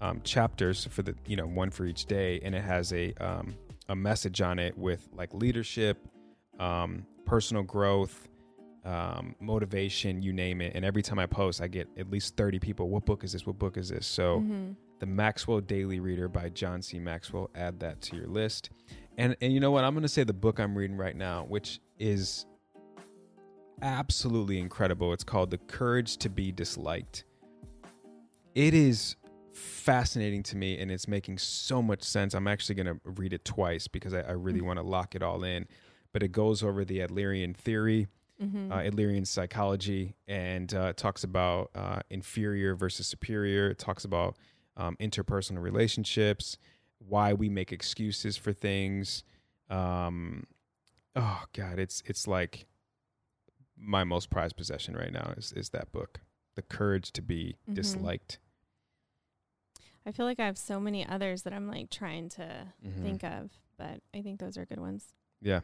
um, 0.00 0.20
chapters 0.22 0.84
for 0.86 1.02
the 1.02 1.12
you 1.26 1.34
know 1.34 1.44
one 1.44 1.70
for 1.70 1.84
each 1.84 2.06
day, 2.06 2.38
and 2.44 2.54
it 2.54 2.62
has 2.62 2.92
a 2.92 3.12
um, 3.14 3.52
a 3.88 3.96
message 3.96 4.40
on 4.40 4.60
it 4.60 4.78
with 4.78 5.08
like 5.12 5.34
leadership, 5.34 5.98
um, 6.60 7.04
personal 7.24 7.64
growth, 7.64 8.28
um, 8.84 9.34
motivation, 9.40 10.22
you 10.22 10.32
name 10.32 10.60
it. 10.60 10.72
And 10.74 10.84
every 10.84 11.02
time 11.02 11.18
I 11.18 11.26
post, 11.26 11.60
I 11.60 11.68
get 11.68 11.88
at 11.98 12.10
least 12.10 12.36
30 12.36 12.58
people. 12.58 12.88
What 12.88 13.04
book 13.04 13.24
is 13.24 13.32
this? 13.32 13.46
What 13.46 13.58
book 13.58 13.76
is 13.76 13.88
this? 13.88 14.06
So 14.06 14.40
Mhm. 14.40 14.76
the 15.00 15.06
Maxwell 15.06 15.60
Daily 15.60 16.00
Reader 16.00 16.28
by 16.28 16.48
John 16.48 16.80
C. 16.82 16.98
Maxwell. 16.98 17.50
Add 17.54 17.80
that 17.80 18.00
to 18.02 18.16
your 18.16 18.26
list. 18.28 18.70
And 19.18 19.36
and 19.40 19.52
you 19.52 19.60
know 19.60 19.70
what? 19.72 19.84
I'm 19.84 19.94
going 19.94 20.02
to 20.02 20.08
say 20.08 20.24
the 20.24 20.32
book 20.32 20.58
I'm 20.60 20.76
reading 20.78 20.96
right 20.96 21.16
now, 21.16 21.44
which 21.44 21.80
is 21.98 22.46
absolutely 23.82 24.58
incredible. 24.58 25.12
It's 25.12 25.24
called 25.24 25.50
The 25.50 25.58
Courage 25.58 26.16
to 26.18 26.28
Be 26.28 26.50
Disliked. 26.52 27.24
It 28.54 28.74
is 28.74 29.16
fascinating 29.52 30.42
to 30.44 30.56
me 30.56 30.78
and 30.78 30.90
it's 30.90 31.08
making 31.08 31.38
so 31.38 31.82
much 31.82 32.02
sense. 32.02 32.34
I'm 32.34 32.46
actually 32.48 32.74
going 32.76 32.86
to 32.86 33.00
read 33.04 33.32
it 33.32 33.44
twice 33.44 33.88
because 33.88 34.14
I, 34.14 34.20
I 34.20 34.32
really 34.32 34.60
Mhm. 34.60 34.66
want 34.66 34.78
to 34.78 34.82
lock 34.84 35.14
it 35.14 35.22
all 35.22 35.42
in. 35.44 35.66
But 36.12 36.22
it 36.22 36.32
goes 36.32 36.62
over 36.62 36.84
the 36.84 36.98
Adlerian 37.00 37.56
theory 37.56 38.08
Mhm. 38.40 38.70
uh, 38.70 38.76
Adlerian 38.78 39.26
psychology 39.26 40.14
and 40.28 40.72
uh, 40.74 40.92
talks 40.92 41.24
about 41.24 41.70
uh, 41.74 42.00
inferior 42.10 42.74
versus 42.74 43.06
superior. 43.06 43.70
It 43.70 43.78
talks 43.78 44.04
about 44.04 44.36
um, 44.76 44.96
interpersonal 45.00 45.60
relationships, 45.60 46.56
why 46.98 47.32
we 47.32 47.48
make 47.48 47.72
excuses 47.72 48.36
for 48.36 48.52
things. 48.52 49.24
Um, 49.68 50.46
oh 51.16 51.42
God, 51.52 51.78
it's 51.78 52.02
it's 52.06 52.26
like 52.28 52.66
my 53.76 54.04
most 54.04 54.30
prized 54.30 54.56
possession 54.56 54.94
right 54.96 55.12
now 55.12 55.32
is 55.36 55.52
is 55.52 55.70
that 55.70 55.90
book, 55.92 56.20
The 56.54 56.62
Courage 56.62 57.12
to 57.12 57.22
Be 57.22 57.56
Mhm. 57.68 57.74
Disliked. 57.74 58.38
I 60.06 60.12
feel 60.12 60.24
like 60.26 60.40
I 60.40 60.46
have 60.46 60.56
so 60.58 60.80
many 60.80 61.04
others 61.06 61.42
that 61.42 61.52
I'm 61.52 61.66
like 61.68 61.90
trying 61.90 62.28
to 62.30 62.72
Mhm. 62.86 63.02
think 63.02 63.24
of, 63.24 63.50
but 63.76 64.00
I 64.14 64.22
think 64.22 64.40
those 64.40 64.56
are 64.56 64.64
good 64.64 64.80
ones. 64.80 65.12
Yeah, 65.40 65.60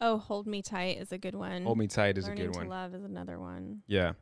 Oh, 0.00 0.18
Hold 0.18 0.46
Me 0.46 0.60
Tight 0.62 0.98
is 0.98 1.12
a 1.12 1.18
good 1.18 1.34
one. 1.34 1.62
Hold 1.64 1.78
Me 1.78 1.86
Tight 1.86 2.18
is 2.18 2.26
Learning 2.26 2.42
a 2.42 2.46
good 2.46 2.52
to 2.54 2.58
one. 2.60 2.68
Love 2.68 2.94
is 2.94 3.04
another 3.04 3.38
one. 3.38 3.82
Yeah. 3.86 4.12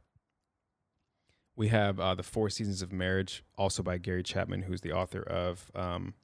We 1.57 1.69
have 1.69 2.01
uh, 2.01 2.15
The 2.15 2.23
Four 2.23 2.51
Seasons 2.51 2.83
of 2.83 2.93
Marriage, 2.93 3.45
also 3.59 3.83
by 3.83 3.99
Gary 3.99 4.23
Chapman, 4.23 4.63
who's 4.63 4.81
the 4.81 4.93
author 4.93 5.23
of 5.23 5.71
um, 5.75 6.15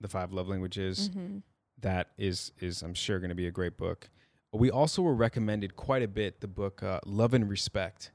The 0.00 0.08
Five 0.08 0.32
Love 0.32 0.48
Languages. 0.48 1.08
Mhm. 1.10 1.42
That 1.80 2.08
is, 2.18 2.52
is 2.58 2.82
I'm 2.82 2.92
sure, 2.94 3.18
going 3.20 3.30
to 3.30 3.34
be 3.34 3.46
a 3.46 3.50
great 3.52 3.78
book. 3.78 4.10
We 4.52 4.70
also 4.70 5.02
were 5.02 5.14
recommended 5.14 5.76
quite 5.76 6.02
a 6.02 6.08
bit 6.08 6.40
the 6.40 6.48
book 6.48 6.82
uh, 6.82 7.00
Love 7.06 7.32
and 7.32 7.48
Respect. 7.48 8.10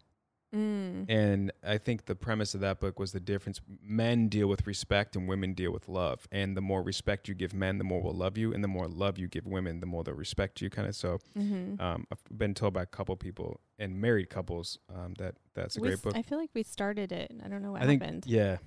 Mm. 0.56 1.06
And 1.10 1.52
I 1.64 1.78
think 1.78 2.06
the 2.06 2.16
premise 2.16 2.54
of 2.56 2.62
that 2.62 2.80
book 2.80 2.98
was 3.00 3.12
the 3.12 3.20
difference 3.20 3.60
men 3.84 4.30
deal 4.30 4.48
with 4.48 4.66
respect 4.66 5.16
and 5.16 5.28
women 5.28 5.54
deal 5.54 5.72
with 5.72 5.90
love. 5.90 6.28
And 6.32 6.56
the 6.56 6.62
more 6.62 6.82
respect 6.82 7.28
you 7.28 7.34
give 7.36 7.54
men, 7.54 7.78
the 7.78 7.84
more 7.84 8.02
will 8.02 8.14
love 8.14 8.38
you. 8.38 8.54
And 8.54 8.64
the 8.64 8.68
more 8.68 8.88
love 8.88 9.18
you 9.18 9.28
give 9.28 9.46
women, 9.46 9.80
the 9.82 9.86
more 9.86 10.04
they'll 10.04 10.16
respect 10.16 10.62
you, 10.62 10.70
kind 10.70 10.88
of. 10.88 10.96
So 10.96 11.20
Mhm. 11.38 11.80
um, 11.82 12.08
I've 12.12 12.38
been 12.38 12.54
told 12.54 12.74
by 12.74 12.84
a 12.84 12.86
couple 12.86 13.16
people 13.18 13.60
and 13.78 14.00
married 14.00 14.30
couples 14.30 14.80
um, 14.94 15.14
that 15.18 15.36
that's 15.54 15.76
a 15.78 15.82
We 15.82 15.90
great 15.90 16.02
book. 16.02 16.16
I 16.16 16.22
feel 16.22 16.38
like 16.38 16.52
we 16.54 16.64
started 16.64 17.12
it. 17.12 17.32
I 17.44 17.48
don't 17.50 17.62
know 17.62 17.74
what 17.74 17.82
I 17.82 17.86
think, 17.86 18.02
happened. 18.02 18.24
yeah, 18.26 18.58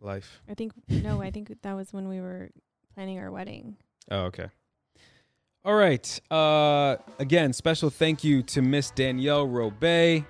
life. 0.00 0.40
I 0.48 0.54
think 0.54 0.72
no, 0.88 1.20
I 1.20 1.30
think 1.30 1.52
that 1.62 1.72
was 1.74 1.92
when 1.92 2.06
we 2.08 2.20
were 2.20 2.50
planning 2.94 3.18
our 3.18 3.30
wedding. 3.32 3.76
Oh, 4.10 4.24
okay. 4.26 4.46
All 5.64 5.74
right. 5.74 6.20
Uh, 6.30 6.96
again, 7.20 7.52
special 7.52 7.88
thank 7.88 8.24
you 8.24 8.42
to 8.44 8.60
Miss 8.62 8.90
Danielle 8.90 9.46
Robay 9.46 10.24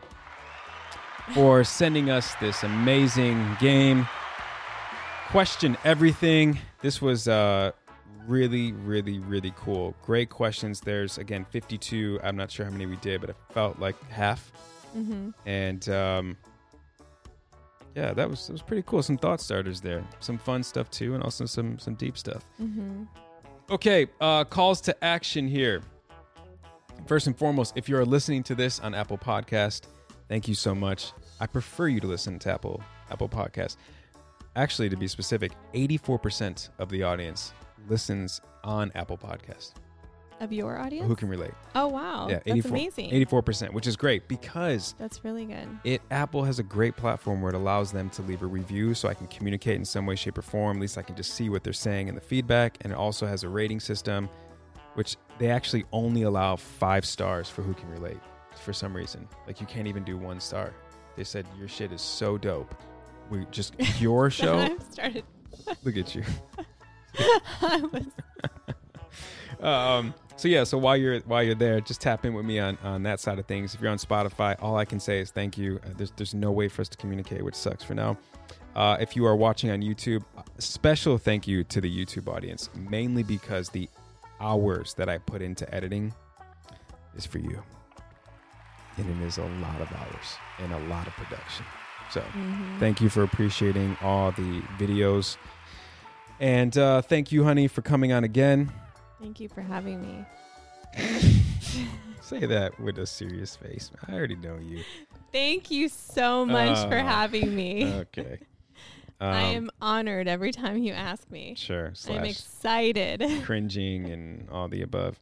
for 1.34 1.64
sending 1.64 2.10
us 2.10 2.34
this 2.36 2.62
amazing 2.62 3.56
game. 3.60 4.06
Question 5.28 5.76
everything. 5.84 6.58
This 6.82 7.00
was 7.00 7.28
uh, 7.28 7.72
really, 8.26 8.72
really, 8.72 9.18
really 9.18 9.52
cool. 9.56 9.94
Great 10.02 10.30
questions. 10.30 10.80
There's 10.80 11.18
again 11.18 11.44
52. 11.50 12.20
I'm 12.22 12.36
not 12.36 12.50
sure 12.50 12.66
how 12.66 12.72
many 12.72 12.86
we 12.86 12.96
did, 12.96 13.20
but 13.20 13.30
it 13.30 13.36
felt 13.50 13.78
like 13.78 13.96
half. 14.10 14.52
Mm-hmm. 14.96 15.30
And 15.46 15.88
um, 15.88 16.36
yeah, 17.94 18.12
that 18.12 18.28
was 18.28 18.46
that 18.46 18.52
was 18.52 18.62
pretty 18.62 18.82
cool. 18.86 19.02
Some 19.02 19.18
thought 19.18 19.40
starters 19.40 19.80
there. 19.80 20.04
Some 20.20 20.38
fun 20.38 20.62
stuff 20.62 20.90
too, 20.90 21.14
and 21.14 21.22
also 21.22 21.46
some 21.46 21.78
some 21.78 21.94
deep 21.94 22.18
stuff. 22.18 22.44
Mm-hmm. 22.60 23.04
Okay, 23.70 24.06
uh, 24.20 24.44
calls 24.44 24.80
to 24.82 25.04
action 25.04 25.48
here. 25.48 25.82
First 27.06 27.26
and 27.26 27.36
foremost, 27.36 27.72
if 27.76 27.88
you're 27.88 28.04
listening 28.04 28.42
to 28.44 28.54
this 28.54 28.80
on 28.80 28.94
Apple 28.94 29.18
Podcast, 29.18 29.86
thank 30.32 30.48
you 30.48 30.54
so 30.54 30.74
much. 30.74 31.12
I 31.40 31.46
prefer 31.46 31.88
you 31.88 32.00
to 32.00 32.06
listen 32.06 32.38
to 32.38 32.50
Apple 32.50 32.82
Apple 33.10 33.28
Podcast. 33.28 33.76
Actually, 34.56 34.88
to 34.88 34.96
be 34.96 35.06
specific, 35.06 35.52
84% 35.74 36.70
of 36.78 36.88
the 36.88 37.02
audience 37.02 37.52
listens 37.88 38.40
on 38.64 38.90
Apple 38.94 39.18
Podcast. 39.18 39.72
Of 40.40 40.50
your 40.50 40.78
audience? 40.78 41.06
Who 41.06 41.14
can 41.14 41.28
relate? 41.28 41.52
oh 41.74 41.86
wow, 41.88 42.28
yeah, 42.30 42.40
that's 42.46 42.64
amazing. 42.64 43.10
84%, 43.10 43.74
which 43.74 43.86
is 43.86 43.94
great 43.94 44.26
because 44.26 44.94
That's 44.98 45.22
really 45.22 45.44
good. 45.44 45.68
it 45.84 46.00
Apple 46.10 46.42
has 46.44 46.58
a 46.58 46.62
great 46.62 46.96
platform 46.96 47.42
where 47.42 47.50
it 47.50 47.54
allows 47.54 47.92
them 47.92 48.08
to 48.10 48.22
leave 48.22 48.42
a 48.42 48.46
review 48.46 48.94
so 48.94 49.08
I 49.10 49.14
can 49.14 49.26
communicate 49.26 49.76
in 49.76 49.84
some 49.84 50.06
way, 50.06 50.16
shape, 50.16 50.38
or 50.38 50.42
form. 50.42 50.78
At 50.78 50.80
least 50.80 50.96
I 50.96 51.02
can 51.02 51.14
just 51.14 51.34
see 51.34 51.50
what 51.50 51.62
they're 51.62 51.74
saying 51.74 52.08
in 52.08 52.14
the 52.14 52.22
feedback. 52.22 52.78
And 52.80 52.92
it 52.92 52.96
also 52.96 53.26
has 53.26 53.44
a 53.44 53.50
rating 53.50 53.80
system, 53.80 54.30
which 54.94 55.16
they 55.38 55.50
actually 55.50 55.84
only 55.92 56.22
allow 56.22 56.56
five 56.56 57.04
stars 57.04 57.50
for 57.50 57.60
who 57.60 57.74
can 57.74 57.90
relate 57.90 58.18
for 58.58 58.72
some 58.72 58.94
reason. 58.94 59.28
Like 59.46 59.60
you 59.60 59.66
can't 59.66 59.86
even 59.86 60.04
do 60.04 60.16
one 60.16 60.40
star. 60.40 60.72
They 61.16 61.24
said 61.24 61.46
your 61.58 61.68
shit 61.68 61.92
is 61.92 62.00
so 62.00 62.38
dope. 62.38 62.74
We 63.30 63.46
just 63.50 63.74
your 64.00 64.30
show. 64.30 64.76
Started. 64.90 65.24
Look 65.84 65.96
at 65.96 66.14
you. 66.14 66.24
I 67.60 67.82
was 67.92 68.06
um, 69.62 70.12
so 70.36 70.48
yeah, 70.48 70.64
so 70.64 70.76
while 70.76 70.96
you're 70.96 71.20
while 71.20 71.42
you're 71.42 71.54
there, 71.54 71.80
just 71.80 72.00
tap 72.00 72.24
in 72.24 72.34
with 72.34 72.44
me 72.44 72.58
on 72.58 72.76
on 72.82 73.02
that 73.04 73.20
side 73.20 73.38
of 73.38 73.46
things. 73.46 73.74
If 73.74 73.80
you're 73.80 73.90
on 73.90 73.98
Spotify, 73.98 74.56
all 74.60 74.76
I 74.76 74.84
can 74.84 74.98
say 74.98 75.20
is 75.20 75.30
thank 75.30 75.56
you. 75.56 75.80
Uh, 75.84 75.90
there's 75.96 76.10
there's 76.12 76.34
no 76.34 76.50
way 76.50 76.68
for 76.68 76.82
us 76.82 76.88
to 76.88 76.98
communicate, 76.98 77.44
which 77.44 77.54
sucks 77.54 77.84
for 77.84 77.94
now. 77.94 78.18
Uh, 78.74 78.96
if 79.00 79.14
you 79.14 79.24
are 79.26 79.36
watching 79.36 79.70
on 79.70 79.82
YouTube, 79.82 80.24
special 80.58 81.18
thank 81.18 81.46
you 81.46 81.62
to 81.64 81.80
the 81.80 81.90
YouTube 81.90 82.26
audience, 82.26 82.70
mainly 82.74 83.22
because 83.22 83.68
the 83.68 83.88
hours 84.40 84.94
that 84.94 85.08
I 85.08 85.18
put 85.18 85.42
into 85.42 85.72
editing 85.72 86.12
is 87.14 87.26
for 87.26 87.38
you, 87.38 87.62
and 88.98 89.08
it 89.22 89.26
is 89.26 89.38
a 89.38 89.44
lot 89.44 89.80
of 89.80 89.90
hours 89.92 90.36
and 90.58 90.72
a 90.72 90.78
lot 90.88 91.06
of 91.06 91.12
production. 91.14 91.64
So 92.10 92.20
Mhm. 92.20 92.78
thank 92.78 93.00
you 93.00 93.08
for 93.08 93.22
appreciating 93.22 93.96
all 94.02 94.32
the 94.32 94.60
videos, 94.78 95.36
and 96.40 96.76
uh, 96.76 97.02
thank 97.02 97.32
you, 97.32 97.44
honey, 97.44 97.68
for 97.68 97.82
coming 97.82 98.12
on 98.12 98.24
again. 98.24 98.70
Thank 99.20 99.40
you 99.40 99.48
for 99.48 99.60
having 99.62 100.00
me. 100.02 100.24
Say 102.20 102.46
that 102.46 102.78
with 102.80 102.98
a 102.98 103.06
serious 103.06 103.56
face. 103.56 103.90
I 104.08 104.12
already 104.14 104.36
know 104.36 104.56
you. 104.58 104.82
Thank 105.32 105.70
you 105.70 105.88
so 105.88 106.44
much 106.44 106.76
for 106.88 106.98
Oh, 106.98 107.04
having 107.04 107.54
me. 107.54 107.84
Okay. 107.84 108.38
Um, 109.20 109.28
I 109.36 109.42
am 109.42 109.70
honored 109.80 110.26
every 110.26 110.50
time 110.50 110.78
you 110.78 110.92
ask 110.92 111.30
me. 111.30 111.54
sure 111.56 111.92
I'm 112.10 112.24
excited. 112.24 113.22
cringing 113.44 114.10
and 114.10 114.50
all 114.50 114.66
the 114.66 114.82
above. 114.82 115.20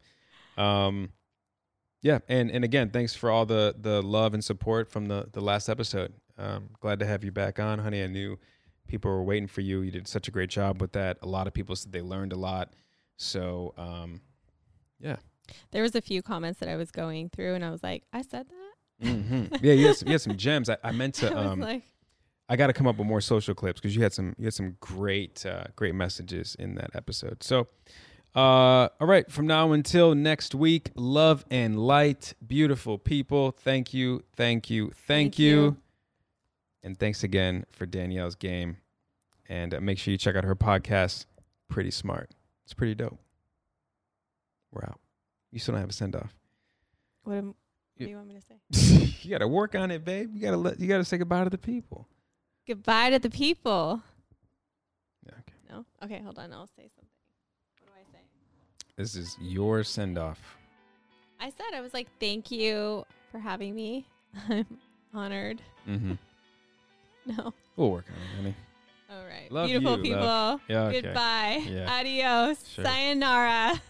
Um, 0.56 1.10
yeah, 2.03 2.18
and 2.28 2.51
and 2.51 2.64
again, 2.64 2.90
thanks 2.90 3.14
for 3.14 3.30
all 3.30 3.46
the 3.46 3.74
the 3.78 4.03
love 4.03 4.34
and 4.34 4.42
support 4.44 4.90
from 4.90 5.07
the 5.07 5.28
the 5.32 5.40
last 5.40 5.68
episode. 5.68 6.12
Um, 6.38 6.70
glad 6.80 6.98
to 7.01 7.07
have 7.07 7.22
you 7.24 7.32
back 7.32 7.59
on, 7.59 7.78
honey. 7.78 8.03
I 8.03 8.07
knew 8.07 8.38
people 8.88 9.11
were 9.11 9.22
waiting 9.22 9.46
for 9.46 9.61
you. 9.61 9.82
You 9.82 9.90
did 9.90 10.09
such 10.09 10.26
a 10.26 10.30
great 10.30 10.51
job 10.51 10.80
with 10.80 10.92
that. 10.92 11.18
A 11.22 11.26
lot 11.28 11.46
of 11.46 11.53
people 11.53 11.76
said 11.76 11.92
they 11.92 12.01
learned 12.01 12.32
a 12.32 12.36
lot. 12.36 12.72
So 13.16 13.74
um, 13.76 14.20
Yeah. 14.98 15.16
There 15.72 15.82
was 15.82 15.94
a 15.94 16.01
few 16.01 16.22
comments 16.22 16.61
that 16.61 16.68
I 16.68 16.76
was 16.76 16.90
going 16.90 17.28
through, 17.28 17.55
and 17.55 17.64
I 17.64 17.70
was 17.70 17.82
like, 17.82 18.05
I 18.12 18.22
said 18.22 18.46
that. 18.48 19.07
hmm 19.07 19.44
Yeah, 19.62 19.72
you 19.74 19.88
had 19.88 19.96
some, 19.96 20.09
you 20.09 20.12
had 20.14 20.20
some 20.20 20.36
gems. 20.36 20.70
I, 20.70 20.76
I 20.82 20.92
meant 20.92 21.14
to. 21.16 21.30
I 21.36 21.44
Um, 21.44 21.61
like, 21.61 21.82
I 22.48 22.57
got 22.57 22.66
to 22.68 22.72
come 22.72 22.86
up 22.86 22.96
with 22.96 23.07
more 23.07 23.20
social 23.20 23.55
clips 23.55 23.80
because 23.80 23.94
you 23.94 24.03
had 24.03 24.12
some 24.12 24.34
you 24.38 24.44
had 24.46 24.55
some 24.55 24.76
great 24.80 25.44
uh, 25.46 25.64
great 25.76 25.94
messages 25.94 26.57
in 26.59 26.74
that 26.76 26.90
episode. 26.94 27.42
So, 27.42 27.68
uh, 28.35 28.89
all 29.01 29.07
right, 29.07 29.31
from 29.31 29.47
now 29.47 29.72
until 29.72 30.14
next 30.14 30.55
week, 30.55 30.91
love 30.95 31.45
and 31.51 31.78
light, 31.78 32.35
beautiful 32.47 32.99
people. 32.99 33.53
Thank 33.53 33.93
you, 33.93 34.22
thank 34.37 34.70
you, 34.70 34.87
thank, 34.89 34.97
Thank 35.07 35.39
you. 35.39 35.61
you. 35.62 35.76
and 36.83 36.99
thanks 36.99 37.24
again 37.24 37.64
for 37.70 37.87
Danielle's 37.87 38.37
game. 38.37 38.76
And 39.49 39.74
uh, 39.74 39.81
make 39.81 39.99
sure 39.99 40.12
you 40.12 40.18
check 40.18 40.37
out 40.37 40.45
her 40.45 40.55
podcast. 40.55 41.26
Pretty 41.68 41.91
smart. 41.91 42.31
It's 42.64 42.72
pretty 42.74 42.95
dope. 42.95 43.18
We're 44.72 44.85
out. 44.85 45.01
You 45.51 45.59
still 45.59 45.72
don't 45.72 45.81
have 45.81 45.91
a 45.91 45.93
send 45.93 46.14
off. 46.14 46.33
what, 47.24 47.35
am, 47.37 47.47
what 47.49 47.55
do 47.99 48.07
you 48.09 48.14
want 48.16 48.28
me 48.28 48.37
to 48.37 48.43
say? 48.81 49.16
you 49.22 49.31
got 49.31 49.39
to 49.39 49.49
work 49.49 49.74
on 49.74 49.91
it, 49.91 50.05
babe. 50.05 50.31
You 50.33 50.41
got 50.41 50.53
to 50.53 50.57
let 50.57 50.78
you 50.78 50.87
got 50.87 50.99
to 50.99 51.05
say 51.05 51.18
goodbye 51.18 51.43
to 51.43 51.51
the 51.51 51.59
people. 51.59 52.07
Goodbye 52.68 53.11
to 53.11 53.18
the 53.18 53.31
people. 53.31 54.01
Yeah, 55.26 55.33
okay. 55.41 55.55
No? 55.68 55.85
Okay, 56.05 56.22
hold 56.22 56.39
on. 56.39 56.53
I'll 56.53 56.68
say 56.68 56.89
something. 56.95 57.09
What 57.81 57.89
do 57.89 57.93
I 57.99 58.05
say? 58.12 58.22
This 59.01 59.16
is 59.16 59.38
your 59.40 59.82
send 59.82 60.18
off. 60.18 60.59
I 61.40 61.48
said, 61.48 61.74
I 61.74 61.80
was 61.80 61.94
like, 61.94 62.07
thank 62.20 62.51
you 62.51 63.07
for 63.32 63.38
having 63.38 63.74
me. 63.74 64.07
I'm 64.51 64.66
honored. 65.14 65.62
Mm-hmm. 65.88 66.12
No. 67.26 67.53
We'll 67.76 67.90
work 67.92 68.07
on 68.09 68.14
it, 68.14 68.36
honey. 68.36 68.55
All 69.11 69.24
right. 69.24 69.53
Love 69.53 69.68
Beautiful 69.68 69.98
you, 69.98 70.03
people. 70.03 70.61
Yeah, 70.68 70.84
okay. 70.84 71.01
Goodbye. 71.03 71.64
Yeah. 71.66 71.98
Adios. 71.98 72.66
Sure. 72.66 72.84
Sayonara. 72.84 73.80